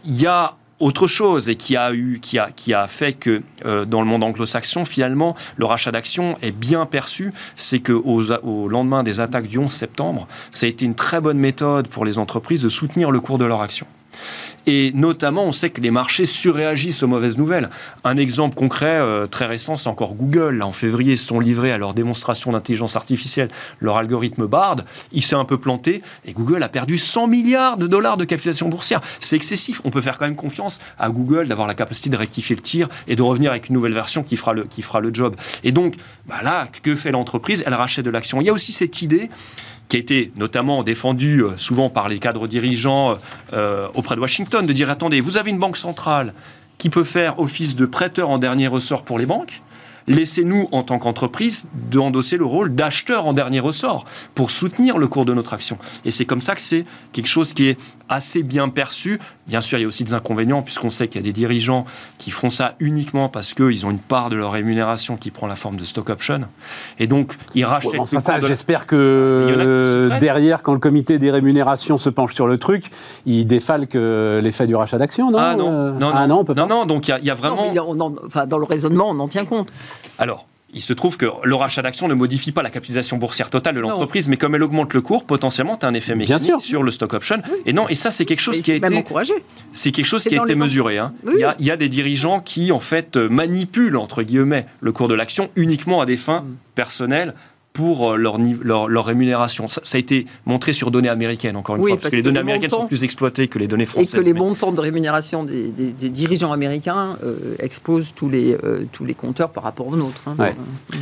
il 0.05 0.19
y 0.19 0.27
a 0.27 0.55
autre 0.79 1.07
chose 1.07 1.49
et 1.49 1.55
qui 1.55 1.75
a, 1.75 1.93
eu, 1.93 2.19
qui 2.21 2.37
a, 2.37 2.51
qui 2.51 2.73
a 2.73 2.87
fait 2.87 3.13
que 3.13 3.41
euh, 3.65 3.85
dans 3.85 4.01
le 4.01 4.07
monde 4.07 4.23
anglo-saxon, 4.23 4.85
finalement, 4.85 5.35
le 5.55 5.65
rachat 5.65 5.91
d'actions 5.91 6.37
est 6.41 6.51
bien 6.51 6.85
perçu, 6.85 7.33
c'est 7.55 7.79
qu'au 7.79 8.21
au 8.43 8.67
lendemain 8.67 9.03
des 9.03 9.21
attaques 9.21 9.47
du 9.47 9.57
11 9.57 9.71
septembre, 9.71 10.27
ça 10.51 10.65
a 10.65 10.69
été 10.69 10.85
une 10.85 10.95
très 10.95 11.21
bonne 11.21 11.37
méthode 11.37 11.87
pour 11.87 12.05
les 12.05 12.17
entreprises 12.17 12.61
de 12.61 12.69
soutenir 12.69 13.11
le 13.11 13.19
cours 13.19 13.37
de 13.37 13.45
leur 13.45 13.61
action. 13.61 13.87
Et 14.67 14.91
notamment, 14.93 15.45
on 15.45 15.51
sait 15.51 15.69
que 15.69 15.81
les 15.81 15.91
marchés 15.91 16.25
surréagissent 16.25 17.03
aux 17.03 17.07
mauvaises 17.07 17.37
nouvelles. 17.37 17.69
Un 18.03 18.17
exemple 18.17 18.55
concret 18.55 18.97
euh, 18.99 19.27
très 19.27 19.45
récent, 19.45 19.75
c'est 19.75 19.89
encore 19.89 20.15
Google. 20.15 20.57
Là, 20.57 20.67
en 20.67 20.71
février, 20.71 21.13
ils 21.13 21.17
se 21.17 21.27
sont 21.27 21.39
livrés 21.39 21.71
à 21.71 21.77
leur 21.77 21.93
démonstration 21.93 22.51
d'intelligence 22.51 22.95
artificielle, 22.95 23.49
leur 23.79 23.97
algorithme 23.97 24.47
Bard. 24.47 24.77
Il 25.11 25.23
s'est 25.23 25.35
un 25.35 25.45
peu 25.45 25.57
planté 25.57 26.01
et 26.25 26.33
Google 26.33 26.63
a 26.63 26.69
perdu 26.69 26.97
100 26.97 27.27
milliards 27.27 27.77
de 27.77 27.87
dollars 27.87 28.17
de 28.17 28.25
capitalisation 28.25 28.69
boursière. 28.69 29.01
C'est 29.21 29.35
excessif. 29.35 29.81
On 29.83 29.91
peut 29.91 30.01
faire 30.01 30.17
quand 30.17 30.25
même 30.25 30.35
confiance 30.35 30.79
à 30.97 31.09
Google 31.09 31.47
d'avoir 31.47 31.67
la 31.67 31.75
capacité 31.75 32.09
de 32.09 32.17
rectifier 32.17 32.55
le 32.55 32.61
tir 32.61 32.89
et 33.07 33.15
de 33.15 33.21
revenir 33.21 33.51
avec 33.51 33.69
une 33.69 33.75
nouvelle 33.75 33.93
version 33.93 34.23
qui 34.23 34.37
fera 34.37 34.53
le, 34.53 34.63
qui 34.63 34.81
fera 34.81 34.99
le 34.99 35.13
job. 35.13 35.35
Et 35.63 35.71
donc, 35.71 35.95
bah 36.27 36.41
là, 36.43 36.67
que 36.81 36.95
fait 36.95 37.11
l'entreprise? 37.11 37.63
Elle 37.65 37.73
rachète 37.73 38.05
de 38.05 38.09
l'action. 38.09 38.41
Il 38.41 38.45
y 38.45 38.49
a 38.49 38.53
aussi 38.53 38.71
cette 38.71 39.01
idée 39.01 39.29
qui 39.87 39.97
a 39.97 39.99
été 39.99 40.31
notamment 40.35 40.83
défendu 40.83 41.43
euh, 41.43 41.57
souvent 41.57 41.89
par 41.89 42.09
les 42.09 42.19
cadres 42.19 42.47
dirigeants 42.47 43.17
euh, 43.53 43.87
auprès 43.93 44.15
de 44.15 44.21
Washington, 44.21 44.65
de 44.65 44.73
dire 44.73 44.89
attendez, 44.89 45.21
vous 45.21 45.37
avez 45.37 45.51
une 45.51 45.59
banque 45.59 45.77
centrale 45.77 46.33
qui 46.77 46.89
peut 46.89 47.03
faire 47.03 47.39
office 47.39 47.75
de 47.75 47.85
prêteur 47.85 48.29
en 48.29 48.37
dernier 48.37 48.67
ressort 48.67 49.03
pour 49.03 49.17
les 49.17 49.25
banques, 49.25 49.61
laissez-nous, 50.07 50.69
en 50.71 50.83
tant 50.83 50.99
qu'entreprise, 50.99 51.65
d'endosser 51.91 52.37
le 52.37 52.45
rôle 52.45 52.73
d'acheteur 52.73 53.25
en 53.25 53.33
dernier 53.33 53.59
ressort 53.59 54.05
pour 54.33 54.51
soutenir 54.51 54.97
le 54.97 55.07
cours 55.07 55.25
de 55.25 55.33
notre 55.33 55.53
action. 55.53 55.77
Et 56.03 56.11
c'est 56.11 56.25
comme 56.25 56.41
ça 56.41 56.55
que 56.55 56.61
c'est 56.61 56.85
quelque 57.13 57.27
chose 57.27 57.53
qui 57.53 57.69
est 57.69 57.77
assez 58.07 58.43
bien 58.43 58.69
perçu. 58.69 59.19
Bien 59.47 59.61
sûr, 59.61 59.79
il 59.79 59.81
y 59.81 59.85
a 59.85 59.87
aussi 59.87 60.03
des 60.03 60.13
inconvénients, 60.13 60.61
puisqu'on 60.61 60.89
sait 60.89 61.07
qu'il 61.07 61.21
y 61.21 61.23
a 61.23 61.25
des 61.25 61.33
dirigeants 61.33 61.85
qui 62.17 62.31
font 62.31 62.49
ça 62.49 62.75
uniquement 62.79 63.29
parce 63.29 63.53
qu'ils 63.53 63.85
ont 63.85 63.91
une 63.91 63.99
part 63.99 64.29
de 64.29 64.35
leur 64.35 64.51
rémunération 64.51 65.17
qui 65.17 65.31
prend 65.31 65.47
la 65.47 65.55
forme 65.55 65.75
de 65.75 65.85
stock 65.85 66.09
option. 66.09 66.41
Et 66.99 67.07
donc, 67.07 67.33
ils 67.55 67.65
rachètent 67.65 67.93
J'espère 68.45 68.85
que 68.85 70.09
derrière, 70.19 70.61
quand 70.61 70.73
le 70.73 70.79
comité 70.79 71.19
des 71.19 71.31
rémunérations 71.31 71.97
se 71.97 72.09
penche 72.09 72.35
sur 72.35 72.47
le 72.47 72.57
truc, 72.57 72.91
il 73.25 73.45
défalque 73.45 73.95
l'effet 73.95 74.67
du 74.67 74.75
rachat 74.75 74.97
d'actions, 74.97 75.31
non 75.31 75.39
Ah 75.39 75.55
non, 75.55 75.71
euh, 75.71 75.91
non, 75.91 76.11
ah, 76.13 76.27
non, 76.27 76.43
non, 76.55 76.67
non, 76.67 76.85
donc 76.85 77.07
il 77.07 77.23
y, 77.23 77.29
a 77.29 77.33
vraiment... 77.33 77.73
enfin, 78.25 78.45
dans 78.45 78.57
le 78.57 78.65
raisonnement, 78.65 79.09
on 79.09 79.19
en 79.19 79.27
tient 79.27 79.45
compte. 79.45 79.69
Alors, 80.17 80.47
il 80.73 80.81
se 80.81 80.91
trouve 80.91 81.17
que 81.17 81.25
le 81.43 81.55
rachat 81.55 81.81
d'actions 81.81 82.09
ne 82.09 82.13
modifie 82.13 82.51
pas 82.51 82.61
la 82.61 82.69
capitalisation 82.69 83.17
boursière 83.17 83.49
totale 83.49 83.75
de 83.75 83.79
l'entreprise, 83.79 84.27
mais 84.27 84.35
comme 84.35 84.55
elle 84.55 84.63
augmente 84.63 84.93
le 84.93 85.01
cours, 85.01 85.23
potentiellement, 85.23 85.77
tu 85.77 85.85
as 85.85 85.89
un 85.89 85.93
effet 85.93 86.15
mécanique 86.15 86.51
sur 86.59 86.83
le 86.83 86.91
stock 86.91 87.13
option. 87.13 87.41
Et 87.65 87.71
non, 87.71 87.87
et 87.87 87.95
ça, 87.95 88.11
c'est 88.11 88.25
quelque 88.25 88.41
chose 88.41 88.61
qui 88.61 88.71
a 88.71 88.75
été. 88.75 89.03
C'est 89.71 89.91
quelque 89.91 90.05
chose 90.05 90.25
qui 90.25 90.37
a 90.37 90.43
été 90.43 90.55
mesuré. 90.55 90.97
Hein. 90.97 91.13
Il, 91.25 91.39
y 91.39 91.43
a, 91.43 91.55
il, 91.59 91.65
y 91.65 91.71
a, 91.71 91.77
des 91.77 91.87
dirigeants 91.87 92.41
qui, 92.41 92.73
en 92.73 92.79
fait, 92.79 93.15
manipulent, 93.15 93.97
entre 93.97 94.21
guillemets, 94.23 94.65
le 94.81 94.91
cours 94.91 95.07
de 95.07 95.15
l'action 95.15 95.49
uniquement 95.55 96.01
à 96.01 96.05
des 96.05 96.17
fins 96.17 96.41
mm. 96.41 96.55
personnelles 96.75 97.33
pour 97.75 98.13
euh, 98.13 98.15
leur, 98.15 98.37
leur, 98.39 98.87
leur 98.87 99.05
rémunération. 99.05 99.67
Ça, 99.67 99.81
a 99.93 99.97
été 99.97 100.25
montré 100.45 100.71
sur 100.71 100.91
données 100.91 101.09
américaines, 101.09 101.57
encore 101.57 101.75
une 101.75 101.81
fois, 101.81 101.97
parce, 101.97 102.09
que 102.09 102.15
les 102.15 102.21
données 102.21 102.39
américaines 102.39 102.69
sont 102.69 102.87
plus 102.87 103.03
exploitées 103.03 103.49
que 103.49 103.59
les 103.59 103.67
données 103.67 103.85
françaises. 103.85 104.15
Et 104.15 104.17
que 104.17 104.25
les 104.25 104.33
montants 104.33 104.71
de 104.71 104.79
rémunération 104.79 105.43
des, 105.43 105.91
dirigeants 106.09 106.53
américains 106.53 107.17
euh, 107.23 107.55
exposent 107.59 108.13
tous 108.15 108.29
les, 108.29 108.53
euh, 108.63 108.85
tous 108.93 109.03
les 109.03 109.13
compteurs 109.13 109.49
par 109.49 109.63
rapport 109.63 109.87
aux 109.87 109.97
nôtres. 109.97 110.21
Hein. 110.25 110.53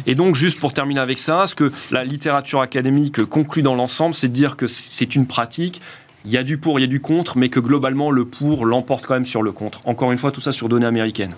Et 0.07 0.15
donc, 0.15 0.35
juste 0.35 0.59
pour 0.59 0.73
terminer 0.73 0.99
avec 0.99 1.19
ça, 1.19 1.45
ce 1.45 1.53
que 1.53 1.71
la 1.91 2.03
littérature 2.03 2.59
académique 2.59 3.23
conclut 3.23 3.61
dans 3.61 3.75
l'ensemble, 3.75 4.15
c'est 4.15 4.29
de 4.29 4.33
dire 4.33 4.57
que 4.57 4.65
c'est 4.65 5.15
une 5.15 5.27
pratique 5.27 5.79
il 6.25 6.31
y 6.31 6.37
a 6.37 6.43
du 6.43 6.57
pour, 6.57 6.79
il 6.79 6.83
y 6.83 6.85
a 6.85 6.87
du 6.87 7.01
contre, 7.01 7.37
mais 7.37 7.49
que 7.49 7.59
globalement, 7.59 8.09
le 8.09 8.23
pour 8.23 8.65
l'emporte 8.65 9.05
quand 9.05 9.13
même 9.13 9.25
sur 9.25 9.43
le 9.43 9.51
contre. 9.51 9.81
Encore 9.83 10.13
une 10.13 10.17
fois, 10.17 10.31
tout 10.31 10.39
ça 10.39 10.53
sur 10.53 10.69
données 10.69 10.85
américaines. 10.85 11.33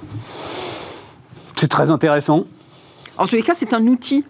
C'est 1.56 1.68
très 1.68 1.90
intéressant. 1.90 2.46
En 3.18 3.26
tous 3.26 3.36
les 3.36 3.42
cas, 3.42 3.56
c'est 3.56 3.74
un 3.74 3.88
outil 3.88 4.24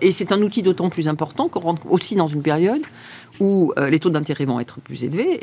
et 0.00 0.12
c'est 0.12 0.32
un 0.32 0.42
outil 0.42 0.62
d'autant 0.62 0.90
plus 0.90 1.08
important 1.08 1.48
qu'on 1.48 1.60
rentre 1.60 1.82
aussi 1.90 2.14
dans 2.14 2.26
une 2.26 2.42
période 2.42 2.82
où 3.40 3.72
euh, 3.78 3.90
les 3.90 4.00
taux 4.00 4.10
d'intérêt 4.10 4.44
vont 4.44 4.60
être 4.60 4.80
plus 4.80 5.04
élevés 5.04 5.38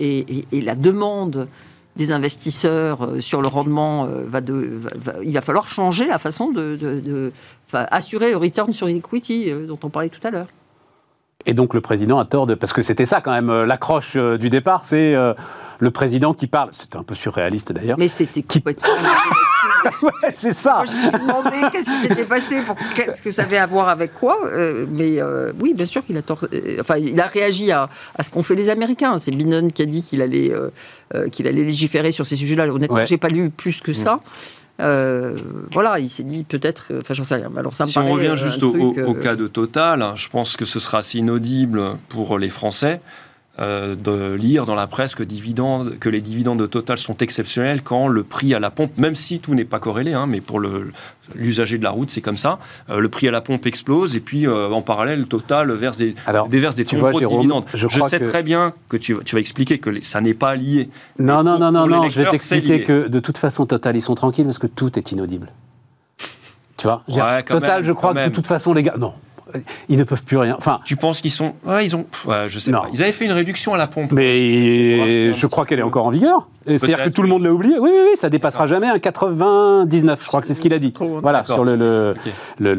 et, 0.51 0.61
la 0.61 0.76
demande 0.76 1.47
des 1.95 2.11
investisseurs 2.11 3.03
euh, 3.03 3.21
sur 3.21 3.41
le 3.41 3.47
rendement 3.47 4.07
va, 4.07 4.41
de, 4.41 4.82
il 5.23 5.34
va 5.34 5.41
falloir 5.41 5.67
changer 5.69 6.07
la 6.07 6.19
façon 6.19 6.51
de, 6.51 7.32
assurer 7.71 8.32
le 8.32 8.38
return 8.38 8.73
sur 8.73 8.88
equity 8.88 9.51
dont 9.67 9.80
on 9.84 9.89
parlait 9.89 10.09
tout 10.09 10.26
à 10.26 10.32
l'heure. 10.32 10.47
Et 11.45 11.53
donc 11.53 11.73
le 11.73 11.82
président 11.82 12.17
a 12.17 12.26
tort 12.26 12.47
de... 12.47 12.55
Parce 12.55 12.73
que 12.73 12.82
c'était 12.82 13.05
ça 13.05 13.21
quand 13.21 13.32
même, 13.32 13.51
l'accroche 13.63 14.17
du 14.17 14.49
départ, 14.49 14.86
c'est 14.86 15.13
le 15.13 15.91
président 15.91 16.34
qui 16.34 16.47
parle. 16.47 16.69
C'était 16.73 16.97
un 16.97 17.03
peu 17.03 17.15
surréaliste 17.15 17.71
d'ailleurs. 17.71 17.99
Mais 17.99 18.07
c'était 18.07 18.41
qui... 18.41 18.63
ouais, 20.02 20.32
c'est 20.34 20.54
ça. 20.54 20.76
Moi, 20.76 20.86
je 20.86 20.96
me 20.96 21.02
suis 21.02 21.12
demandé 21.12 21.58
qu'est-ce 21.72 21.90
qui 21.90 22.08
s'était 22.08 22.26
passé, 22.26 22.62
pour 22.66 22.76
qu'est-ce 22.96 23.22
que 23.22 23.32
ça 23.32 23.44
avait 23.44 23.58
à 23.58 23.66
voir 23.66 23.90
avec 23.90 24.14
quoi. 24.14 24.40
Euh, 24.46 24.86
mais 24.90 25.22
euh, 25.22 25.52
oui, 25.60 25.74
bien 25.74 25.86
sûr 25.86 26.04
qu'il 26.06 26.18
a 26.18 26.22
tort. 26.22 26.46
Euh, 26.54 26.78
enfin, 26.80 26.98
il 26.98 27.20
a 27.20 27.28
réagi 27.28 27.72
à, 27.72 27.90
à 28.16 28.24
ce 28.24 28.32
qu'ont 28.32 28.44
fait 28.44 28.56
les 28.56 28.70
Américains. 28.70 29.20
C'est 29.20 29.32
Binon 29.32 29.70
qui 29.70 29.82
a 29.82 29.86
dit 29.86 30.02
qu'il 30.02 30.22
allait, 30.22 30.52
qu'il 31.32 31.48
allait 31.48 31.64
légiférer 31.64 32.12
sur 32.12 32.26
ces 32.26 32.36
sujets-là. 32.36 32.68
Honnêtement, 32.68 33.00
je 33.00 33.06
j'ai 33.06 33.18
pas 33.18 33.28
lu 33.28 33.50
plus 33.50 33.82
que 33.82 33.94
ça. 33.94 34.20
voilà, 34.80 36.00
il 36.00 36.10
s'est 36.10 36.24
dit 36.24 36.44
peut-être, 36.44 36.92
enfin 36.98 37.14
j'en 37.14 37.24
sais 37.24 37.36
rien. 37.36 37.52
Alors 37.58 37.76
ça 37.76 37.86
si 37.86 37.98
on 37.98 38.12
revient 38.12 38.34
juste 38.36 38.64
au, 38.64 38.74
au, 38.74 39.14
cas 39.14 39.36
de 39.36 39.48
Total, 39.48 40.02
hein, 40.02 40.14
je 40.16 40.30
pense 40.30 40.58
que 40.58 40.66
ce 40.66 40.80
sera 40.80 41.00
assez 41.00 41.20
inaudible 41.20 41.98
pour 42.10 42.38
les 42.38 42.50
Français. 42.50 43.00
Euh, 43.58 43.95
de 43.95 44.34
lire 44.34 44.66
dans 44.66 44.76
la 44.76 44.86
presse 44.86 45.16
que, 45.16 45.24
dividendes, 45.24 45.97
que 45.99 46.10
les 46.10 46.20
dividendes 46.20 46.60
de 46.60 46.66
Total 46.66 46.97
sont 46.97 47.16
exceptionnels 47.20 47.84
quand 47.84 48.10
le 48.10 48.24
prix 48.24 48.53
à 48.53 48.60
la 48.60 48.70
pompe, 48.70 48.97
même 48.97 49.16
si 49.16 49.39
tout 49.39 49.56
n'est 49.56 49.64
pas 49.64 49.80
corrélé, 49.80 50.12
hein, 50.12 50.26
mais 50.28 50.41
pour 50.41 50.60
l'usager 51.34 51.78
de 51.78 51.84
la 51.86 51.91
route, 51.91 52.12
c'est 52.12 52.20
comme 52.20 52.36
ça, 52.36 52.60
euh, 52.89 52.99
le 52.99 53.08
prix 53.08 53.30
à 53.30 53.32
la 53.32 53.39
pompe 53.39 53.66
explose 53.66 54.18
et 54.18 54.20
puis 54.20 54.45
euh, 54.45 54.70
en 54.72 54.82
parallèle, 54.82 55.26
Total 55.28 55.72
verse 55.72 55.95
des, 55.95 56.16
déverse 56.49 56.76
des 56.76 56.84
de 56.84 57.28
dividendes. 57.28 57.64
Je, 57.74 57.88
sais 57.88 58.20
très 58.20 58.43
bien 58.43 58.74
que 58.89 58.97
tu, 58.97 59.16
tu 59.24 59.36
vas 59.36 59.39
expliquer 59.39 59.78
que 59.78 60.03
ça 60.03 60.20
n'est 60.20 60.34
pas 60.34 60.53
lié. 60.56 60.89
Non, 61.18 61.41
non, 61.41 61.58
non, 61.58 61.72
non, 61.72 61.88
non, 61.88 62.10
je 62.10 62.20
vais 62.20 62.30
t'expliquer 62.32 62.84
que 62.84 63.08
de 63.08 63.20
toute 63.22 63.38
façon, 63.38 63.66
Total, 63.66 63.95
ils 63.95 64.01
sont 64.01 64.16
tranquilles 64.16 64.43
parce 64.43 64.60
que 64.60 64.68
tout 64.68 64.99
est 64.99 65.14
inaudible. 65.14 65.47
Tu 66.78 66.88
vois 66.88 67.03
Total, 67.47 67.86
je 67.86 67.93
crois 67.93 68.14
que 68.14 68.26
de 68.26 68.34
toute 68.34 68.47
façon, 68.47 68.74
les 68.74 68.84
gars. 68.84 68.95
Non, 68.97 69.14
ils 69.89 69.98
ne 69.98 70.04
peuvent 70.04 70.24
plus 70.24 70.38
rien. 70.38 70.56
Enfin, 70.58 70.80
tu 70.86 70.96
penses 70.96 71.22
qu'ils 71.22 71.32
sont. 71.32 71.56
Ouais, 71.64 71.86
ils 71.86 71.96
ont. 71.96 72.06
je 72.48 72.60
sais 72.60 72.72
pas. 72.72 72.88
Ils 72.93 73.02
avaient 73.04 73.12
fait 73.12 73.26
une 73.26 73.32
réduction 73.32 73.74
à 73.74 73.78
la 73.78 73.88
pompe. 73.88 74.12
Mais 74.12 75.34
je 75.34 75.48
crois 75.48 75.66
qu'elle 75.66 75.80
est 75.80 75.84
encore 75.84 76.06
en 76.06 76.12
vigueur. 76.12 76.48
C'est-à-dire 76.66 77.03
que 77.03 77.09
tout 77.09 77.22
le 77.22 77.28
monde 77.28 77.43
l'a 77.43 77.53
oublié. 77.53 77.78
Oui, 77.80 77.89
oui, 77.93 78.01
oui, 78.11 78.18
ça 78.18 78.30
dépassera 78.30 78.68
jamais 78.68 78.88
un 78.88 78.99
99. 78.99 80.22
Je 80.22 80.28
crois 80.28 80.41
que 80.41 80.47
c'est 80.47 80.53
ce 80.53 80.61
qu'il 80.61 80.74
a 80.74 80.80
dit. 80.80 80.93
Voilà, 81.22 81.43
sur 81.43 81.63
le 81.63 81.76
le, 81.76 82.13
le, 82.59 82.74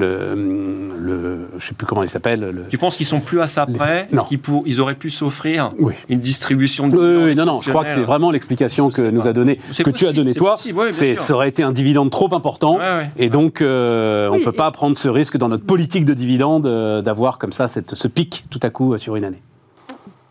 le, 0.98 1.48
je 1.58 1.66
sais 1.66 1.74
plus 1.74 1.86
comment 1.86 2.02
il 2.02 2.08
s'appelle. 2.08 2.64
Tu 2.68 2.78
penses 2.78 2.96
qu'ils 2.96 3.06
sont 3.06 3.20
plus 3.20 3.40
à 3.40 3.46
ça 3.46 3.66
près 3.66 4.08
Non. 4.12 4.24
Pour... 4.42 4.62
ils 4.66 4.80
auraient 4.80 4.94
pu 4.94 5.10
s'offrir 5.10 5.72
une 6.08 6.20
distribution 6.20 6.88
de. 6.88 7.26
Oui, 7.26 7.34
non, 7.34 7.44
non. 7.44 7.60
Je 7.60 7.70
crois 7.70 7.84
que 7.84 7.90
c'est 7.90 8.00
vraiment 8.00 8.30
l'explication 8.30 8.90
que 8.90 9.02
nous 9.10 9.26
a 9.26 9.32
donné, 9.32 9.60
que 9.84 9.90
tu 9.90 10.06
as 10.06 10.12
donné 10.12 10.34
toi. 10.34 10.56
C'est 10.90 11.16
ça 11.16 11.34
aurait 11.34 11.48
été 11.48 11.62
un 11.62 11.72
dividende 11.72 12.10
trop 12.10 12.32
important, 12.34 12.78
et 13.16 13.30
donc 13.30 13.60
euh, 13.60 14.28
on 14.30 14.40
peut 14.40 14.52
pas 14.52 14.70
prendre 14.70 14.96
ce 14.96 15.08
risque 15.08 15.36
dans 15.36 15.48
notre 15.48 15.64
politique 15.64 16.04
de 16.04 16.14
dividende 16.14 16.66
euh, 16.66 17.02
d'avoir 17.02 17.38
comme 17.38 17.52
ça 17.52 17.68
cette, 17.68 17.94
ce 17.94 18.08
pic 18.08 18.44
tout 18.50 18.60
à 18.62 18.70
coup 18.70 18.94
euh, 18.94 18.98
sur 18.98 19.16
une 19.16 19.24
année. 19.24 19.42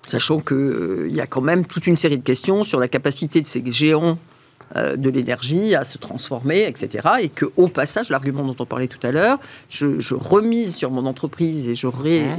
Sachant 0.08 0.40
qu'il 0.40 0.58
euh, 0.58 1.10
y 1.10 1.20
a 1.20 1.28
quand 1.28 1.42
même 1.42 1.66
toute 1.66 1.88
une 1.88 1.98
série 1.98 2.18
de 2.18 2.24
questions 2.24 2.64
sur 2.64 2.80
la 2.80 2.88
capacité 2.88 3.42
de 3.42 3.48
ces 3.48 3.64
géants 3.66 4.18
euh, 4.76 4.96
de 4.96 5.12
l'énergie 5.12 5.76
à 5.76 5.84
se 5.84 6.00
transformer, 6.00 6.64
etc. 6.64 7.08
Et 7.22 7.30
que, 7.30 7.46
au 7.56 7.68
passage, 7.68 8.10
l'argument 8.10 8.44
dont 8.44 8.56
on 8.58 8.66
parlait 8.66 8.88
tout 8.88 9.06
à 9.06 9.12
l'heure, 9.12 9.38
je, 9.70 10.14
remise 10.16 10.76
sur 10.76 10.90
mon 10.90 11.06
entreprise 11.06 11.68
et 11.68 11.76
je, 11.76 11.88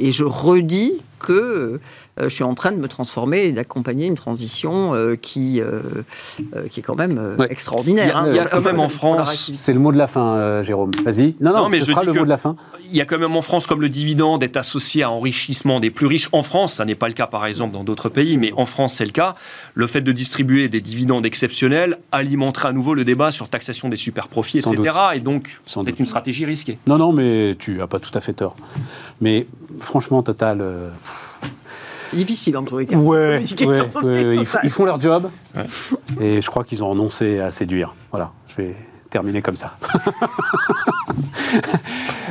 et 0.00 0.10
je 0.10 0.24
redis 0.24 0.98
que 1.20 1.32
euh, 1.32 1.80
je 2.22 2.28
suis 2.28 2.44
en 2.44 2.54
train 2.54 2.72
de 2.72 2.78
me 2.78 2.88
transformer 2.88 3.44
et 3.44 3.52
d'accompagner 3.52 4.06
une 4.06 4.14
transition 4.14 4.94
euh, 4.94 5.16
qui, 5.16 5.60
euh, 5.60 5.80
qui 6.70 6.80
est 6.80 6.82
quand 6.82 6.94
même 6.94 7.36
extraordinaire. 7.50 8.24
Il 8.26 8.34
y 8.34 8.38
a, 8.38 8.42
hein. 8.42 8.46
quand 8.50 8.62
même 8.62 8.80
en 8.80 8.88
France. 8.88 9.50
C'est 9.52 9.72
le 9.72 9.78
mot 9.78 9.92
de 9.92 9.98
la 9.98 10.06
fin, 10.06 10.62
Jérôme. 10.62 10.92
Vas-y. 11.04 11.34
Non, 11.40 11.52
non, 11.52 11.68
mais 11.68 11.80
ce 11.80 11.86
sera 11.86 12.04
le 12.04 12.12
mot 12.12 12.24
de 12.24 12.28
la 12.28 12.38
fin. 12.38 12.56
Il 12.88 12.96
y 12.96 13.00
a 13.00 13.04
quand 13.04 13.18
même 13.18 13.36
en 13.36 13.42
France, 13.42 13.66
comme 13.66 13.80
le 13.80 13.88
dividende 13.88 14.42
est 14.42 14.56
associé 14.56 15.02
à 15.02 15.10
enrichissement 15.10 15.80
des 15.80 15.90
plus 15.90 16.06
riches. 16.06 16.28
En 16.32 16.42
France, 16.42 16.74
ça 16.74 16.84
n'est 16.84 16.94
pas 16.94 17.08
le 17.08 17.14
cas 17.14 17.26
par 17.26 17.46
exemple 17.46 17.72
dans 17.72 17.84
d'autres 17.84 18.08
pays, 18.08 18.38
mais 18.38 18.52
en 18.56 18.66
France, 18.66 18.94
c'est 18.94 19.04
le 19.04 19.10
cas. 19.10 19.34
Le 19.74 19.86
fait 19.86 20.00
de 20.00 20.12
distribuer 20.12 20.68
des 20.68 20.80
dividendes 20.80 21.26
exceptionnels 21.26 21.98
alimentera 22.12 22.70
à 22.70 22.72
nouveau 22.72 22.94
le 22.94 23.04
débat 23.04 23.30
sur 23.30 23.48
taxation 23.48 23.88
des 23.88 23.96
super 23.96 24.28
profits, 24.28 24.58
etc. 24.58 24.98
Et 25.14 25.20
donc, 25.20 25.60
c'est 25.66 25.98
une 25.98 26.06
stratégie 26.06 26.44
risquée. 26.44 26.78
Non, 26.86 26.98
non, 26.98 27.12
mais 27.12 27.56
tu 27.58 27.76
n'as 27.76 27.86
pas 27.86 27.98
tout 27.98 28.16
à 28.16 28.20
fait 28.20 28.34
tort. 28.34 28.56
Mais 29.20 29.46
franchement, 29.80 30.22
Total 30.22 30.62
difficile 32.12 32.56
en 32.56 32.62
tous 32.62 32.78
les 32.78 32.86
cas. 32.86 32.96
Ouais, 32.96 33.42
ils, 34.62 34.70
font 34.70 34.84
leur 34.84 35.00
job. 35.00 35.30
Et 36.20 36.40
je 36.40 36.50
crois 36.50 36.64
qu'ils 36.64 36.84
ont 36.84 36.90
renoncé 36.90 37.40
à 37.40 37.50
séduire. 37.50 37.94
Voilà, 38.10 38.32
je 38.48 38.62
vais 38.62 38.76
terminer 39.10 39.42
comme 39.42 39.56
ça. 39.56 39.76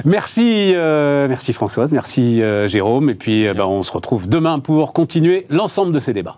merci, 0.05 0.73
euh, 0.76 1.28
merci 1.28 1.53
Françoise, 1.53 1.91
merci 1.91 2.41
euh, 2.41 2.67
Jérôme. 2.67 3.09
Et 3.09 3.15
puis, 3.15 3.47
euh, 3.47 3.53
bah, 3.53 3.67
on 3.67 3.84
se 3.84 3.91
retrouve 3.91 4.28
demain 4.28 4.59
pour 4.59 4.93
continuer 4.93 5.45
l'ensemble 5.49 5.91
de 5.91 5.99
ces 5.99 6.13
débats. 6.13 6.38